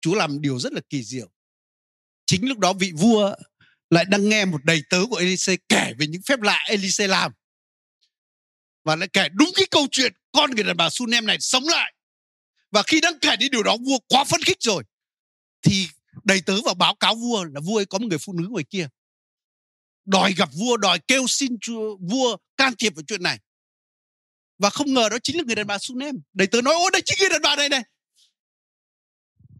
Chúa 0.00 0.14
làm 0.14 0.40
điều 0.40 0.58
rất 0.58 0.72
là 0.72 0.80
kỳ 0.90 1.02
diệu. 1.04 1.30
Chính 2.26 2.48
lúc 2.48 2.58
đó 2.58 2.72
vị 2.72 2.92
vua 2.96 3.34
lại 3.90 4.04
đang 4.04 4.28
nghe 4.28 4.44
một 4.44 4.64
đầy 4.64 4.82
tớ 4.90 5.02
của 5.10 5.16
Elise 5.16 5.56
kể 5.68 5.92
về 5.98 6.06
những 6.06 6.22
phép 6.22 6.40
lạ 6.40 6.64
Elise 6.68 7.06
làm. 7.06 7.32
Và 8.84 8.96
lại 8.96 9.08
kể 9.12 9.28
đúng 9.28 9.50
cái 9.54 9.66
câu 9.70 9.86
chuyện 9.90 10.12
con 10.32 10.50
người 10.50 10.64
đàn 10.64 10.76
bà 10.76 10.90
Sunem 10.90 11.26
này 11.26 11.36
sống 11.40 11.64
lại 11.64 11.93
và 12.74 12.82
khi 12.82 13.00
đấng 13.00 13.18
kể 13.18 13.36
đến 13.36 13.50
điều 13.50 13.62
đó 13.62 13.76
vua 13.76 13.98
quá 14.08 14.24
phấn 14.24 14.42
khích 14.42 14.56
rồi. 14.60 14.84
Thì 15.62 15.88
đầy 16.24 16.40
tớ 16.40 16.62
vào 16.64 16.74
báo 16.74 16.94
cáo 16.94 17.14
vua 17.14 17.44
là 17.44 17.60
vua 17.60 17.78
ấy 17.78 17.86
có 17.86 17.98
một 17.98 18.06
người 18.08 18.18
phụ 18.18 18.32
nữ 18.32 18.48
ngoài 18.50 18.64
kia. 18.70 18.88
Đòi 20.04 20.34
gặp 20.34 20.48
vua 20.52 20.76
đòi 20.76 20.98
kêu 21.08 21.26
xin 21.26 21.56
chúa, 21.60 21.96
vua 21.96 22.36
can 22.56 22.74
thiệp 22.78 22.94
vào 22.94 23.02
chuyện 23.06 23.22
này. 23.22 23.38
Và 24.58 24.70
không 24.70 24.94
ngờ 24.94 25.08
đó 25.08 25.16
chính 25.22 25.36
là 25.36 25.42
người 25.46 25.54
đàn 25.54 25.66
bà 25.66 25.78
Sunem. 25.78 26.14
Đầy 26.32 26.46
tớ 26.46 26.60
nói 26.62 26.74
ôi 26.74 26.90
đây 26.92 27.02
chính 27.04 27.18
người 27.20 27.28
đàn 27.30 27.42
bà 27.42 27.56
này 27.56 27.68
này. 27.68 27.82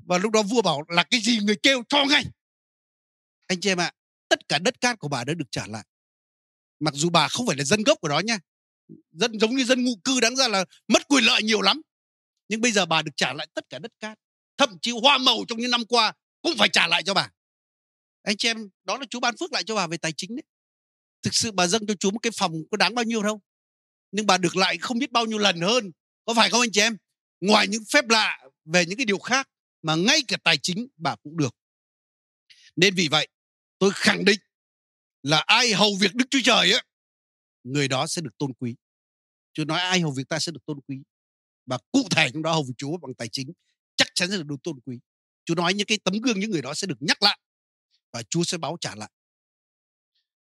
Và 0.07 0.19
lúc 0.19 0.33
đó 0.33 0.43
vua 0.43 0.63
bảo 0.63 0.83
là 0.89 1.03
cái 1.03 1.21
gì 1.21 1.39
người 1.39 1.57
kêu 1.63 1.83
cho 1.89 2.05
ngay. 2.05 2.25
Anh 3.47 3.61
chị 3.61 3.71
em 3.71 3.81
ạ 3.81 3.93
tất 4.29 4.49
cả 4.49 4.59
đất 4.59 4.81
cát 4.81 4.99
của 4.99 5.09
bà 5.09 5.25
đã 5.25 5.35
được 5.35 5.49
trả 5.51 5.67
lại. 5.67 5.85
Mặc 6.81 6.95
dù 6.95 7.11
bà 7.11 7.29
không 7.29 7.47
phải 7.47 7.57
là 7.57 7.65
dân 7.65 7.83
gốc 7.83 7.99
của 8.01 8.09
đó 8.09 8.19
nha. 8.19 8.39
Dân 9.13 9.41
giống 9.41 9.57
như 9.57 9.65
dân 9.65 9.85
ngụ 9.85 9.97
cư 10.05 10.21
đáng 10.21 10.37
ra 10.37 10.49
là 10.49 10.65
mất 10.89 11.09
quyền 11.09 11.25
lợi 11.25 11.43
nhiều 11.43 11.63
lắm 11.63 11.83
nhưng 12.49 12.61
bây 12.61 12.73
giờ 12.73 12.87
bà 12.87 13.03
được 13.03 13.13
trả 13.17 13.33
lại 13.33 13.49
tất 13.55 13.69
cả 13.69 13.79
đất 13.79 13.93
cát, 14.01 14.19
thậm 14.57 14.79
chí 14.83 14.91
hoa 15.03 15.19
màu 15.19 15.37
trong 15.49 15.59
những 15.59 15.71
năm 15.71 15.85
qua 15.85 16.13
cũng 16.43 16.53
phải 16.59 16.69
trả 16.69 16.87
lại 16.87 17.03
cho 17.03 17.15
bà. 17.15 17.31
Anh 18.23 18.37
chị 18.37 18.49
em, 18.49 18.69
đó 18.85 18.99
là 18.99 19.07
chúa 19.11 19.21
ban 19.21 19.37
phước 19.37 19.53
lại 19.53 19.65
cho 19.65 19.75
bà 19.75 19.87
về 19.87 19.97
tài 19.97 20.13
chính 20.17 20.37
đấy. 20.37 20.45
Thực 21.23 21.35
sự 21.35 21.53
bà 21.53 21.67
dâng 21.67 21.87
cho 21.87 21.95
chúa 21.95 22.11
một 22.11 22.19
cái 22.19 22.33
phòng 22.37 22.53
có 22.71 22.77
đáng 22.77 22.95
bao 22.95 23.05
nhiêu 23.05 23.23
đâu, 23.23 23.41
nhưng 24.13 24.27
bà 24.27 24.39
được 24.39 24.57
lại 24.57 24.79
không 24.79 24.99
biết 24.99 25.13
bao 25.13 25.27
nhiêu 25.27 25.39
lần 25.39 25.61
hơn, 25.61 25.93
có 26.25 26.35
phải 26.35 26.51
không 26.51 26.61
anh 26.61 26.73
chị 26.73 26.81
em? 26.81 26.97
Ngoài 27.41 27.69
những 27.69 27.83
phép 27.93 28.09
lạ 28.09 28.49
về 28.65 28.87
những 28.87 28.97
cái 28.97 29.07
điều 29.07 29.19
khác 29.19 29.49
mà 29.83 29.95
ngay 29.95 30.21
cả 30.29 30.37
tài 30.45 30.59
chính 30.63 30.89
bà 30.97 31.17
cũng 31.17 31.37
được. 31.37 31.57
Nên 32.77 32.95
vì 32.95 33.09
vậy, 33.09 33.29
tôi 33.79 33.91
khẳng 33.95 34.25
định 34.25 34.41
là 35.23 35.39
ai 35.47 35.73
hầu 35.73 35.97
việc 36.01 36.15
đức 36.15 36.25
chúa 36.31 36.39
trời 36.45 36.73
á, 36.73 36.83
người 37.63 37.89
đó 37.89 38.07
sẽ 38.07 38.23
được 38.23 38.39
tôn 38.39 38.53
quý. 38.55 38.75
Chúa 39.53 39.65
nói 39.65 39.81
ai 39.81 40.01
hầu 40.01 40.13
việc 40.13 40.29
ta 40.29 40.39
sẽ 40.39 40.53
được 40.53 40.67
tôn 40.67 40.81
quý 40.89 40.97
và 41.67 41.79
cụ 41.93 42.03
thể 42.11 42.31
trong 42.33 42.43
đó 42.43 42.53
hầu 42.53 42.67
chúa 42.79 42.97
bằng 42.97 43.15
tài 43.15 43.29
chính, 43.33 43.53
chắc 43.97 44.09
chắn 44.15 44.31
sẽ 44.31 44.37
được 44.37 44.57
tôn 44.63 44.81
quý. 44.81 44.99
Chúa 45.45 45.55
nói 45.55 45.75
những 45.75 45.87
cái 45.87 45.99
tấm 46.05 46.15
gương, 46.15 46.41
những 46.41 46.51
người 46.51 46.63
đó 46.63 46.75
sẽ 46.75 46.87
được 46.87 46.99
nhắc 47.01 47.23
lại 47.23 47.39
và 48.13 48.23
chúa 48.23 48.45
sẽ 48.45 48.59
báo 48.59 48.77
trả 48.81 48.95
lại. 48.95 49.11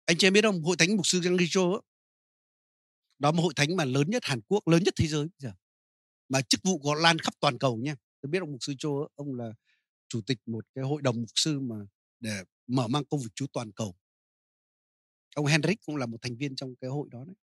Anh 0.05 0.16
chị 0.18 0.27
em 0.27 0.33
biết 0.33 0.42
không? 0.42 0.62
Hội 0.62 0.77
thánh 0.77 0.97
mục 0.97 1.07
sư 1.07 1.21
Giang 1.21 1.37
cho 1.51 1.81
đó 3.18 3.33
một 3.33 3.42
hội 3.42 3.53
thánh 3.57 3.77
mà 3.77 3.85
lớn 3.85 4.11
nhất 4.11 4.25
Hàn 4.25 4.40
Quốc, 4.40 4.68
lớn 4.68 4.83
nhất 4.85 4.94
thế 4.97 5.07
giới 5.07 5.27
giờ. 5.38 5.53
Mà 6.29 6.42
chức 6.42 6.61
vụ 6.64 6.79
có 6.79 6.94
lan 6.94 7.18
khắp 7.18 7.35
toàn 7.40 7.59
cầu 7.59 7.77
nha. 7.77 7.94
Tôi 8.21 8.31
biết 8.31 8.38
ông 8.38 8.53
mục 8.53 8.62
sư 8.62 8.75
Cho 8.79 8.90
ông 9.14 9.35
là 9.35 9.53
chủ 10.09 10.21
tịch 10.27 10.38
một 10.47 10.64
cái 10.75 10.85
hội 10.85 11.03
đồng 11.03 11.16
mục 11.16 11.31
sư 11.35 11.61
mà 11.61 11.77
để 12.21 12.42
mở 12.66 12.88
mang 12.88 13.05
công 13.05 13.21
việc 13.21 13.31
Chúa 13.35 13.47
toàn 13.53 13.73
cầu. 13.73 13.97
Ông 15.35 15.47
Henrik 15.47 15.79
cũng 15.87 15.97
là 15.97 16.07
một 16.07 16.18
thành 16.23 16.37
viên 16.37 16.57
trong 16.57 16.75
cái 16.81 16.90
hội 16.90 17.09
đó 17.11 17.25
đấy. 17.27 17.37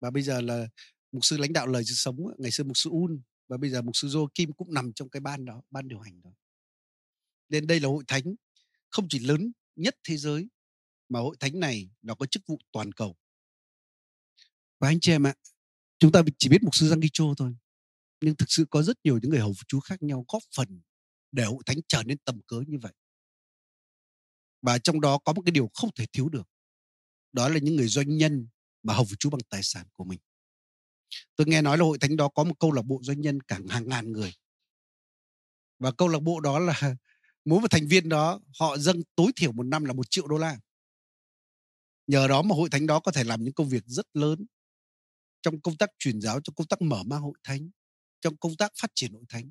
Và 0.00 0.10
bây 0.10 0.22
giờ 0.22 0.40
là 0.40 0.68
mục 1.16 1.24
sư 1.24 1.36
lãnh 1.36 1.52
đạo 1.52 1.66
lời 1.66 1.84
sự 1.84 1.94
sống 1.94 2.16
ngày 2.38 2.50
xưa 2.50 2.64
mục 2.64 2.76
sư 2.76 2.90
Un 2.90 3.20
và 3.48 3.56
bây 3.56 3.70
giờ 3.70 3.82
mục 3.82 3.96
sư 3.96 4.08
Jo 4.08 4.28
Kim 4.34 4.52
cũng 4.52 4.74
nằm 4.74 4.92
trong 4.92 5.08
cái 5.08 5.20
ban 5.20 5.44
đó, 5.44 5.62
ban 5.70 5.88
điều 5.88 6.00
hành 6.00 6.22
đó. 6.22 6.30
Nên 7.48 7.66
đây 7.66 7.80
là 7.80 7.88
hội 7.88 8.04
thánh 8.08 8.22
không 8.88 9.06
chỉ 9.08 9.18
lớn 9.18 9.52
nhất 9.76 9.96
thế 10.04 10.16
giới, 10.16 10.48
mà 11.08 11.20
hội 11.20 11.36
thánh 11.40 11.60
này 11.60 11.90
nó 12.02 12.14
có 12.14 12.26
chức 12.26 12.42
vụ 12.46 12.58
toàn 12.72 12.92
cầu. 12.92 13.16
Và 14.78 14.88
anh 14.88 15.00
chị 15.00 15.12
em 15.12 15.26
ạ, 15.26 15.34
chúng 15.98 16.12
ta 16.12 16.22
chỉ 16.38 16.48
biết 16.48 16.62
mục 16.62 16.74
sư 16.74 16.88
Giang 16.88 17.00
Cho 17.12 17.34
thôi, 17.36 17.56
nhưng 18.20 18.36
thực 18.36 18.46
sự 18.48 18.66
có 18.70 18.82
rất 18.82 18.96
nhiều 19.04 19.18
những 19.22 19.30
người 19.30 19.40
hầu 19.40 19.54
chú 19.68 19.80
khác 19.80 20.02
nhau 20.02 20.24
góp 20.28 20.42
phần 20.56 20.80
để 21.32 21.44
hội 21.44 21.62
thánh 21.66 21.78
trở 21.88 22.02
nên 22.02 22.18
tầm 22.18 22.40
cớ 22.46 22.56
như 22.66 22.78
vậy. 22.82 22.92
Và 24.62 24.78
trong 24.78 25.00
đó 25.00 25.18
có 25.18 25.32
một 25.32 25.42
cái 25.42 25.52
điều 25.52 25.70
không 25.74 25.90
thể 25.94 26.06
thiếu 26.12 26.28
được, 26.28 26.48
đó 27.32 27.48
là 27.48 27.58
những 27.58 27.76
người 27.76 27.88
doanh 27.88 28.16
nhân 28.16 28.48
mà 28.82 28.94
hầu 28.94 29.06
chú 29.18 29.30
bằng 29.30 29.40
tài 29.48 29.62
sản 29.62 29.86
của 29.92 30.04
mình 30.04 30.20
tôi 31.36 31.46
nghe 31.46 31.62
nói 31.62 31.78
là 31.78 31.84
hội 31.84 31.98
thánh 31.98 32.16
đó 32.16 32.28
có 32.28 32.44
một 32.44 32.54
câu 32.58 32.72
lạc 32.72 32.82
bộ 32.82 33.00
doanh 33.02 33.20
nhân 33.20 33.40
cả 33.40 33.58
hàng 33.68 33.88
ngàn 33.88 34.12
người. 34.12 34.32
Và 35.78 35.92
câu 35.92 36.08
lạc 36.08 36.22
bộ 36.22 36.40
đó 36.40 36.58
là 36.58 36.80
mỗi 37.44 37.60
một 37.60 37.70
thành 37.70 37.88
viên 37.88 38.08
đó, 38.08 38.40
họ 38.60 38.76
dâng 38.78 39.02
tối 39.14 39.32
thiểu 39.36 39.52
một 39.52 39.66
năm 39.66 39.84
là 39.84 39.92
một 39.92 40.10
triệu 40.10 40.26
đô 40.26 40.38
la. 40.38 40.58
Nhờ 42.06 42.28
đó 42.28 42.42
mà 42.42 42.54
hội 42.54 42.68
thánh 42.70 42.86
đó 42.86 43.00
có 43.00 43.12
thể 43.12 43.24
làm 43.24 43.44
những 43.44 43.54
công 43.54 43.68
việc 43.68 43.82
rất 43.86 44.06
lớn 44.14 44.46
trong 45.42 45.60
công 45.60 45.76
tác 45.76 45.90
truyền 45.98 46.20
giáo, 46.20 46.40
trong 46.40 46.54
công 46.54 46.66
tác 46.66 46.82
mở 46.82 47.02
mang 47.02 47.22
hội 47.22 47.38
thánh, 47.44 47.70
trong 48.20 48.36
công 48.36 48.56
tác 48.56 48.72
phát 48.80 48.90
triển 48.94 49.12
hội 49.12 49.24
thánh. 49.28 49.50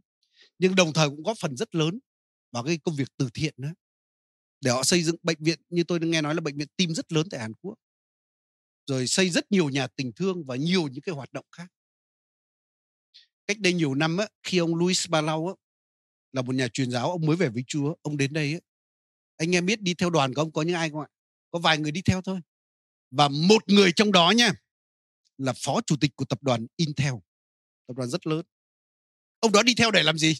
Nhưng 0.59 0.75
đồng 0.75 0.93
thời 0.93 1.09
cũng 1.09 1.23
góp 1.23 1.37
phần 1.41 1.57
rất 1.57 1.75
lớn 1.75 1.99
vào 2.51 2.63
cái 2.63 2.77
công 2.77 2.95
việc 2.95 3.07
từ 3.17 3.29
thiện 3.33 3.53
đó 3.57 3.69
để 4.61 4.71
họ 4.71 4.83
xây 4.83 5.03
dựng 5.03 5.15
bệnh 5.23 5.37
viện, 5.39 5.59
như 5.69 5.83
tôi 5.83 5.99
nghe 5.99 6.21
nói 6.21 6.35
là 6.35 6.41
bệnh 6.41 6.57
viện 6.57 6.67
tim 6.77 6.93
rất 6.93 7.11
lớn 7.11 7.27
tại 7.31 7.39
Hàn 7.39 7.53
Quốc 7.53 7.75
rồi 8.87 9.07
xây 9.07 9.29
rất 9.29 9.51
nhiều 9.51 9.69
nhà 9.69 9.87
tình 9.87 10.13
thương 10.13 10.45
và 10.45 10.55
nhiều 10.55 10.87
những 10.87 11.01
cái 11.01 11.15
hoạt 11.15 11.33
động 11.33 11.45
khác. 11.51 11.67
Cách 13.47 13.59
đây 13.59 13.73
nhiều 13.73 13.95
năm 13.95 14.17
á, 14.17 14.27
khi 14.43 14.57
ông 14.57 14.75
Louis 14.75 15.07
Palau 15.09 15.47
á, 15.47 15.53
là 16.31 16.41
một 16.41 16.55
nhà 16.55 16.67
truyền 16.67 16.91
giáo 16.91 17.11
ông 17.11 17.25
mới 17.25 17.35
về 17.35 17.49
với 17.49 17.63
Chúa 17.67 17.95
ông 18.01 18.17
đến 18.17 18.33
đây 18.33 18.53
á, 18.53 18.59
anh 19.37 19.55
em 19.55 19.65
biết 19.65 19.81
đi 19.81 19.93
theo 19.93 20.09
đoàn 20.09 20.33
của 20.33 20.41
ông 20.41 20.51
có 20.51 20.61
những 20.61 20.75
ai 20.75 20.89
không 20.89 21.01
ạ? 21.01 21.07
Có 21.51 21.59
vài 21.59 21.77
người 21.77 21.91
đi 21.91 22.01
theo 22.01 22.21
thôi. 22.21 22.39
Và 23.11 23.27
một 23.27 23.63
người 23.67 23.91
trong 23.91 24.11
đó 24.11 24.31
nha 24.31 24.53
là 25.37 25.53
phó 25.53 25.81
chủ 25.81 25.95
tịch 26.01 26.11
của 26.15 26.25
tập 26.25 26.43
đoàn 26.43 26.67
Intel 26.75 27.13
tập 27.87 27.93
đoàn 27.97 28.09
rất 28.09 28.27
lớn. 28.27 28.45
Ông 29.39 29.51
đó 29.51 29.63
đi 29.63 29.75
theo 29.75 29.91
để 29.91 30.03
làm 30.03 30.17
gì? 30.17 30.35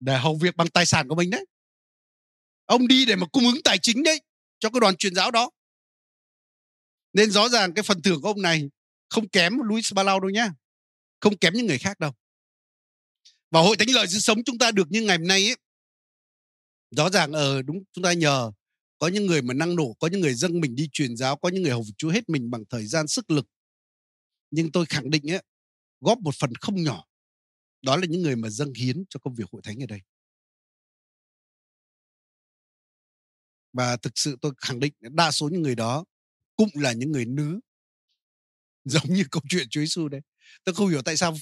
Để 0.00 0.18
hầu 0.18 0.36
việc 0.36 0.56
bằng 0.56 0.68
tài 0.68 0.86
sản 0.86 1.08
của 1.08 1.14
mình 1.14 1.30
đấy. 1.30 1.46
Ông 2.66 2.88
đi 2.88 3.06
để 3.06 3.16
mà 3.16 3.26
cung 3.32 3.44
ứng 3.44 3.62
tài 3.64 3.78
chính 3.78 4.02
đấy 4.02 4.20
cho 4.58 4.70
cái 4.70 4.80
đoàn 4.80 4.96
truyền 4.96 5.14
giáo 5.14 5.30
đó 5.30 5.50
nên 7.12 7.30
rõ 7.30 7.48
ràng 7.48 7.74
cái 7.74 7.82
phần 7.82 8.02
thưởng 8.02 8.22
của 8.22 8.28
ông 8.28 8.42
này 8.42 8.68
không 9.08 9.28
kém 9.28 9.58
Luis 9.58 9.94
Palau 9.94 10.20
đâu 10.20 10.30
nhá 10.30 10.50
không 11.20 11.38
kém 11.38 11.54
những 11.54 11.66
người 11.66 11.78
khác 11.78 12.00
đâu. 12.00 12.12
Và 13.50 13.60
hội 13.60 13.76
thánh 13.76 13.90
lời 13.90 14.06
sự 14.08 14.18
sống 14.18 14.38
chúng 14.44 14.58
ta 14.58 14.70
được 14.70 14.90
như 14.90 15.02
ngày 15.02 15.18
hôm 15.18 15.26
nay 15.26 15.48
ấy 15.48 15.56
rõ 16.90 17.10
ràng 17.10 17.32
ở 17.32 17.56
ờ, 17.56 17.62
đúng 17.62 17.84
chúng 17.92 18.04
ta 18.04 18.12
nhờ 18.12 18.52
có 18.98 19.08
những 19.08 19.26
người 19.26 19.42
mà 19.42 19.54
năng 19.54 19.76
nổ 19.76 19.92
có 19.98 20.08
những 20.08 20.20
người 20.20 20.34
dâng 20.34 20.60
mình 20.60 20.74
đi 20.74 20.88
truyền 20.92 21.16
giáo 21.16 21.36
có 21.36 21.48
những 21.48 21.62
người 21.62 21.72
hầu 21.72 21.84
chúa 21.96 22.10
hết 22.10 22.28
mình 22.28 22.50
bằng 22.50 22.64
thời 22.70 22.86
gian 22.86 23.08
sức 23.08 23.30
lực. 23.30 23.46
Nhưng 24.50 24.72
tôi 24.72 24.86
khẳng 24.86 25.10
định 25.10 25.30
ấy, 25.30 25.42
góp 26.00 26.18
một 26.18 26.34
phần 26.34 26.54
không 26.60 26.82
nhỏ 26.82 27.04
đó 27.82 27.96
là 27.96 28.06
những 28.08 28.22
người 28.22 28.36
mà 28.36 28.50
dâng 28.50 28.74
hiến 28.74 29.04
cho 29.08 29.20
công 29.20 29.34
việc 29.34 29.44
hội 29.52 29.62
thánh 29.64 29.82
ở 29.82 29.86
đây. 29.86 30.00
Và 33.72 33.96
thực 33.96 34.12
sự 34.14 34.36
tôi 34.40 34.52
khẳng 34.58 34.80
định 34.80 34.92
đa 35.00 35.30
số 35.30 35.48
những 35.48 35.62
người 35.62 35.74
đó 35.74 36.04
cũng 36.58 36.70
là 36.74 36.92
những 36.92 37.12
người 37.12 37.24
nữ. 37.24 37.60
Giống 38.84 39.14
như 39.14 39.24
câu 39.30 39.42
chuyện 39.48 39.68
Chúa 39.70 39.80
Giêsu 39.80 40.08
đấy 40.08 40.20
tôi 40.64 40.74
không 40.74 40.88
hiểu 40.88 41.02
tại 41.02 41.16
sao 41.16 41.36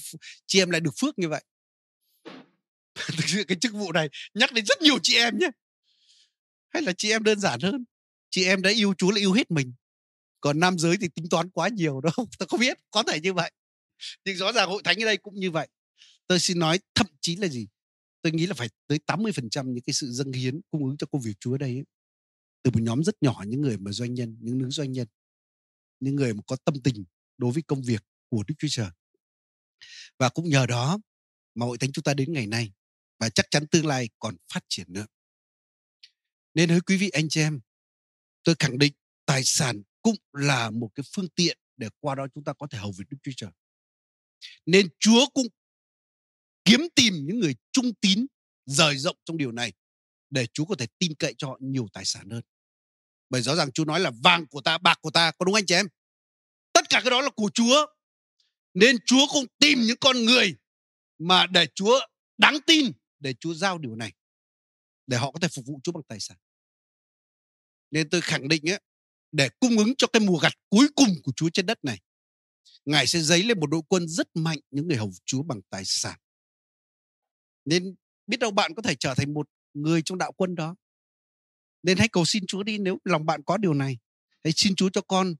chị 0.45 0.61
em 0.61 0.69
lại 0.69 0.81
được 0.81 0.93
phước 1.01 1.19
như 1.19 1.29
vậy. 1.29 1.43
Thực 2.95 3.27
sự 3.27 3.43
cái 3.47 3.57
chức 3.61 3.73
vụ 3.73 3.91
này 3.91 4.09
nhắc 4.33 4.53
đến 4.53 4.65
rất 4.65 4.81
nhiều 4.81 4.99
chị 5.03 5.15
em 5.15 5.37
nhé 5.39 5.47
hay 6.69 6.81
là 6.81 6.93
chị 6.97 7.11
em 7.11 7.23
đơn 7.23 7.39
giản 7.39 7.59
hơn. 7.59 7.85
Chị 8.29 8.45
em 8.45 8.61
đã 8.61 8.69
yêu 8.69 8.93
Chúa 8.97 9.11
là 9.11 9.19
yêu 9.19 9.33
hết 9.33 9.51
mình. 9.51 9.73
Còn 10.39 10.59
nam 10.59 10.79
giới 10.79 10.97
thì 11.01 11.07
tính 11.15 11.29
toán 11.29 11.49
quá 11.49 11.69
nhiều 11.69 12.01
đâu 12.01 12.27
tôi 12.39 12.47
không 12.47 12.59
biết 12.59 12.77
có 12.91 13.03
thể 13.03 13.19
như 13.19 13.33
vậy. 13.33 13.51
Nhưng 14.25 14.37
rõ 14.37 14.51
ràng 14.51 14.69
hội 14.69 14.81
thánh 14.83 15.03
ở 15.03 15.05
đây 15.05 15.17
cũng 15.17 15.35
như 15.35 15.51
vậy. 15.51 15.67
Tôi 16.27 16.39
xin 16.39 16.59
nói 16.59 16.79
thậm 16.95 17.07
chí 17.21 17.35
là 17.35 17.47
gì? 17.47 17.67
Tôi 18.21 18.31
nghĩ 18.31 18.45
là 18.45 18.53
phải 18.53 18.69
tới 18.87 18.99
80% 19.07 19.73
những 19.73 19.83
cái 19.83 19.93
sự 19.93 20.11
dâng 20.11 20.31
hiến 20.31 20.61
cung 20.71 20.85
ứng 20.85 20.97
cho 20.97 21.07
công 21.11 21.21
việc 21.21 21.33
Chúa 21.39 21.57
đây 21.57 21.69
ấy, 21.69 21.83
từ 22.67 22.71
một 22.71 22.81
nhóm 22.81 23.03
rất 23.03 23.15
nhỏ, 23.21 23.43
những 23.47 23.61
người 23.61 23.77
mà 23.77 23.91
doanh 23.91 24.13
nhân, 24.13 24.37
những 24.41 24.57
nữ 24.57 24.69
doanh 24.69 24.91
nhân, 24.91 25.07
những 25.99 26.15
người 26.15 26.33
mà 26.33 26.41
có 26.47 26.55
tâm 26.55 26.75
tình 26.83 27.05
đối 27.37 27.51
với 27.51 27.63
công 27.67 27.81
việc 27.81 28.03
của 28.29 28.43
Đức 28.47 28.55
Chúa 28.59 28.67
Trời. 28.69 28.89
Và 30.19 30.29
cũng 30.29 30.49
nhờ 30.49 30.65
đó 30.65 30.99
mà 31.55 31.65
hội 31.65 31.77
thánh 31.77 31.91
chúng 31.91 32.03
ta 32.03 32.13
đến 32.13 32.33
ngày 32.33 32.47
nay 32.47 32.71
và 33.19 33.29
chắc 33.29 33.45
chắn 33.51 33.67
tương 33.67 33.85
lai 33.85 34.09
còn 34.19 34.35
phát 34.53 34.63
triển 34.69 34.93
nữa. 34.93 35.05
Nên 36.53 36.69
hỡi 36.69 36.81
quý 36.81 36.97
vị 36.97 37.09
anh 37.09 37.29
chị 37.29 37.41
em, 37.41 37.59
tôi 38.43 38.55
khẳng 38.59 38.77
định 38.77 38.93
tài 39.25 39.43
sản 39.43 39.81
cũng 40.01 40.15
là 40.33 40.69
một 40.69 40.89
cái 40.95 41.03
phương 41.15 41.29
tiện 41.29 41.57
để 41.77 41.89
qua 41.99 42.15
đó 42.15 42.27
chúng 42.35 42.43
ta 42.43 42.53
có 42.53 42.67
thể 42.67 42.77
hầu 42.77 42.91
việc 42.91 43.05
Đức 43.09 43.17
Chúa 43.23 43.31
Trời. 43.37 43.51
Nên 44.65 44.89
Chúa 44.99 45.25
cũng 45.33 45.47
kiếm 46.65 46.81
tìm 46.95 47.13
những 47.13 47.39
người 47.39 47.55
trung 47.71 47.93
tín, 48.01 48.25
rời 48.65 48.97
rộng 48.97 49.17
trong 49.25 49.37
điều 49.37 49.51
này 49.51 49.73
để 50.29 50.47
Chúa 50.53 50.65
có 50.65 50.75
thể 50.75 50.87
tin 50.99 51.15
cậy 51.15 51.33
cho 51.37 51.47
họ 51.47 51.57
nhiều 51.61 51.87
tài 51.93 52.05
sản 52.05 52.29
hơn. 52.29 52.43
Bởi 53.29 53.41
rõ 53.41 53.55
ràng 53.55 53.71
Chúa 53.71 53.85
nói 53.85 53.99
là 53.99 54.11
vàng 54.23 54.47
của 54.47 54.61
ta, 54.61 54.77
bạc 54.77 54.99
của 55.01 55.11
ta, 55.11 55.31
có 55.31 55.45
đúng 55.45 55.55
anh 55.55 55.65
chị 55.65 55.75
em? 55.75 55.87
Tất 56.73 56.89
cả 56.89 57.01
cái 57.03 57.11
đó 57.11 57.21
là 57.21 57.29
của 57.29 57.49
Chúa. 57.53 57.85
Nên 58.73 58.95
Chúa 59.05 59.25
cũng 59.33 59.45
tìm 59.59 59.81
những 59.81 59.97
con 60.01 60.25
người 60.25 60.55
mà 61.17 61.47
để 61.47 61.67
Chúa 61.75 61.99
đáng 62.37 62.57
tin 62.67 62.91
để 63.19 63.33
Chúa 63.33 63.53
giao 63.53 63.77
điều 63.77 63.95
này 63.95 64.13
để 65.07 65.17
họ 65.17 65.31
có 65.31 65.39
thể 65.39 65.47
phục 65.55 65.65
vụ 65.65 65.79
Chúa 65.83 65.91
bằng 65.91 66.03
tài 66.07 66.19
sản. 66.19 66.37
Nên 67.91 68.09
tôi 68.09 68.21
khẳng 68.21 68.47
định 68.47 68.69
ấy, 68.69 68.81
để 69.31 69.49
cung 69.59 69.77
ứng 69.77 69.93
cho 69.97 70.07
cái 70.07 70.19
mùa 70.19 70.37
gặt 70.37 70.53
cuối 70.69 70.87
cùng 70.95 71.09
của 71.23 71.31
Chúa 71.35 71.49
trên 71.49 71.65
đất 71.65 71.83
này, 71.83 71.99
Ngài 72.85 73.07
sẽ 73.07 73.19
dấy 73.19 73.43
lên 73.43 73.59
một 73.59 73.67
đội 73.67 73.81
quân 73.87 74.07
rất 74.07 74.27
mạnh 74.35 74.59
những 74.71 74.87
người 74.87 74.97
hầu 74.97 75.11
Chúa 75.25 75.43
bằng 75.43 75.61
tài 75.69 75.85
sản. 75.85 76.19
Nên 77.65 77.95
biết 78.27 78.37
đâu 78.39 78.51
bạn 78.51 78.75
có 78.75 78.81
thể 78.81 78.95
trở 78.95 79.13
thành 79.15 79.33
một 79.33 79.49
người 79.73 80.01
trong 80.01 80.17
đạo 80.17 80.31
quân 80.31 80.55
đó. 80.55 80.75
Nên 81.87 81.97
hãy 81.97 82.07
cầu 82.07 82.25
xin 82.25 82.43
Chúa 82.47 82.63
đi 82.63 82.77
nếu 82.77 82.97
lòng 83.03 83.25
bạn 83.25 83.43
có 83.43 83.57
điều 83.57 83.73
này. 83.73 83.97
Hãy 84.43 84.53
xin 84.55 84.75
Chúa 84.75 84.89
cho 84.89 85.01
con 85.01 85.35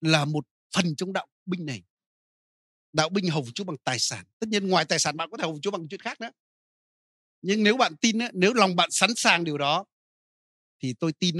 là 0.00 0.24
một 0.24 0.46
phần 0.74 0.96
trong 0.96 1.12
đạo 1.12 1.26
binh 1.46 1.66
này. 1.66 1.82
Đạo 2.92 3.08
binh 3.08 3.30
hầu 3.30 3.46
Chúa 3.54 3.64
bằng 3.64 3.76
tài 3.84 3.98
sản. 3.98 4.24
Tất 4.38 4.46
nhiên 4.48 4.68
ngoài 4.68 4.84
tài 4.84 4.98
sản 4.98 5.16
bạn 5.16 5.30
có 5.30 5.36
thể 5.36 5.42
hầu 5.42 5.58
Chúa 5.62 5.70
bằng 5.70 5.88
chuyện 5.88 6.00
khác 6.00 6.20
nữa. 6.20 6.30
Nhưng 7.42 7.62
nếu 7.62 7.76
bạn 7.76 7.96
tin, 7.96 8.18
nếu 8.32 8.54
lòng 8.54 8.76
bạn 8.76 8.90
sẵn 8.90 9.10
sàng 9.16 9.44
điều 9.44 9.58
đó, 9.58 9.84
thì 10.82 10.94
tôi 11.00 11.12
tin 11.12 11.36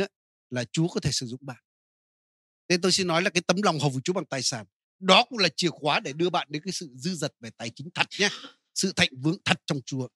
là 0.51 0.64
Chúa 0.72 0.88
có 0.88 1.01
thể 1.01 1.12
sử 1.12 1.27
dụng 1.27 1.40
bạn. 1.42 1.62
Nên 2.68 2.81
tôi 2.81 2.92
xin 2.92 3.07
nói 3.07 3.22
là 3.22 3.31
cái 3.31 3.42
tấm 3.46 3.62
lòng 3.62 3.79
hầu 3.81 4.01
Chúa 4.05 4.12
bằng 4.12 4.27
tài 4.27 4.42
sản. 4.42 4.66
Đó 4.98 5.25
cũng 5.29 5.38
là 5.38 5.48
chìa 5.57 5.70
khóa 5.70 6.01
để 6.01 6.12
đưa 6.12 6.31
bạn 6.31 6.46
đến 6.51 6.62
cái 6.64 6.72
sự 6.72 6.90
dư 6.94 7.14
dật 7.14 7.33
về 7.40 7.51
tài 7.51 7.70
chính 7.70 7.90
thật 7.94 8.07
nhé. 8.18 8.29
Sự 8.75 8.92
thạnh 8.96 9.11
vượng 9.20 9.38
thật 9.44 9.61
trong 9.66 9.81
Chúa. 9.87 10.09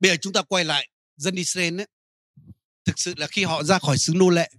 Bây 0.00 0.10
giờ 0.10 0.16
chúng 0.20 0.32
ta 0.32 0.42
quay 0.42 0.64
lại 0.64 0.88
dân 1.16 1.34
Israel 1.34 1.80
ấy. 1.80 1.86
Thực 2.90 2.98
sự 2.98 3.14
là 3.16 3.26
khi 3.26 3.44
họ 3.44 3.62
ra 3.62 3.78
khỏi 3.78 3.98
xứ 3.98 4.12
nô 4.16 4.30
lệ, 4.30 4.50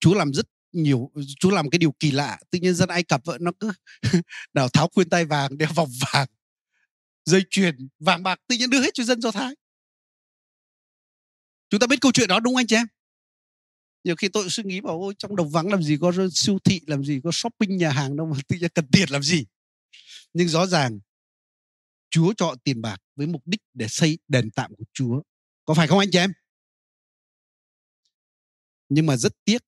Chúa 0.00 0.14
làm 0.14 0.34
rất 0.34 0.46
nhiều, 0.72 1.10
Chúa 1.40 1.50
làm 1.50 1.70
cái 1.70 1.78
điều 1.78 1.92
kỳ 1.98 2.10
lạ. 2.10 2.38
Tự 2.50 2.58
nhiên 2.58 2.74
dân 2.74 2.88
Ai 2.88 3.02
Cập 3.02 3.24
vợ 3.24 3.38
nó 3.40 3.50
cứ 3.60 3.72
nào 4.54 4.68
tháo 4.68 4.88
khuyên 4.94 5.10
tay 5.10 5.24
vàng, 5.24 5.58
đeo 5.58 5.68
vòng 5.74 5.88
vàng, 6.12 6.28
dây 7.24 7.42
chuyền, 7.50 7.88
vàng 7.98 8.22
bạc, 8.22 8.40
tự 8.48 8.56
nhiên 8.56 8.70
đưa 8.70 8.80
hết 8.80 8.90
cho 8.94 9.04
dân 9.04 9.20
Do 9.20 9.30
Thái. 9.30 9.54
Chúng 11.70 11.80
ta 11.80 11.86
biết 11.86 12.00
câu 12.00 12.12
chuyện 12.12 12.28
đó, 12.28 12.40
đúng 12.40 12.54
không 12.54 12.60
anh 12.60 12.66
chị 12.66 12.76
em? 12.76 12.86
Nhiều 14.04 14.16
khi 14.16 14.28
tôi 14.28 14.50
suy 14.50 14.62
nghĩ 14.64 14.80
bảo, 14.80 15.00
ôi, 15.00 15.14
trong 15.18 15.36
đồng 15.36 15.50
vắng 15.50 15.68
làm 15.68 15.82
gì 15.82 15.98
có 16.00 16.12
siêu 16.32 16.58
thị, 16.64 16.80
làm 16.86 17.04
gì 17.04 17.20
có 17.24 17.30
shopping 17.32 17.76
nhà 17.76 17.90
hàng 17.90 18.16
đâu 18.16 18.26
mà 18.26 18.36
tự 18.48 18.56
nhiên 18.56 18.70
cần 18.74 18.86
tiền 18.92 19.10
làm 19.10 19.22
gì? 19.22 19.44
Nhưng 20.32 20.48
rõ 20.48 20.66
ràng, 20.66 21.00
Chúa 22.10 22.32
cho 22.36 22.54
tiền 22.64 22.82
bạc 22.82 22.96
với 23.16 23.26
mục 23.26 23.42
đích 23.46 23.60
để 23.74 23.86
xây 23.88 24.18
đền 24.28 24.50
tạm 24.50 24.74
của 24.74 24.84
Chúa. 24.92 25.22
Có 25.70 25.74
phải 25.74 25.88
không 25.88 25.98
anh 25.98 26.08
chị 26.12 26.18
em? 26.18 26.32
Nhưng 28.88 29.06
mà 29.06 29.16
rất 29.16 29.32
tiếc, 29.44 29.62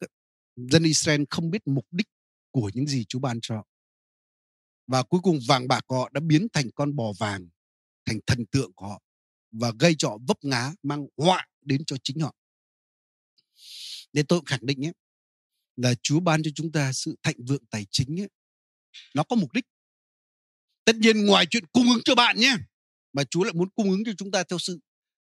dân 0.56 0.82
Israel 0.82 1.22
không 1.30 1.50
biết 1.50 1.66
mục 1.66 1.86
đích 1.90 2.06
của 2.50 2.70
những 2.74 2.86
gì 2.86 3.04
Chúa 3.08 3.18
ban 3.18 3.38
cho. 3.42 3.64
Và 4.86 5.02
cuối 5.02 5.20
cùng 5.22 5.38
vàng 5.48 5.68
bạc 5.68 5.80
của 5.86 5.98
họ 5.98 6.08
đã 6.12 6.20
biến 6.20 6.46
thành 6.52 6.70
con 6.74 6.96
bò 6.96 7.12
vàng, 7.18 7.48
thành 8.04 8.18
thần 8.26 8.46
tượng 8.46 8.72
của 8.72 8.88
họ 8.88 9.02
và 9.50 9.72
gây 9.78 9.94
cho 9.98 10.08
họ 10.08 10.18
vấp 10.28 10.36
ngá, 10.42 10.72
mang 10.82 11.06
họa 11.16 11.46
đến 11.60 11.84
cho 11.84 11.96
chính 12.02 12.20
họ. 12.20 12.34
Nên 14.12 14.26
tôi 14.26 14.40
khẳng 14.46 14.66
định 14.66 14.86
ấy, 14.86 14.92
là 15.76 15.94
Chúa 16.02 16.20
ban 16.20 16.42
cho 16.42 16.50
chúng 16.54 16.72
ta 16.72 16.92
sự 16.92 17.16
thạnh 17.22 17.36
vượng 17.48 17.66
tài 17.66 17.86
chính 17.90 18.20
ấy, 18.20 18.28
nó 19.14 19.22
có 19.22 19.36
mục 19.36 19.52
đích 19.52 19.64
tất 20.84 20.96
nhiên 20.96 21.26
ngoài 21.26 21.46
chuyện 21.50 21.66
cung 21.66 21.88
ứng 21.88 22.02
cho 22.04 22.14
bạn 22.14 22.36
nhé 22.38 22.56
mà 23.12 23.24
Chúa 23.30 23.44
lại 23.44 23.54
muốn 23.54 23.70
cung 23.70 23.90
ứng 23.90 24.04
cho 24.06 24.12
chúng 24.18 24.30
ta 24.30 24.44
theo 24.44 24.58
sự 24.58 24.78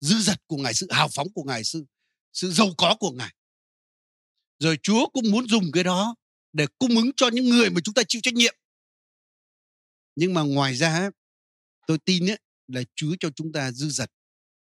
dư 0.02 0.18
dật 0.18 0.38
của 0.46 0.56
Ngài, 0.56 0.74
sự 0.74 0.86
hào 0.90 1.08
phóng 1.14 1.32
của 1.34 1.42
Ngài, 1.42 1.64
sự 1.64 1.84
sự 2.32 2.52
giàu 2.52 2.68
có 2.78 2.96
của 3.00 3.10
Ngài. 3.10 3.34
Rồi 4.58 4.78
Chúa 4.82 5.08
cũng 5.08 5.30
muốn 5.30 5.48
dùng 5.48 5.72
cái 5.72 5.84
đó 5.84 6.14
để 6.52 6.66
cung 6.78 6.96
ứng 6.96 7.10
cho 7.16 7.28
những 7.28 7.48
người 7.48 7.70
mà 7.70 7.80
chúng 7.84 7.94
ta 7.94 8.02
chịu 8.08 8.20
trách 8.24 8.34
nhiệm. 8.34 8.54
Nhưng 10.16 10.34
mà 10.34 10.42
ngoài 10.42 10.74
ra 10.74 11.10
tôi 11.86 11.98
tin 11.98 12.30
ấy, 12.30 12.38
là 12.68 12.82
Chúa 12.94 13.14
cho 13.20 13.30
chúng 13.36 13.52
ta 13.52 13.72
dư 13.72 13.88
dật 13.88 14.10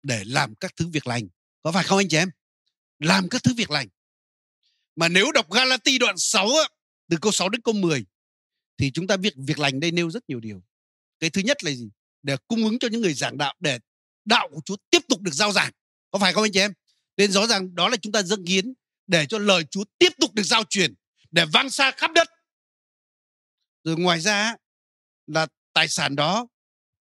để 0.03 0.23
làm 0.25 0.55
các 0.55 0.75
thứ 0.75 0.87
việc 0.87 1.07
lành. 1.07 1.27
Có 1.61 1.71
phải 1.71 1.83
không 1.83 1.97
anh 1.97 2.09
chị 2.09 2.17
em? 2.17 2.29
Làm 2.99 3.29
các 3.29 3.43
thứ 3.43 3.53
việc 3.57 3.71
lành. 3.71 3.87
Mà 4.95 5.07
nếu 5.07 5.31
đọc 5.31 5.51
Galati 5.51 5.97
đoạn 5.97 6.15
6 6.17 6.47
từ 7.09 7.17
câu 7.21 7.31
6 7.31 7.49
đến 7.49 7.61
câu 7.61 7.73
10 7.73 8.05
thì 8.77 8.91
chúng 8.91 9.07
ta 9.07 9.17
việc 9.17 9.33
việc 9.37 9.59
lành 9.59 9.79
đây 9.79 9.91
nêu 9.91 10.11
rất 10.11 10.29
nhiều 10.29 10.39
điều 10.39 10.61
cái 11.19 11.29
thứ 11.29 11.41
nhất 11.41 11.63
là 11.63 11.71
gì 11.71 11.89
để 12.23 12.37
cung 12.47 12.63
ứng 12.63 12.79
cho 12.79 12.87
những 12.87 13.01
người 13.01 13.13
giảng 13.13 13.37
đạo 13.37 13.55
để 13.59 13.79
đạo 14.25 14.49
của 14.51 14.61
Chúa 14.65 14.75
tiếp 14.89 14.99
tục 15.09 15.21
được 15.21 15.33
giao 15.33 15.51
giảng. 15.51 15.71
Có 16.11 16.19
phải 16.19 16.33
không 16.33 16.43
anh 16.43 16.51
chị 16.51 16.59
em? 16.59 16.73
Nên 17.17 17.31
rõ 17.31 17.47
ràng 17.47 17.75
đó 17.75 17.89
là 17.89 17.97
chúng 17.97 18.11
ta 18.11 18.21
dâng 18.21 18.45
hiến 18.45 18.73
để 19.07 19.25
cho 19.29 19.37
lời 19.37 19.63
Chúa 19.71 19.83
tiếp 19.97 20.13
tục 20.19 20.33
được 20.33 20.43
giao 20.43 20.63
truyền, 20.69 20.93
để 21.31 21.45
vang 21.53 21.69
xa 21.69 21.91
khắp 21.91 22.11
đất. 22.15 22.29
Rồi 23.83 23.95
ngoài 23.97 24.19
ra 24.19 24.55
là 25.27 25.47
tài 25.73 25.87
sản 25.87 26.15
đó, 26.15 26.47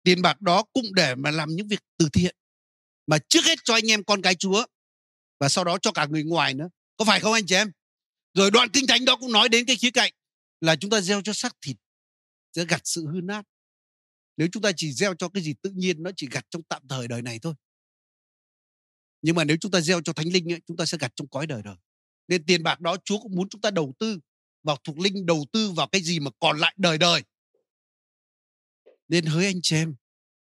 tiền 0.02 0.22
bạc 0.22 0.40
đó 0.40 0.64
cũng 0.72 0.94
để 0.94 1.14
mà 1.14 1.30
làm 1.30 1.48
những 1.56 1.68
việc 1.68 1.80
từ 1.98 2.08
thiện, 2.12 2.36
mà 3.06 3.18
trước 3.28 3.44
hết 3.44 3.58
cho 3.64 3.74
anh 3.74 3.90
em 3.90 4.04
con 4.04 4.22
cái 4.22 4.34
Chúa, 4.34 4.64
và 5.40 5.48
sau 5.48 5.64
đó 5.64 5.78
cho 5.82 5.92
cả 5.92 6.06
người 6.06 6.24
ngoài 6.24 6.54
nữa. 6.54 6.68
Có 6.96 7.04
phải 7.04 7.20
không 7.20 7.32
anh 7.32 7.46
chị 7.46 7.54
em? 7.54 7.72
Rồi 8.34 8.50
đoạn 8.50 8.68
kinh 8.72 8.86
thánh 8.86 9.04
đó 9.04 9.16
cũng 9.16 9.32
nói 9.32 9.48
đến 9.48 9.66
cái 9.66 9.76
khía 9.76 9.90
cạnh 9.90 10.12
là 10.60 10.76
chúng 10.76 10.90
ta 10.90 11.00
gieo 11.00 11.22
cho 11.22 11.32
xác 11.32 11.56
thịt, 11.60 11.76
sẽ 12.52 12.64
gặt 12.64 12.80
sự 12.84 13.06
hư 13.06 13.20
nát 13.20 13.42
nếu 14.38 14.48
chúng 14.52 14.62
ta 14.62 14.70
chỉ 14.76 14.92
gieo 14.92 15.14
cho 15.14 15.28
cái 15.28 15.42
gì 15.42 15.54
tự 15.62 15.70
nhiên 15.70 16.02
nó 16.02 16.10
chỉ 16.16 16.28
gặt 16.30 16.46
trong 16.50 16.62
tạm 16.62 16.88
thời 16.88 17.08
đời 17.08 17.22
này 17.22 17.38
thôi. 17.38 17.54
Nhưng 19.22 19.36
mà 19.36 19.44
nếu 19.44 19.56
chúng 19.60 19.70
ta 19.72 19.80
gieo 19.80 20.00
cho 20.02 20.12
thánh 20.12 20.32
linh 20.32 20.52
ấy, 20.52 20.60
chúng 20.66 20.76
ta 20.76 20.84
sẽ 20.84 20.98
gặt 21.00 21.12
trong 21.16 21.28
cõi 21.28 21.46
đời 21.46 21.62
đời 21.62 21.76
nên 22.28 22.44
tiền 22.44 22.62
bạc 22.62 22.80
đó 22.80 22.96
Chúa 23.04 23.18
cũng 23.20 23.34
muốn 23.34 23.48
chúng 23.48 23.60
ta 23.60 23.70
đầu 23.70 23.94
tư 23.98 24.18
vào 24.62 24.76
thuộc 24.84 24.98
linh 24.98 25.26
đầu 25.26 25.46
tư 25.52 25.70
vào 25.70 25.88
cái 25.92 26.02
gì 26.02 26.20
mà 26.20 26.30
còn 26.38 26.58
lại 26.58 26.74
đời 26.78 26.98
đời. 26.98 27.22
Nên 29.08 29.24
hỡi 29.24 29.46
anh 29.46 29.60
chị 29.62 29.76
em 29.76 29.94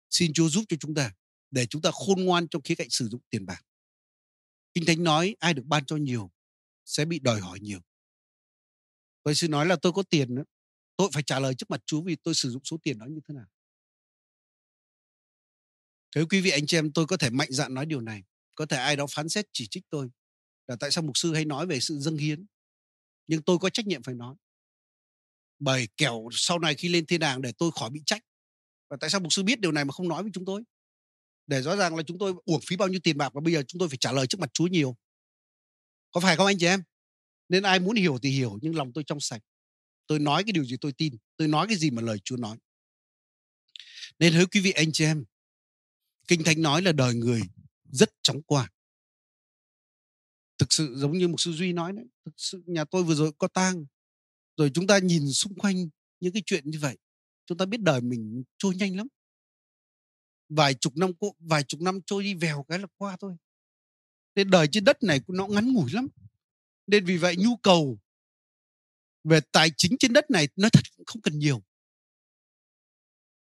xin 0.09 0.33
Chúa 0.33 0.49
giúp 0.49 0.65
cho 0.69 0.77
chúng 0.79 0.95
ta 0.95 1.13
để 1.51 1.65
chúng 1.65 1.81
ta 1.81 1.91
khôn 1.93 2.25
ngoan 2.25 2.47
trong 2.47 2.61
khía 2.61 2.75
cạnh 2.75 2.89
sử 2.89 3.07
dụng 3.07 3.21
tiền 3.29 3.45
bạc. 3.45 3.61
Kinh 4.73 4.85
thánh 4.85 5.03
nói 5.03 5.35
ai 5.39 5.53
được 5.53 5.65
ban 5.65 5.85
cho 5.85 5.95
nhiều 5.95 6.31
sẽ 6.85 7.05
bị 7.05 7.19
đòi 7.19 7.39
hỏi 7.39 7.59
nhiều. 7.59 7.79
Tôi 9.23 9.35
xin 9.35 9.51
nói 9.51 9.65
là 9.65 9.75
tôi 9.81 9.91
có 9.93 10.03
tiền 10.09 10.35
nữa 10.35 10.43
tôi 10.97 11.09
phải 11.13 11.23
trả 11.23 11.39
lời 11.39 11.55
trước 11.55 11.69
mặt 11.69 11.81
Chúa 11.85 12.01
vì 12.01 12.15
tôi 12.15 12.33
sử 12.33 12.51
dụng 12.51 12.63
số 12.65 12.77
tiền 12.83 12.99
đó 12.99 13.05
như 13.05 13.19
thế 13.27 13.33
nào. 13.33 13.45
Thế 16.15 16.21
quý 16.29 16.41
vị 16.41 16.49
anh 16.49 16.67
chị 16.67 16.77
em, 16.77 16.91
tôi 16.91 17.05
có 17.05 17.17
thể 17.17 17.29
mạnh 17.29 17.51
dạn 17.51 17.73
nói 17.73 17.85
điều 17.85 18.01
này. 18.01 18.23
Có 18.55 18.65
thể 18.65 18.77
ai 18.77 18.95
đó 18.95 19.05
phán 19.09 19.29
xét 19.29 19.45
chỉ 19.53 19.67
trích 19.71 19.83
tôi 19.89 20.09
là 20.67 20.75
tại 20.79 20.91
sao 20.91 21.03
mục 21.03 21.17
sư 21.17 21.33
hay 21.33 21.45
nói 21.45 21.67
về 21.67 21.79
sự 21.79 21.99
dâng 21.99 22.17
hiến. 22.17 22.45
Nhưng 23.27 23.41
tôi 23.41 23.57
có 23.57 23.69
trách 23.69 23.87
nhiệm 23.87 24.03
phải 24.03 24.15
nói. 24.15 24.35
Bởi 25.59 25.87
kẻo 25.97 26.29
sau 26.31 26.59
này 26.59 26.75
khi 26.75 26.89
lên 26.89 27.05
thiên 27.05 27.19
đàng 27.19 27.41
để 27.41 27.51
tôi 27.57 27.71
khỏi 27.71 27.89
bị 27.89 28.01
trách. 28.05 28.21
Và 28.89 28.97
tại 28.99 29.09
sao 29.09 29.21
mục 29.21 29.33
sư 29.33 29.43
biết 29.43 29.59
điều 29.59 29.71
này 29.71 29.85
mà 29.85 29.91
không 29.91 30.07
nói 30.07 30.23
với 30.23 30.31
chúng 30.33 30.45
tôi? 30.45 30.63
Để 31.47 31.61
rõ 31.61 31.75
ràng 31.75 31.95
là 31.95 32.03
chúng 32.03 32.19
tôi 32.19 32.33
uổng 32.45 32.61
phí 32.67 32.75
bao 32.75 32.87
nhiêu 32.87 32.99
tiền 33.03 33.17
bạc 33.17 33.33
và 33.33 33.41
bây 33.41 33.53
giờ 33.53 33.63
chúng 33.67 33.79
tôi 33.79 33.89
phải 33.89 33.97
trả 33.97 34.11
lời 34.11 34.27
trước 34.27 34.39
mặt 34.39 34.49
Chúa 34.53 34.67
nhiều. 34.67 34.97
Có 36.11 36.19
phải 36.19 36.35
không 36.35 36.47
anh 36.47 36.57
chị 36.59 36.65
em? 36.65 36.83
Nên 37.49 37.63
ai 37.63 37.79
muốn 37.79 37.95
hiểu 37.95 38.17
thì 38.23 38.29
hiểu, 38.29 38.59
nhưng 38.61 38.75
lòng 38.75 38.93
tôi 38.93 39.03
trong 39.03 39.19
sạch. 39.19 39.41
Tôi 40.07 40.19
nói 40.19 40.43
cái 40.43 40.51
điều 40.51 40.65
gì 40.65 40.77
tôi 40.81 40.93
tin, 40.93 41.17
tôi 41.37 41.47
nói 41.47 41.67
cái 41.67 41.77
gì 41.77 41.91
mà 41.91 42.01
lời 42.01 42.19
Chúa 42.23 42.37
nói. 42.37 42.57
Nên 44.19 44.33
hỡi 44.33 44.45
quý 44.45 44.59
vị 44.59 44.71
anh 44.71 44.91
chị 44.91 45.05
em 45.05 45.23
kinh 46.27 46.43
thánh 46.43 46.61
nói 46.61 46.81
là 46.81 46.91
đời 46.91 47.15
người 47.15 47.41
rất 47.91 48.09
chóng 48.21 48.41
qua 48.41 48.69
thực 50.57 50.73
sự 50.73 50.95
giống 50.95 51.17
như 51.17 51.27
một 51.27 51.39
sư 51.39 51.51
duy 51.51 51.73
nói 51.73 51.93
đấy, 51.93 52.05
thực 52.25 52.33
sự 52.37 52.63
nhà 52.65 52.85
tôi 52.85 53.03
vừa 53.03 53.15
rồi 53.15 53.31
có 53.37 53.47
tang, 53.47 53.85
rồi 54.57 54.71
chúng 54.73 54.87
ta 54.87 54.99
nhìn 54.99 55.31
xung 55.31 55.55
quanh 55.55 55.89
những 56.19 56.33
cái 56.33 56.43
chuyện 56.45 56.69
như 56.69 56.79
vậy, 56.79 56.97
chúng 57.45 57.57
ta 57.57 57.65
biết 57.65 57.81
đời 57.81 58.01
mình 58.01 58.43
trôi 58.57 58.75
nhanh 58.75 58.97
lắm. 58.97 59.07
Vài 60.49 60.73
chục 60.73 60.97
năm 60.97 61.11
vài 61.39 61.63
chục 61.63 61.81
năm 61.81 61.99
trôi 62.05 62.23
đi 62.23 62.33
vèo 62.33 62.65
cái 62.67 62.79
là 62.79 62.87
qua 62.97 63.17
thôi. 63.19 63.35
Nên 64.35 64.49
đời 64.49 64.67
trên 64.71 64.83
đất 64.83 65.03
này 65.03 65.21
nó 65.27 65.47
ngắn 65.47 65.73
ngủi 65.73 65.91
lắm. 65.91 66.07
Nên 66.87 67.05
vì 67.05 67.17
vậy 67.17 67.35
nhu 67.37 67.55
cầu 67.57 67.99
về 69.23 69.39
tài 69.51 69.71
chính 69.77 69.97
trên 69.99 70.13
đất 70.13 70.31
này 70.31 70.47
nó 70.55 70.69
thật 70.69 70.81
không 71.05 71.21
cần 71.21 71.39
nhiều 71.39 71.61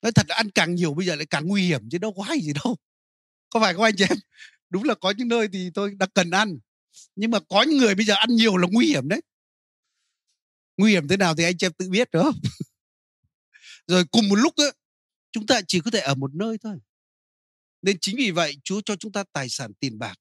nói 0.03 0.13
thật 0.13 0.27
là 0.29 0.35
ăn 0.35 0.51
càng 0.51 0.75
nhiều 0.75 0.95
bây 0.95 1.07
giờ 1.07 1.15
lại 1.15 1.27
càng 1.27 1.47
nguy 1.47 1.63
hiểm 1.67 1.89
chứ 1.91 1.99
đâu 1.99 2.13
có 2.13 2.23
hay 2.23 2.41
gì 2.41 2.53
đâu. 2.65 2.77
Có 3.51 3.61
phải 3.61 3.75
không 3.75 3.83
anh 3.83 3.95
chị 3.97 4.05
em? 4.09 4.19
Đúng 4.71 4.85
là 4.85 4.95
có 4.95 5.11
những 5.19 5.29
nơi 5.29 5.49
thì 5.53 5.71
tôi 5.75 5.95
đã 5.95 6.07
cần 6.15 6.31
ăn. 6.31 6.59
Nhưng 7.17 7.31
mà 7.31 7.39
có 7.49 7.63
những 7.63 7.79
người 7.79 7.95
bây 7.95 8.05
giờ 8.05 8.15
ăn 8.15 8.29
nhiều 8.37 8.57
là 8.57 8.69
nguy 8.71 8.87
hiểm 8.87 9.09
đấy. 9.09 9.21
Nguy 10.77 10.91
hiểm 10.91 11.09
thế 11.09 11.17
nào 11.17 11.35
thì 11.35 11.45
anh 11.45 11.59
chị 11.59 11.67
em 11.67 11.73
tự 11.73 11.91
biết 11.91 12.11
đó 12.11 12.33
rồi 13.87 14.05
cùng 14.05 14.29
một 14.29 14.37
lúc 14.37 14.55
đó, 14.57 14.65
chúng 15.33 15.47
ta 15.47 15.61
chỉ 15.69 15.81
có 15.81 15.91
thể 15.91 16.01
ở 16.01 16.15
một 16.15 16.35
nơi 16.35 16.59
thôi. 16.63 16.79
Nên 17.83 17.97
chính 18.01 18.17
vì 18.17 18.31
vậy 18.31 18.57
chúa 18.65 18.81
cho 18.85 18.97
chúng 18.97 19.13
ta 19.13 19.25
tài 19.33 19.49
sản 19.49 19.73
tiền 19.81 19.99
bạc 19.99 20.15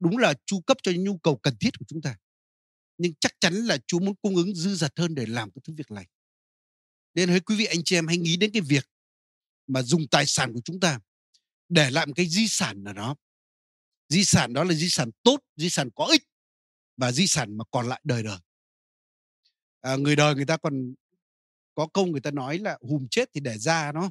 đúng 0.00 0.18
là 0.18 0.34
chu 0.46 0.60
cấp 0.60 0.76
cho 0.82 0.92
những 0.92 1.04
nhu 1.04 1.18
cầu 1.18 1.36
cần 1.36 1.56
thiết 1.60 1.78
của 1.78 1.84
chúng 1.88 2.02
ta. 2.02 2.16
Nhưng 2.98 3.12
chắc 3.20 3.32
chắn 3.40 3.54
là 3.54 3.78
chúa 3.86 3.98
muốn 3.98 4.14
cung 4.22 4.36
ứng 4.36 4.54
dư 4.54 4.74
dật 4.74 4.98
hơn 4.98 5.14
để 5.14 5.26
làm 5.26 5.50
cái 5.50 5.62
thứ 5.64 5.74
việc 5.76 5.90
này. 5.90 6.06
Nên 7.14 7.28
hỡi 7.28 7.40
quý 7.40 7.56
vị 7.56 7.64
anh 7.64 7.84
chị 7.84 7.96
em 7.96 8.06
hãy 8.06 8.18
nghĩ 8.18 8.36
đến 8.36 8.50
cái 8.52 8.62
việc 8.62 8.86
mà 9.66 9.82
dùng 9.82 10.08
tài 10.10 10.26
sản 10.26 10.52
của 10.52 10.60
chúng 10.64 10.80
ta 10.80 11.00
để 11.68 11.90
lại 11.90 12.06
một 12.06 12.12
cái 12.16 12.28
di 12.28 12.48
sản 12.48 12.84
nào 12.84 12.94
đó. 12.94 13.16
Di 14.08 14.24
sản 14.24 14.52
đó 14.52 14.64
là 14.64 14.74
di 14.74 14.88
sản 14.88 15.10
tốt 15.22 15.40
di 15.56 15.70
sản 15.70 15.88
có 15.94 16.04
ích 16.04 16.22
và 16.96 17.12
di 17.12 17.26
sản 17.26 17.56
mà 17.56 17.64
còn 17.70 17.88
lại 17.88 18.00
đời 18.04 18.22
đời. 18.22 18.38
À, 19.80 19.96
người 19.96 20.16
đời 20.16 20.34
người 20.34 20.46
ta 20.46 20.56
còn 20.56 20.94
có 21.74 21.88
câu 21.94 22.06
người 22.06 22.20
ta 22.20 22.30
nói 22.30 22.58
là 22.58 22.78
hùm 22.80 23.06
chết 23.10 23.30
thì 23.34 23.40
để 23.40 23.58
ra 23.58 23.92
nó 23.92 24.10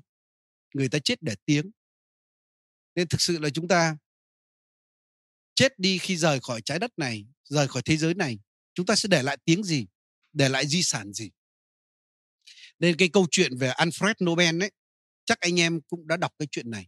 người 0.74 0.90
ta 0.90 1.00
chết 1.04 1.22
để 1.22 1.36
tiếng. 1.46 1.72
Nên 2.96 3.08
thực 3.08 3.22
sự 3.22 3.40
là 3.40 3.50
chúng 3.50 3.68
ta 3.68 3.98
chết 5.56 5.80
đi 5.80 5.98
khi 5.98 6.18
rời 6.18 6.40
khỏi 6.40 6.62
trái 6.62 6.80
đất 6.80 6.92
này 6.98 7.26
rời 7.44 7.68
khỏi 7.68 7.82
thế 7.86 7.98
giới 7.98 8.14
này 8.14 8.40
chúng 8.74 8.86
ta 8.86 8.96
sẽ 8.96 9.08
để 9.08 9.24
lại 9.24 9.38
tiếng 9.46 9.64
gì? 9.64 9.86
Để 10.34 10.50
lại 10.50 10.68
di 10.68 10.84
sản 10.84 11.14
gì? 11.14 11.32
Nên 12.80 12.98
cái 12.98 13.10
câu 13.14 13.28
chuyện 13.32 13.58
về 13.58 13.70
Alfred 13.70 14.26
Nobel 14.26 14.64
ấy 14.64 14.72
chắc 15.26 15.40
anh 15.40 15.60
em 15.60 15.82
cũng 15.82 16.08
đã 16.08 16.18
đọc 16.18 16.32
cái 16.40 16.48
chuyện 16.52 16.72
này. 16.72 16.88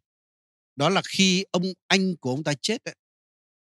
Đó 0.76 0.90
là 0.90 1.02
khi 1.10 1.46
ông 1.52 1.64
anh 1.88 2.16
của 2.20 2.30
ông 2.30 2.44
ta 2.44 2.54
chết 2.62 2.84
ấy, 2.84 2.96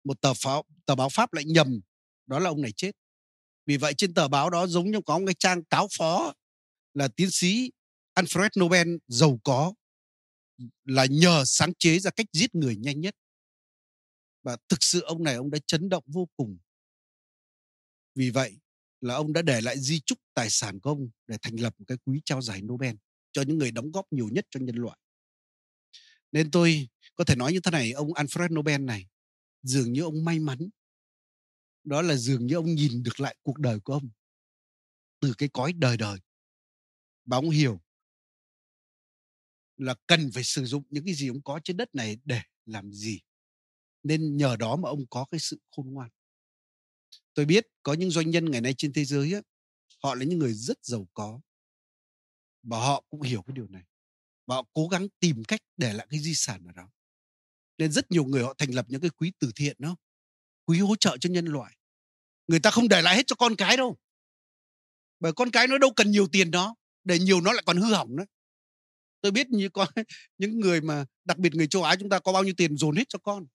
một 0.04 0.22
tờ 0.22 0.34
pháo 0.34 0.64
tờ 0.86 0.96
báo 0.96 1.10
pháp 1.10 1.34
lại 1.34 1.46
nhầm 1.46 1.82
đó 2.28 2.40
là 2.40 2.50
ông 2.50 2.62
này 2.62 2.72
chết. 2.72 2.92
Vì 3.66 3.78
vậy 3.78 3.94
trên 3.98 4.14
tờ 4.14 4.28
báo 4.28 4.50
đó 4.50 4.68
giống 4.68 4.92
như 4.92 5.02
có 5.06 5.20
một 5.20 5.26
cái 5.26 5.36
trang 5.40 5.64
cáo 5.64 5.88
phó 5.98 6.34
là 6.94 7.08
tiến 7.08 7.32
sĩ 7.32 7.72
Alfred 8.16 8.50
Nobel 8.60 8.96
giàu 9.08 9.40
có 9.44 9.74
là 10.84 11.06
nhờ 11.10 11.44
sáng 11.46 11.74
chế 11.80 12.00
ra 12.00 12.12
cách 12.12 12.28
giết 12.34 12.56
người 12.56 12.76
nhanh 12.76 13.02
nhất. 13.02 13.16
Và 14.44 14.58
thực 14.70 14.84
sự 14.84 15.02
ông 15.02 15.24
này 15.24 15.36
ông 15.36 15.52
đã 15.52 15.60
chấn 15.68 15.90
động 15.90 16.04
vô 16.08 16.30
cùng. 16.38 16.58
Vì 18.16 18.30
vậy 18.30 18.60
là 19.02 19.16
ông 19.16 19.34
đã 19.34 19.42
để 19.42 19.62
lại 19.62 19.80
di 19.80 20.00
chúc 20.06 20.20
tài 20.34 20.50
sản 20.50 20.80
của 20.80 20.90
ông 20.90 21.10
để 21.28 21.38
thành 21.42 21.56
lập 21.56 21.76
một 21.78 21.86
cái 21.88 21.98
quý 22.06 22.22
trao 22.26 22.42
giải 22.42 22.62
Nobel 22.62 22.96
cho 23.36 23.42
những 23.42 23.58
người 23.58 23.72
đóng 23.72 23.92
góp 23.92 24.14
nhiều 24.14 24.30
nhất 24.32 24.48
cho 24.50 24.60
nhân 24.60 24.76
loại. 24.76 24.98
Nên 26.32 26.52
tôi 26.52 26.88
có 27.16 27.24
thể 27.24 27.36
nói 27.36 27.54
như 27.54 27.60
thế 27.60 27.72
này 27.72 27.92
ông 27.92 28.14
Alfred 28.14 28.54
Nobel 28.56 28.82
này 28.82 29.08
dường 29.62 29.94
như 29.94 30.02
ông 30.02 30.26
may 30.26 30.40
mắn. 30.40 30.70
Đó 31.84 32.02
là 32.02 32.16
dường 32.16 32.46
như 32.46 32.56
ông 32.56 32.76
nhìn 32.76 33.04
được 33.04 33.20
lại 33.20 33.36
cuộc 33.44 33.60
đời 33.60 33.80
của 33.80 33.94
ông 33.94 34.10
từ 35.20 35.34
cái 35.38 35.50
cõi 35.50 35.74
đời 35.74 35.98
đời. 35.98 36.20
Và 37.26 37.38
ông 37.38 37.50
hiểu 37.50 37.82
là 39.78 39.96
cần 40.08 40.32
phải 40.32 40.44
sử 40.44 40.66
dụng 40.66 40.84
những 40.90 41.06
cái 41.06 41.14
gì 41.14 41.28
ông 41.28 41.42
có 41.42 41.60
trên 41.64 41.78
đất 41.78 41.96
này 41.96 42.18
để 42.26 42.42
làm 42.66 42.94
gì. 42.94 43.20
Nên 44.04 44.38
nhờ 44.38 44.56
đó 44.56 44.76
mà 44.76 44.90
ông 44.90 45.08
có 45.10 45.26
cái 45.32 45.40
sự 45.40 45.60
khôn 45.76 45.94
ngoan. 45.94 46.10
Tôi 47.34 47.46
biết 47.46 47.68
có 47.84 47.94
những 47.94 48.12
doanh 48.12 48.30
nhân 48.30 48.52
ngày 48.52 48.62
nay 48.62 48.74
trên 48.78 48.94
thế 48.94 49.06
giới 49.06 49.34
á, 49.34 49.42
họ 50.04 50.16
là 50.16 50.26
những 50.26 50.40
người 50.40 50.54
rất 50.54 50.86
giàu 50.86 51.08
có 51.14 51.42
và 52.66 52.80
họ 52.80 53.04
cũng 53.10 53.22
hiểu 53.22 53.42
cái 53.42 53.54
điều 53.56 53.68
này. 53.68 53.84
Và 54.46 54.56
họ 54.56 54.64
cố 54.74 54.88
gắng 54.88 55.08
tìm 55.20 55.44
cách 55.44 55.62
để 55.78 55.94
lại 55.94 56.08
cái 56.10 56.20
di 56.20 56.36
sản 56.36 56.64
ở 56.68 56.72
đó. 56.72 56.90
Nên 57.78 57.92
rất 57.92 58.12
nhiều 58.12 58.26
người 58.26 58.44
họ 58.44 58.54
thành 58.58 58.72
lập 58.72 58.86
những 58.90 59.02
cái 59.02 59.10
quỹ 59.10 59.32
từ 59.40 59.52
thiện 59.56 59.76
đó 59.80 59.96
quỹ 60.66 60.80
hỗ 60.80 60.96
trợ 60.96 61.18
cho 61.18 61.30
nhân 61.30 61.46
loại. 61.46 61.78
Người 62.48 62.60
ta 62.60 62.72
không 62.72 62.88
để 62.88 63.02
lại 63.02 63.16
hết 63.16 63.28
cho 63.28 63.36
con 63.36 63.56
cái 63.56 63.78
đâu. 63.78 63.98
Bởi 65.20 65.34
con 65.34 65.52
cái 65.52 65.68
nó 65.68 65.78
đâu 65.78 65.92
cần 65.96 66.12
nhiều 66.12 66.28
tiền 66.32 66.52
đó 66.52 66.76
để 67.04 67.20
nhiều 67.20 67.42
nó 67.42 67.54
lại 67.54 67.64
còn 67.66 67.78
hư 67.78 67.94
hỏng 67.94 68.16
nữa, 68.16 68.26
tôi 69.22 69.32
biết 69.32 69.50
như 69.50 69.70
có 69.70 69.88
những 70.38 70.60
người 70.60 70.82
mà 70.82 71.06
đặc 71.26 71.38
biệt 71.38 71.56
người 71.56 71.68
châu 71.68 71.84
Á 71.84 71.96
chúng 72.00 72.10
ta 72.10 72.20
có 72.20 72.34
bao 72.34 72.44
nhiêu 72.44 72.54
tiền 72.58 72.78
dồn 72.78 72.96
hết 72.96 73.04
cho 73.10 73.20
con. 73.20 73.46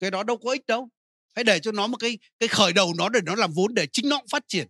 Cái 0.00 0.10
đó 0.10 0.22
đâu 0.22 0.36
có 0.36 0.50
ích 0.50 0.66
đâu. 0.66 0.88
Hãy 1.34 1.44
để 1.44 1.60
cho 1.60 1.72
nó 1.72 1.86
một 1.86 1.96
cái 2.00 2.18
cái 2.38 2.48
khởi 2.48 2.72
đầu 2.72 2.94
nó 2.98 3.08
để 3.08 3.20
nó 3.24 3.34
làm 3.34 3.52
vốn 3.52 3.74
để 3.74 3.86
chính 3.92 4.08
nó 4.08 4.18
cũng 4.18 4.28
phát 4.28 4.44
triển. 4.48 4.68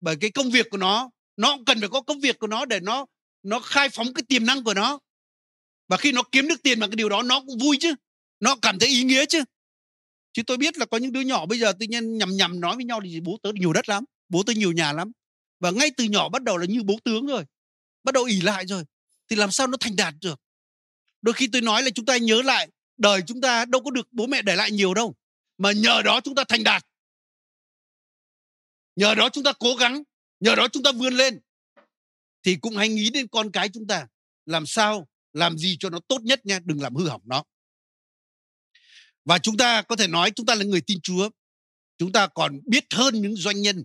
Bởi 0.00 0.16
cái 0.20 0.30
công 0.30 0.50
việc 0.50 0.66
của 0.70 0.76
nó 0.76 1.10
nó 1.36 1.56
cũng 1.56 1.64
cần 1.64 1.80
phải 1.80 1.88
có 1.88 2.00
công 2.00 2.20
việc 2.20 2.38
của 2.38 2.46
nó 2.46 2.64
để 2.64 2.80
nó 2.80 3.06
nó 3.42 3.60
khai 3.60 3.88
phóng 3.88 4.14
cái 4.14 4.22
tiềm 4.28 4.46
năng 4.46 4.64
của 4.64 4.74
nó. 4.74 4.98
Và 5.88 5.96
khi 5.96 6.12
nó 6.12 6.22
kiếm 6.32 6.48
được 6.48 6.62
tiền 6.62 6.80
bằng 6.80 6.90
cái 6.90 6.96
điều 6.96 7.08
đó, 7.08 7.22
nó 7.22 7.40
cũng 7.40 7.58
vui 7.58 7.76
chứ. 7.80 7.94
Nó 8.40 8.56
cảm 8.62 8.78
thấy 8.78 8.88
ý 8.88 9.02
nghĩa 9.02 9.26
chứ. 9.26 9.44
Chứ 10.32 10.42
tôi 10.42 10.56
biết 10.56 10.78
là 10.78 10.86
có 10.86 10.96
những 10.96 11.12
đứa 11.12 11.20
nhỏ 11.20 11.46
bây 11.46 11.58
giờ 11.58 11.72
tự 11.72 11.86
nhiên 11.86 12.18
nhầm 12.18 12.36
nhầm 12.36 12.60
nói 12.60 12.76
với 12.76 12.84
nhau 12.84 13.00
thì 13.04 13.20
bố 13.20 13.38
tớ 13.42 13.50
nhiều 13.54 13.72
đất 13.72 13.88
lắm, 13.88 14.04
bố 14.28 14.42
tớ 14.42 14.52
nhiều 14.52 14.72
nhà 14.72 14.92
lắm. 14.92 15.12
Và 15.60 15.70
ngay 15.70 15.90
từ 15.96 16.04
nhỏ 16.04 16.28
bắt 16.28 16.42
đầu 16.42 16.56
là 16.56 16.66
như 16.66 16.82
bố 16.82 16.98
tướng 17.04 17.26
rồi, 17.26 17.44
bắt 18.04 18.14
đầu 18.14 18.24
ỉ 18.24 18.40
lại 18.40 18.66
rồi. 18.66 18.84
Thì 19.28 19.36
làm 19.36 19.50
sao 19.50 19.66
nó 19.66 19.76
thành 19.80 19.96
đạt 19.96 20.14
được? 20.20 20.40
Đôi 21.22 21.32
khi 21.32 21.48
tôi 21.52 21.62
nói 21.62 21.82
là 21.82 21.90
chúng 21.90 22.04
ta 22.04 22.16
nhớ 22.16 22.42
lại, 22.42 22.68
đời 22.96 23.22
chúng 23.26 23.40
ta 23.40 23.64
đâu 23.64 23.82
có 23.82 23.90
được 23.90 24.08
bố 24.12 24.26
mẹ 24.26 24.42
để 24.42 24.56
lại 24.56 24.70
nhiều 24.70 24.94
đâu, 24.94 25.14
mà 25.58 25.72
nhờ 25.72 26.02
đó 26.04 26.20
chúng 26.20 26.34
ta 26.34 26.44
thành 26.48 26.64
đạt. 26.64 26.86
Nhờ 28.96 29.14
đó 29.14 29.28
chúng 29.28 29.44
ta 29.44 29.52
cố 29.52 29.74
gắng 29.74 30.02
nhờ 30.40 30.54
đó 30.54 30.68
chúng 30.72 30.82
ta 30.82 30.92
vươn 30.92 31.14
lên. 31.14 31.40
Thì 32.42 32.56
cũng 32.56 32.76
hãy 32.76 32.88
nghĩ 32.88 33.10
đến 33.10 33.28
con 33.28 33.50
cái 33.50 33.68
chúng 33.68 33.86
ta. 33.86 34.06
Làm 34.46 34.66
sao, 34.66 35.08
làm 35.32 35.58
gì 35.58 35.76
cho 35.80 35.90
nó 35.90 36.00
tốt 36.08 36.22
nhất 36.22 36.46
nha, 36.46 36.60
đừng 36.64 36.80
làm 36.80 36.94
hư 36.94 37.08
hỏng 37.08 37.22
nó. 37.24 37.42
Và 39.24 39.38
chúng 39.38 39.56
ta 39.56 39.82
có 39.82 39.96
thể 39.96 40.06
nói 40.06 40.30
chúng 40.30 40.46
ta 40.46 40.54
là 40.54 40.64
người 40.64 40.80
tin 40.80 41.00
Chúa. 41.02 41.30
Chúng 41.98 42.12
ta 42.12 42.26
còn 42.26 42.60
biết 42.66 42.84
hơn 42.94 43.22
những 43.22 43.36
doanh 43.36 43.60
nhân 43.62 43.84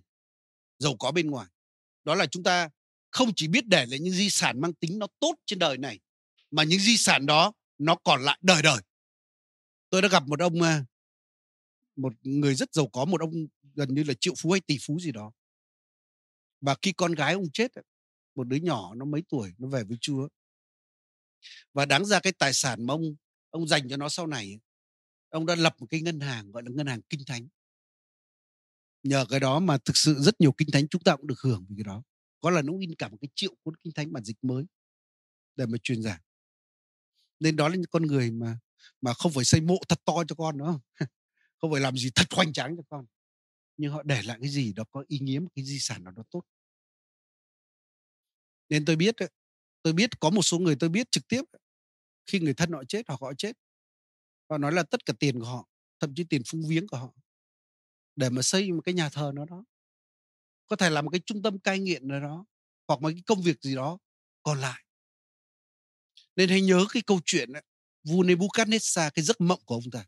giàu 0.80 0.96
có 1.00 1.12
bên 1.12 1.32
ngoài. 1.32 1.48
Đó 2.04 2.16
là 2.16 2.26
chúng 2.26 2.44
ta 2.44 2.70
không 3.12 3.32
chỉ 3.36 3.48
biết 3.48 3.68
để 3.68 3.86
lại 3.86 4.00
những 4.00 4.14
di 4.14 4.30
sản 4.30 4.62
mang 4.62 4.74
tính 4.74 5.00
nó 5.00 5.08
tốt 5.20 5.36
trên 5.46 5.60
đời 5.60 5.78
này, 5.78 6.00
mà 6.52 6.64
những 6.64 6.80
di 6.80 6.98
sản 6.98 7.26
đó 7.26 7.54
nó 7.78 7.96
còn 7.96 8.24
lại 8.24 8.40
đời 8.42 8.62
đời. 8.62 8.78
Tôi 9.90 10.02
đã 10.02 10.08
gặp 10.08 10.28
một 10.28 10.40
ông 10.40 10.54
một 11.96 12.14
người 12.22 12.56
rất 12.56 12.74
giàu 12.74 12.88
có, 12.88 13.06
một 13.06 13.22
ông 13.22 13.34
gần 13.76 13.94
như 13.94 14.04
là 14.04 14.14
triệu 14.20 14.34
phú 14.38 14.52
hay 14.52 14.62
tỷ 14.62 14.78
phú 14.82 15.00
gì 15.00 15.12
đó 15.12 15.32
và 16.62 16.76
khi 16.82 16.92
con 16.92 17.12
gái 17.12 17.34
ông 17.34 17.52
chết 17.54 17.72
một 18.36 18.44
đứa 18.44 18.58
nhỏ 18.58 18.96
nó 18.96 19.06
mấy 19.06 19.24
tuổi, 19.30 19.54
nó 19.58 19.68
về 19.68 19.84
với 19.84 19.98
chúa. 20.02 20.28
Và 21.74 21.86
đáng 21.86 22.06
ra 22.06 22.20
cái 22.20 22.34
tài 22.34 22.54
sản 22.54 22.86
mà 22.86 22.94
ông 22.94 23.16
ông 23.50 23.68
dành 23.68 23.90
cho 23.90 23.98
nó 23.98 24.10
sau 24.10 24.28
này 24.28 24.60
ông 25.30 25.46
đã 25.46 25.56
lập 25.56 25.76
một 25.80 25.88
cái 25.90 26.02
ngân 26.02 26.20
hàng, 26.20 26.52
gọi 26.52 26.64
là 26.64 26.70
ngân 26.74 26.88
hàng 26.88 27.02
kinh 27.10 27.22
thánh. 27.28 27.48
Nhờ 29.04 29.26
cái 29.30 29.40
đó 29.40 29.60
mà 29.60 29.78
thực 29.78 29.98
sự 29.98 30.16
rất 30.20 30.42
nhiều 30.42 30.52
kinh 30.52 30.72
thánh 30.74 30.88
chúng 30.88 31.04
ta 31.04 31.16
cũng 31.16 31.28
được 31.28 31.40
hưởng 31.40 31.66
vì 31.70 31.76
cái 31.78 31.84
đó. 31.84 32.04
Có 32.42 32.50
là 32.50 32.62
nó 32.62 32.74
in 32.80 32.96
cả 32.96 33.08
một 33.08 33.18
cái 33.22 33.30
triệu 33.36 33.56
cuốn 33.64 33.76
kinh 33.76 33.94
thánh 33.94 34.14
bản 34.14 34.24
dịch 34.24 34.38
mới 34.42 34.66
để 35.56 35.66
mà 35.66 35.78
truyền 35.84 36.02
giảng. 36.02 36.22
Nên 37.40 37.56
đó 37.56 37.70
là 37.70 37.76
những 37.76 37.92
con 37.92 38.04
người 38.04 38.32
mà 38.32 38.60
mà 39.02 39.14
không 39.14 39.32
phải 39.32 39.46
xây 39.46 39.62
mộ 39.62 39.78
thật 39.90 40.00
to 40.06 40.14
cho 40.28 40.36
con 40.36 40.58
nữa, 40.58 40.80
không 41.58 41.72
phải 41.72 41.82
làm 41.82 41.98
gì 41.98 42.10
thật 42.16 42.26
hoành 42.32 42.54
tráng 42.54 42.78
cho 42.78 42.84
con. 42.90 43.06
Nhưng 43.78 43.92
họ 43.92 44.04
để 44.04 44.22
lại 44.24 44.38
cái 44.42 44.50
gì 44.50 44.74
đó 44.74 44.84
có 44.92 45.04
ý 45.08 45.20
nghĩa, 45.20 45.40
một 45.40 45.50
cái 45.56 45.66
di 45.66 45.80
sản 45.80 46.04
nào 46.04 46.14
đó 46.14 46.24
tốt 46.32 46.44
nên 48.72 48.86
tôi 48.86 48.96
biết 48.96 49.16
tôi 49.84 49.94
biết 49.94 50.20
có 50.20 50.30
một 50.30 50.42
số 50.42 50.60
người 50.60 50.76
tôi 50.80 50.90
biết 50.90 51.12
trực 51.12 51.28
tiếp 51.28 51.42
khi 52.26 52.40
người 52.40 52.54
thân 52.54 52.72
họ 52.72 52.84
chết 52.88 53.02
hoặc 53.08 53.22
họ 53.22 53.34
chết 53.38 53.58
họ 54.50 54.58
nói 54.58 54.72
là 54.72 54.84
tất 54.84 55.06
cả 55.06 55.14
tiền 55.20 55.40
của 55.40 55.46
họ 55.46 55.70
thậm 56.00 56.14
chí 56.16 56.24
tiền 56.24 56.42
phung 56.46 56.64
viếng 56.68 56.88
của 56.88 56.98
họ 56.98 57.14
để 58.16 58.30
mà 58.30 58.42
xây 58.42 58.72
một 58.72 58.82
cái 58.86 58.94
nhà 58.94 59.10
thờ 59.10 59.32
nó 59.36 59.46
đó. 59.46 59.64
Có 60.68 60.76
thể 60.76 60.90
là 60.90 61.02
một 61.02 61.10
cái 61.10 61.22
trung 61.26 61.42
tâm 61.42 61.60
cai 61.60 61.80
nghiện 61.80 62.08
nào 62.08 62.20
đó 62.20 62.46
hoặc 62.88 63.02
một 63.02 63.10
cái 63.14 63.24
công 63.26 63.42
việc 63.42 63.62
gì 63.62 63.76
đó 63.76 63.98
còn 64.44 64.62
lại. 64.62 64.84
Nên 66.36 66.50
hãy 66.50 66.62
nhớ 66.62 66.86
cái 66.94 67.04
câu 67.08 67.20
chuyện 67.26 67.54
ấy, 67.54 67.64
vua 68.04 68.24
Nebuchadnezzar 68.24 69.12
cái 69.14 69.26
giấc 69.26 69.42
mộng 69.42 69.62
của 69.66 69.76
ông 69.76 69.92
ta. 69.92 70.06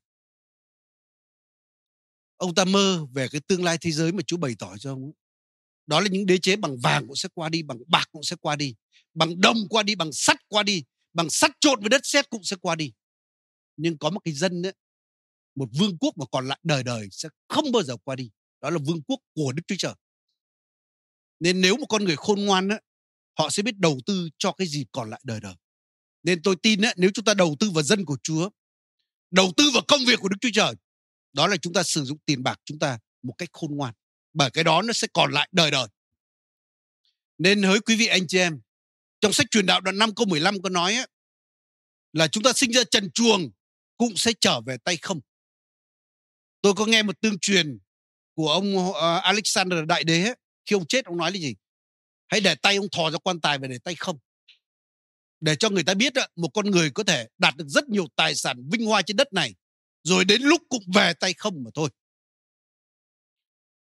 Ông 2.37 2.55
ta 2.55 2.65
mơ 2.65 3.05
về 3.13 3.27
cái 3.31 3.41
tương 3.47 3.63
lai 3.63 3.77
thế 3.81 3.91
giới 3.91 4.11
mà 4.11 4.21
Chúa 4.27 4.37
bày 4.37 4.55
tỏ 4.59 4.77
cho 4.77 4.93
ông 4.93 5.03
ấy 5.03 5.22
đó 5.87 5.99
là 5.99 6.07
những 6.11 6.25
đế 6.25 6.37
chế 6.37 6.55
bằng 6.55 6.77
vàng 6.79 7.07
cũng 7.07 7.15
sẽ 7.15 7.29
qua 7.33 7.49
đi 7.49 7.63
bằng 7.63 7.77
bạc 7.87 8.09
cũng 8.11 8.23
sẽ 8.23 8.35
qua 8.41 8.55
đi 8.55 8.75
bằng 9.13 9.41
đồng 9.41 9.57
qua 9.69 9.83
đi 9.83 9.95
bằng 9.95 10.09
sắt 10.11 10.37
qua 10.47 10.63
đi 10.63 10.83
bằng 11.13 11.29
sắt 11.29 11.51
trộn 11.59 11.79
với 11.79 11.89
đất 11.89 12.01
sét 12.03 12.29
cũng 12.29 12.43
sẽ 12.43 12.55
qua 12.61 12.75
đi. 12.75 12.93
Nhưng 13.77 13.97
có 13.97 14.09
một 14.09 14.19
cái 14.19 14.33
dân 14.33 14.65
ấy, 14.65 14.73
một 15.55 15.69
vương 15.79 15.97
quốc 15.97 16.17
mà 16.17 16.25
còn 16.31 16.47
lại 16.47 16.59
đời 16.63 16.83
đời 16.83 17.07
sẽ 17.11 17.29
không 17.47 17.71
bao 17.71 17.83
giờ 17.83 17.97
qua 18.03 18.15
đi. 18.15 18.31
Đó 18.61 18.69
là 18.69 18.77
vương 18.85 19.01
quốc 19.01 19.19
của 19.33 19.51
Đức 19.51 19.63
Chúa 19.67 19.75
Trời. 19.77 19.93
Nên 21.39 21.61
nếu 21.61 21.77
một 21.77 21.85
con 21.89 22.03
người 22.03 22.15
khôn 22.15 22.45
ngoan 22.45 22.69
ấy, 22.69 22.81
họ 23.37 23.49
sẽ 23.49 23.63
biết 23.63 23.77
đầu 23.77 23.99
tư 24.05 24.29
cho 24.37 24.51
cái 24.51 24.67
gì 24.67 24.85
còn 24.91 25.09
lại 25.09 25.21
đời 25.23 25.39
đời. 25.39 25.55
Nên 26.23 26.41
tôi 26.43 26.55
tin 26.55 26.85
ấy, 26.85 26.93
nếu 26.97 27.09
chúng 27.13 27.25
ta 27.25 27.33
đầu 27.33 27.55
tư 27.59 27.69
vào 27.69 27.83
dân 27.83 28.05
của 28.05 28.17
Chúa 28.23 28.49
đầu 29.31 29.51
tư 29.57 29.63
vào 29.73 29.83
công 29.87 30.05
việc 30.07 30.19
của 30.19 30.29
Đức 30.29 30.37
Chúa 30.41 30.49
Trời 30.53 30.73
đó 31.33 31.47
là 31.47 31.57
chúng 31.57 31.73
ta 31.73 31.83
sử 31.83 32.03
dụng 32.03 32.17
tiền 32.25 32.43
bạc 32.43 32.59
chúng 32.65 32.79
ta 32.79 32.99
một 33.21 33.33
cách 33.37 33.49
khôn 33.53 33.75
ngoan 33.75 33.93
bởi 34.33 34.51
cái 34.51 34.63
đó 34.63 34.81
nó 34.81 34.93
sẽ 34.93 35.07
còn 35.13 35.31
lại 35.31 35.49
đời 35.51 35.71
đời. 35.71 35.87
Nên 37.37 37.63
hỡi 37.63 37.79
quý 37.79 37.95
vị 37.95 38.07
anh 38.07 38.27
chị 38.27 38.37
em 38.37 38.61
trong 39.21 39.33
sách 39.33 39.47
truyền 39.51 39.65
đạo 39.65 39.81
đoạn 39.81 39.97
5 39.97 40.15
câu 40.15 40.25
15 40.25 40.61
có 40.61 40.69
nói 40.69 40.95
ấy, 40.95 41.07
là 42.13 42.27
chúng 42.27 42.43
ta 42.43 42.53
sinh 42.53 42.71
ra 42.71 42.83
trần 42.91 43.11
chuồng 43.11 43.51
cũng 43.97 44.15
sẽ 44.15 44.31
trở 44.39 44.61
về 44.61 44.77
tay 44.83 44.97
không. 44.97 45.19
Tôi 46.61 46.73
có 46.73 46.85
nghe 46.85 47.03
một 47.03 47.21
tương 47.21 47.39
truyền 47.39 47.79
của 48.33 48.51
ông 48.51 48.93
ờ, 48.93 49.17
Alexander 49.17 49.79
Đại 49.87 50.03
Đế 50.03 50.23
ấy, 50.23 50.35
khi 50.65 50.73
ông 50.73 50.85
chết 50.85 51.05
ông 51.05 51.17
nói 51.17 51.31
là 51.31 51.37
gì? 51.37 51.55
Hãy 52.27 52.41
để 52.41 52.55
tay 52.55 52.75
ông 52.75 52.89
thò 52.89 53.11
ra 53.11 53.17
quan 53.17 53.41
tài 53.41 53.57
và 53.57 53.67
để 53.67 53.77
tay 53.83 53.95
không. 53.95 54.17
Để 55.39 55.55
cho 55.55 55.69
người 55.69 55.83
ta 55.83 55.93
biết 55.93 56.13
một 56.35 56.49
con 56.53 56.71
người 56.71 56.91
có 56.91 57.03
thể 57.03 57.27
đạt 57.37 57.57
được 57.57 57.67
rất 57.67 57.89
nhiều 57.89 58.07
tài 58.15 58.35
sản 58.35 58.69
vinh 58.71 58.85
hoa 58.85 59.01
trên 59.01 59.17
đất 59.17 59.33
này 59.33 59.55
rồi 60.03 60.25
đến 60.25 60.41
lúc 60.41 60.61
cũng 60.69 60.83
về 60.93 61.13
tay 61.13 61.33
không 61.33 61.63
mà 61.63 61.71
thôi 61.73 61.89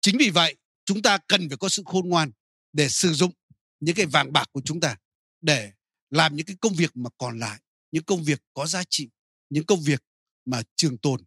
chính 0.01 0.17
vì 0.19 0.29
vậy 0.29 0.55
chúng 0.85 1.01
ta 1.01 1.17
cần 1.27 1.49
phải 1.49 1.57
có 1.57 1.69
sự 1.69 1.83
khôn 1.85 2.09
ngoan 2.09 2.31
để 2.73 2.89
sử 2.89 3.13
dụng 3.13 3.31
những 3.79 3.95
cái 3.95 4.05
vàng 4.05 4.33
bạc 4.33 4.49
của 4.51 4.61
chúng 4.65 4.79
ta 4.79 4.97
để 5.41 5.71
làm 6.09 6.35
những 6.35 6.45
cái 6.45 6.55
công 6.61 6.73
việc 6.73 6.97
mà 6.97 7.09
còn 7.17 7.39
lại 7.39 7.59
những 7.91 8.03
công 8.03 8.23
việc 8.23 8.41
có 8.53 8.67
giá 8.67 8.83
trị 8.89 9.09
những 9.49 9.65
công 9.65 9.81
việc 9.81 10.03
mà 10.45 10.61
trường 10.75 10.97
tồn. 10.97 11.21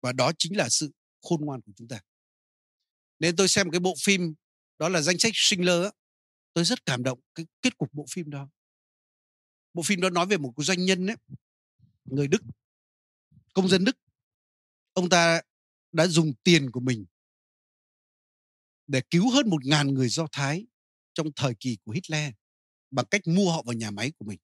Và 0.00 0.12
đó 0.12 0.32
chính 0.38 0.56
là 0.56 0.68
sự 0.68 0.92
khôn 1.22 1.40
ngoan 1.40 1.60
của 1.60 1.72
chúng 1.76 1.88
ta. 1.88 2.00
Nên 3.18 3.36
tôi 3.36 3.48
xem 3.48 3.70
cái 3.70 3.80
bộ 3.80 3.94
phim 4.04 4.34
đó 4.78 4.88
là 4.88 5.00
danh 5.00 5.18
sách 5.18 5.32
Schindler 5.34 5.86
tôi 6.52 6.64
rất 6.64 6.86
cảm 6.86 7.02
động 7.02 7.20
cái 7.34 7.46
kết 7.62 7.78
cục 7.78 7.92
bộ 7.92 8.06
phim 8.10 8.30
đó. 8.30 8.48
Bộ 9.74 9.82
phim 9.82 10.00
đó 10.00 10.10
nói 10.10 10.26
về 10.26 10.36
một 10.36 10.52
doanh 10.56 10.84
nhân 10.84 11.06
ấy, 11.06 11.16
người 12.04 12.28
Đức 12.28 12.42
công 13.54 13.68
dân 13.68 13.84
Đức. 13.84 13.96
Ông 14.92 15.08
ta 15.08 15.40
đã 15.92 16.06
dùng 16.06 16.32
tiền 16.42 16.70
của 16.70 16.80
mình 16.80 17.04
để 18.86 19.02
cứu 19.10 19.30
hơn 19.30 19.50
một 19.50 19.64
ngàn 19.64 19.94
người 19.94 20.08
Do 20.08 20.26
Thái 20.32 20.66
trong 21.14 21.26
thời 21.36 21.54
kỳ 21.60 21.76
của 21.84 21.92
Hitler 21.92 22.32
bằng 22.90 23.06
cách 23.10 23.20
mua 23.26 23.52
họ 23.52 23.62
vào 23.62 23.72
nhà 23.72 23.90
máy 23.90 24.12
của 24.18 24.24
mình. 24.24 24.38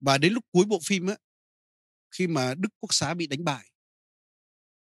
Và 0.00 0.18
đến 0.18 0.32
lúc 0.32 0.44
cuối 0.52 0.64
bộ 0.64 0.80
phim 0.84 1.06
á, 1.06 1.16
khi 2.10 2.26
mà 2.26 2.54
Đức 2.54 2.68
Quốc 2.80 2.88
xã 2.94 3.14
bị 3.14 3.26
đánh 3.26 3.44
bại 3.44 3.72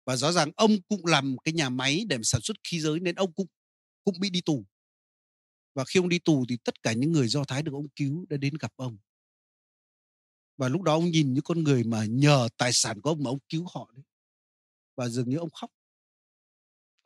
và 0.08 0.16
rõ 0.16 0.32
ràng 0.32 0.50
ông 0.56 0.82
cũng 0.88 1.06
làm 1.06 1.36
cái 1.44 1.54
nhà 1.54 1.70
máy 1.70 2.04
để 2.08 2.18
sản 2.22 2.40
xuất 2.40 2.56
khí 2.64 2.80
giới 2.80 3.00
nên 3.00 3.14
ông 3.14 3.32
cũng 3.32 3.46
cũng 4.04 4.20
bị 4.20 4.30
đi 4.30 4.40
tù. 4.40 4.64
Và 5.74 5.84
khi 5.84 6.00
ông 6.00 6.08
đi 6.08 6.18
tù 6.18 6.44
thì 6.48 6.56
tất 6.64 6.82
cả 6.82 6.92
những 6.92 7.12
người 7.12 7.28
Do 7.28 7.44
Thái 7.44 7.62
được 7.62 7.72
ông 7.74 7.88
cứu 7.88 8.26
đã 8.28 8.36
đến 8.36 8.54
gặp 8.60 8.72
ông. 8.76 8.98
Và 10.56 10.68
lúc 10.68 10.82
đó 10.82 10.92
ông 10.92 11.10
nhìn 11.10 11.34
những 11.34 11.42
con 11.42 11.62
người 11.62 11.84
mà 11.84 12.04
nhờ 12.04 12.48
tài 12.56 12.72
sản 12.72 13.00
của 13.00 13.10
ông 13.10 13.22
mà 13.22 13.30
ông 13.30 13.38
cứu 13.48 13.66
họ 13.74 13.92
đấy. 13.94 14.04
Và 14.96 15.08
dường 15.08 15.28
như 15.28 15.36
ông 15.36 15.50
khóc. 15.50 15.70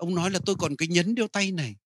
Ông 0.02 0.14
nói 0.14 0.30
là 0.30 0.40
tôi 0.46 0.56
còn 0.58 0.76
cái 0.76 0.88
nhấn 0.88 1.14
đeo 1.14 1.28
tay 1.28 1.52
này. 1.52 1.76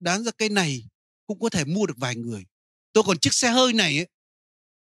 Đáng 0.00 0.24
ra 0.24 0.32
cái 0.38 0.48
này 0.48 0.88
cũng 1.26 1.40
có 1.40 1.48
thể 1.50 1.64
mua 1.64 1.86
được 1.86 1.94
vài 1.96 2.16
người. 2.16 2.44
Tôi 2.92 3.04
còn 3.06 3.18
chiếc 3.18 3.34
xe 3.34 3.50
hơi 3.50 3.72
này 3.72 3.96
ấy, 3.96 4.08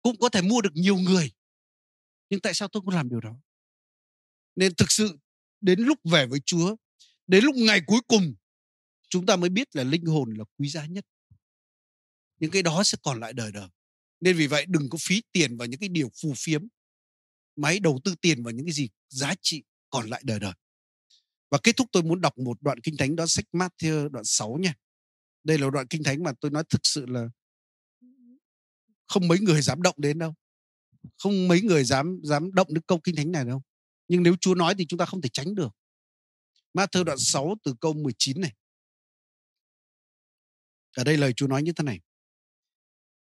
cũng 0.01 0.19
có 0.19 0.29
thể 0.29 0.41
mua 0.41 0.61
được 0.61 0.73
nhiều 0.73 0.95
người. 0.95 1.31
Nhưng 2.29 2.39
tại 2.39 2.53
sao 2.53 2.67
tôi 2.67 2.81
không 2.85 2.95
làm 2.95 3.09
điều 3.09 3.19
đó? 3.19 3.41
Nên 4.55 4.75
thực 4.75 4.91
sự 4.91 5.17
đến 5.61 5.79
lúc 5.79 5.99
về 6.03 6.25
với 6.25 6.39
Chúa, 6.45 6.75
đến 7.27 7.43
lúc 7.43 7.55
ngày 7.55 7.81
cuối 7.87 7.99
cùng, 8.07 8.35
chúng 9.09 9.25
ta 9.25 9.35
mới 9.35 9.49
biết 9.49 9.75
là 9.75 9.83
linh 9.83 10.05
hồn 10.05 10.33
là 10.37 10.45
quý 10.57 10.69
giá 10.69 10.85
nhất. 10.85 11.05
Những 12.39 12.51
cái 12.51 12.63
đó 12.63 12.83
sẽ 12.83 12.97
còn 13.03 13.19
lại 13.19 13.33
đời 13.33 13.51
đời. 13.51 13.69
Nên 14.19 14.37
vì 14.37 14.47
vậy 14.47 14.65
đừng 14.67 14.89
có 14.89 14.97
phí 15.01 15.21
tiền 15.31 15.57
vào 15.57 15.67
những 15.67 15.79
cái 15.79 15.89
điều 15.89 16.11
phù 16.21 16.33
phiếm. 16.37 16.67
Máy 17.55 17.79
đầu 17.79 17.99
tư 18.03 18.15
tiền 18.21 18.43
vào 18.43 18.51
những 18.51 18.65
cái 18.65 18.73
gì 18.73 18.89
giá 19.09 19.35
trị 19.41 19.63
còn 19.89 20.09
lại 20.09 20.21
đời 20.25 20.39
đời. 20.39 20.53
Và 21.55 21.59
kết 21.63 21.77
thúc 21.77 21.87
tôi 21.91 22.03
muốn 22.03 22.21
đọc 22.21 22.37
một 22.37 22.61
đoạn 22.61 22.79
kinh 22.79 22.97
thánh 22.97 23.15
đó, 23.15 23.25
sách 23.27 23.45
Matthew 23.53 24.09
đoạn 24.09 24.25
6 24.25 24.57
nha. 24.59 24.73
Đây 25.43 25.57
là 25.57 25.69
đoạn 25.69 25.87
kinh 25.87 26.03
thánh 26.03 26.23
mà 26.23 26.31
tôi 26.41 26.51
nói 26.51 26.63
thực 26.69 26.81
sự 26.83 27.05
là 27.05 27.29
không 29.07 29.27
mấy 29.27 29.39
người 29.39 29.61
dám 29.61 29.81
động 29.81 29.95
đến 29.97 30.19
đâu. 30.19 30.33
Không 31.17 31.47
mấy 31.47 31.61
người 31.61 31.83
dám 31.83 32.19
dám 32.23 32.53
động 32.53 32.67
đến 32.69 32.83
câu 32.87 32.99
kinh 33.03 33.15
thánh 33.15 33.31
này 33.31 33.45
đâu. 33.45 33.61
Nhưng 34.07 34.23
nếu 34.23 34.35
Chúa 34.41 34.55
nói 34.55 34.75
thì 34.77 34.85
chúng 34.85 34.99
ta 34.99 35.05
không 35.05 35.21
thể 35.21 35.29
tránh 35.33 35.55
được. 35.55 35.69
Matthew 36.73 37.03
đoạn 37.03 37.17
6 37.17 37.55
từ 37.63 37.75
câu 37.81 37.93
19 37.93 38.41
này. 38.41 38.53
Ở 40.97 41.03
đây 41.03 41.17
lời 41.17 41.33
Chúa 41.33 41.47
nói 41.47 41.63
như 41.63 41.71
thế 41.71 41.83
này 41.83 41.99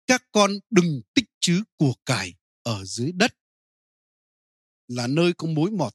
các 0.07 0.23
con 0.31 0.51
đừng 0.69 1.01
tích 1.13 1.29
trữ 1.39 1.63
của 1.77 1.93
cải 2.05 2.35
ở 2.63 2.85
dưới 2.85 3.11
đất 3.11 3.33
là 4.87 5.07
nơi 5.07 5.33
có 5.37 5.47
mối 5.47 5.71
mọt, 5.71 5.93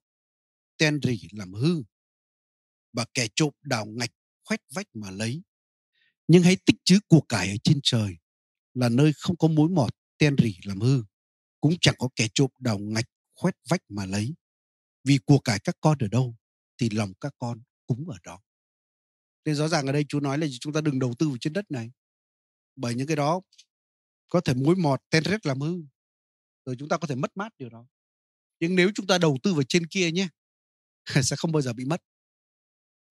ten 0.76 1.00
rỉ 1.02 1.28
làm 1.32 1.52
hư 1.52 1.82
và 2.94 3.04
kẻ 3.14 3.28
trộm 3.36 3.50
đào 3.62 3.86
ngạch 3.86 4.10
khoét 4.44 4.60
vách 4.74 4.86
mà 4.94 5.10
lấy. 5.10 5.42
Nhưng 6.28 6.42
hãy 6.42 6.56
tích 6.66 6.76
trữ 6.84 6.98
của 7.08 7.20
cải 7.20 7.48
ở 7.48 7.56
trên 7.64 7.80
trời 7.82 8.16
là 8.74 8.88
nơi 8.88 9.12
không 9.18 9.36
có 9.36 9.48
mối 9.48 9.68
mọt, 9.68 9.94
ten 10.18 10.36
rỉ 10.38 10.56
làm 10.64 10.80
hư, 10.80 11.02
cũng 11.60 11.74
chẳng 11.80 11.94
có 11.98 12.08
kẻ 12.16 12.28
trộm 12.34 12.50
đào 12.58 12.78
ngạch 12.78 13.08
khoét 13.34 13.54
vách 13.68 13.80
mà 13.88 14.06
lấy. 14.06 14.34
Vì 15.04 15.18
của 15.26 15.38
cải 15.38 15.58
các 15.64 15.76
con 15.80 15.98
ở 15.98 16.08
đâu 16.08 16.36
thì 16.78 16.90
lòng 16.90 17.12
các 17.20 17.34
con 17.38 17.62
cũng 17.86 18.08
ở 18.08 18.18
đó. 18.24 18.40
Nên 19.44 19.54
rõ 19.54 19.68
ràng 19.68 19.86
ở 19.86 19.92
đây 19.92 20.04
chú 20.08 20.20
nói 20.20 20.38
là 20.38 20.46
chúng 20.60 20.72
ta 20.72 20.80
đừng 20.80 20.98
đầu 20.98 21.14
tư 21.18 21.28
vào 21.28 21.36
trên 21.40 21.52
đất 21.52 21.70
này, 21.70 21.90
bởi 22.76 22.94
những 22.94 23.06
cái 23.06 23.16
đó 23.16 23.40
có 24.28 24.40
thể 24.40 24.54
mối 24.54 24.76
mọt, 24.76 25.00
ten 25.10 25.24
rết 25.24 25.46
làm 25.46 25.60
hư, 25.60 25.82
rồi 26.64 26.76
chúng 26.78 26.88
ta 26.88 26.98
có 26.98 27.06
thể 27.06 27.14
mất 27.14 27.36
mát 27.36 27.52
điều 27.58 27.68
đó. 27.68 27.86
Nhưng 28.60 28.76
nếu 28.76 28.90
chúng 28.94 29.06
ta 29.06 29.18
đầu 29.18 29.38
tư 29.42 29.54
vào 29.54 29.62
trên 29.68 29.86
kia 29.86 30.10
nhé, 30.10 30.28
sẽ 31.22 31.36
không 31.36 31.52
bao 31.52 31.62
giờ 31.62 31.72
bị 31.72 31.84
mất 31.84 32.02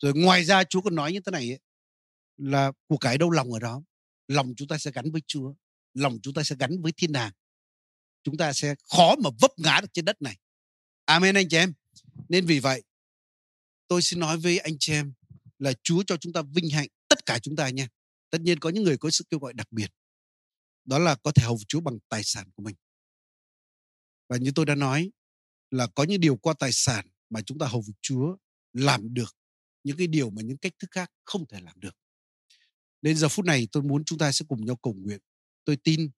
rồi 0.04 0.14
ngoài 0.16 0.46
ra 0.46 0.64
Chúa 0.64 0.82
còn 0.82 0.96
nói 0.96 1.14
như 1.14 1.20
thế 1.20 1.32
này 1.32 1.50
ấy, 1.52 1.60
là 2.38 2.72
của 2.88 2.98
cái 2.98 3.18
đâu 3.18 3.30
lòng 3.30 3.54
ở 3.54 3.60
đó 3.60 3.84
lòng 4.28 4.54
chúng 4.58 4.68
ta 4.68 4.78
sẽ 4.78 4.92
gắn 4.92 5.12
với 5.12 5.22
Chúa 5.28 5.54
lòng 5.94 6.20
chúng 6.24 6.34
ta 6.34 6.44
sẽ 6.44 6.56
gắn 6.60 6.82
với 6.82 6.92
thiên 6.92 7.12
đàng. 7.12 7.32
Chúng 8.24 8.38
ta 8.38 8.54
sẽ 8.54 8.76
khó 8.92 9.16
mà 9.24 9.30
vấp 9.42 9.52
ngã 9.58 9.80
được 9.82 9.88
trên 9.94 10.06
đất 10.06 10.22
này. 10.22 10.38
Amen 11.06 11.36
anh 11.36 11.50
chị 11.50 11.58
em. 11.58 11.74
Nên 12.30 12.46
vì 12.46 12.60
vậy 12.60 12.84
tôi 13.88 14.02
xin 14.02 14.20
nói 14.20 14.38
với 14.38 14.58
anh 14.58 14.76
chị 14.80 14.94
em 14.94 15.14
là 15.60 15.74
Chúa 15.84 16.04
cho 16.08 16.18
chúng 16.18 16.34
ta 16.34 16.42
vinh 16.42 16.70
hạnh 16.70 16.88
tất 17.08 17.26
cả 17.26 17.40
chúng 17.40 17.56
ta 17.56 17.70
nha. 17.70 17.88
Tất 18.30 18.42
nhiên 18.42 18.60
có 18.60 18.70
những 18.70 18.84
người 18.84 18.98
có 18.98 19.10
sự 19.10 19.26
kêu 19.30 19.40
gọi 19.40 19.54
đặc 19.54 19.72
biệt. 19.72 19.92
Đó 20.86 21.00
là 21.00 21.16
có 21.16 21.32
thể 21.32 21.44
hầu 21.44 21.60
Chúa 21.68 21.80
bằng 21.80 21.98
tài 22.10 22.24
sản 22.24 22.52
của 22.56 22.64
mình. 22.64 22.76
Và 24.30 24.38
như 24.38 24.52
tôi 24.56 24.66
đã 24.66 24.76
nói 24.76 25.12
là 25.72 25.88
có 25.88 26.04
những 26.04 26.22
điều 26.22 26.36
qua 26.36 26.54
tài 26.60 26.72
sản 26.72 27.08
mà 27.30 27.42
chúng 27.42 27.60
ta 27.60 27.68
hầu 27.68 27.84
Chúa 28.02 28.38
làm 28.74 29.14
được 29.14 29.36
những 29.84 29.98
cái 29.98 30.08
điều 30.08 30.30
mà 30.30 30.42
những 30.42 30.58
cách 30.58 30.74
thức 30.80 30.92
khác 30.92 31.12
không 31.26 31.48
thể 31.48 31.62
làm 31.62 31.80
được. 31.80 31.96
Nên 33.02 33.18
giờ 33.18 33.30
phút 33.30 33.46
này 33.46 33.68
tôi 33.72 33.84
muốn 33.84 34.06
chúng 34.06 34.18
ta 34.18 34.32
sẽ 34.32 34.46
cùng 34.48 34.66
nhau 34.66 34.76
cầu 34.76 34.94
nguyện. 34.94 35.20
Tôi 35.66 35.78
tin 35.78 36.10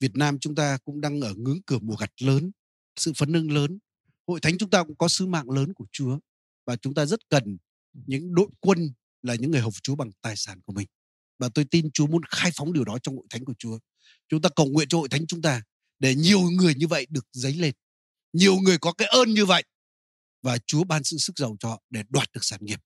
Việt 0.00 0.16
Nam 0.16 0.38
chúng 0.38 0.54
ta 0.54 0.78
cũng 0.84 1.00
đang 1.00 1.20
ở 1.20 1.34
ngưỡng 1.34 1.62
cửa 1.66 1.78
mùa 1.78 1.96
gặt 1.96 2.22
lớn, 2.22 2.50
sự 2.96 3.12
phấn 3.16 3.32
nâng 3.32 3.50
lớn. 3.50 3.78
Hội 4.26 4.40
thánh 4.40 4.58
chúng 4.58 4.70
ta 4.70 4.84
cũng 4.84 4.96
có 4.96 5.08
sứ 5.08 5.26
mạng 5.26 5.50
lớn 5.50 5.74
của 5.74 5.86
Chúa 5.92 6.18
và 6.66 6.76
chúng 6.76 6.94
ta 6.94 7.06
rất 7.06 7.28
cần 7.28 7.58
những 7.92 8.34
đội 8.34 8.48
quân 8.60 8.92
là 9.22 9.34
những 9.34 9.50
người 9.50 9.60
hầu 9.60 9.72
Chúa 9.82 9.94
bằng 9.94 10.10
tài 10.20 10.36
sản 10.36 10.60
của 10.66 10.72
mình. 10.72 10.86
và 11.38 11.48
tôi 11.54 11.64
tin 11.64 11.90
Chúa 11.90 12.06
muốn 12.06 12.22
khai 12.28 12.50
phóng 12.56 12.72
điều 12.72 12.84
đó 12.84 12.98
trong 13.02 13.16
hội 13.16 13.26
thánh 13.30 13.44
của 13.44 13.54
Chúa. 13.58 13.78
Chúng 14.28 14.42
ta 14.42 14.48
cầu 14.56 14.66
nguyện 14.66 14.88
cho 14.88 14.98
hội 14.98 15.08
thánh 15.08 15.26
chúng 15.26 15.42
ta 15.42 15.62
để 15.98 16.14
nhiều 16.14 16.40
người 16.40 16.74
như 16.74 16.86
vậy 16.86 17.06
được 17.10 17.26
dấy 17.32 17.52
lên. 17.54 17.74
Nhiều 18.32 18.56
người 18.56 18.78
có 18.78 18.92
cái 18.92 19.08
ơn 19.08 19.30
như 19.30 19.46
vậy 19.46 19.64
và 20.42 20.58
Chúa 20.66 20.84
ban 20.84 21.04
sự 21.04 21.16
sức 21.18 21.38
giàu 21.38 21.56
cho 21.60 21.68
họ 21.68 21.82
để 21.90 22.02
đoạt 22.08 22.32
được 22.32 22.44
sản 22.44 22.60
nghiệp 22.62 22.80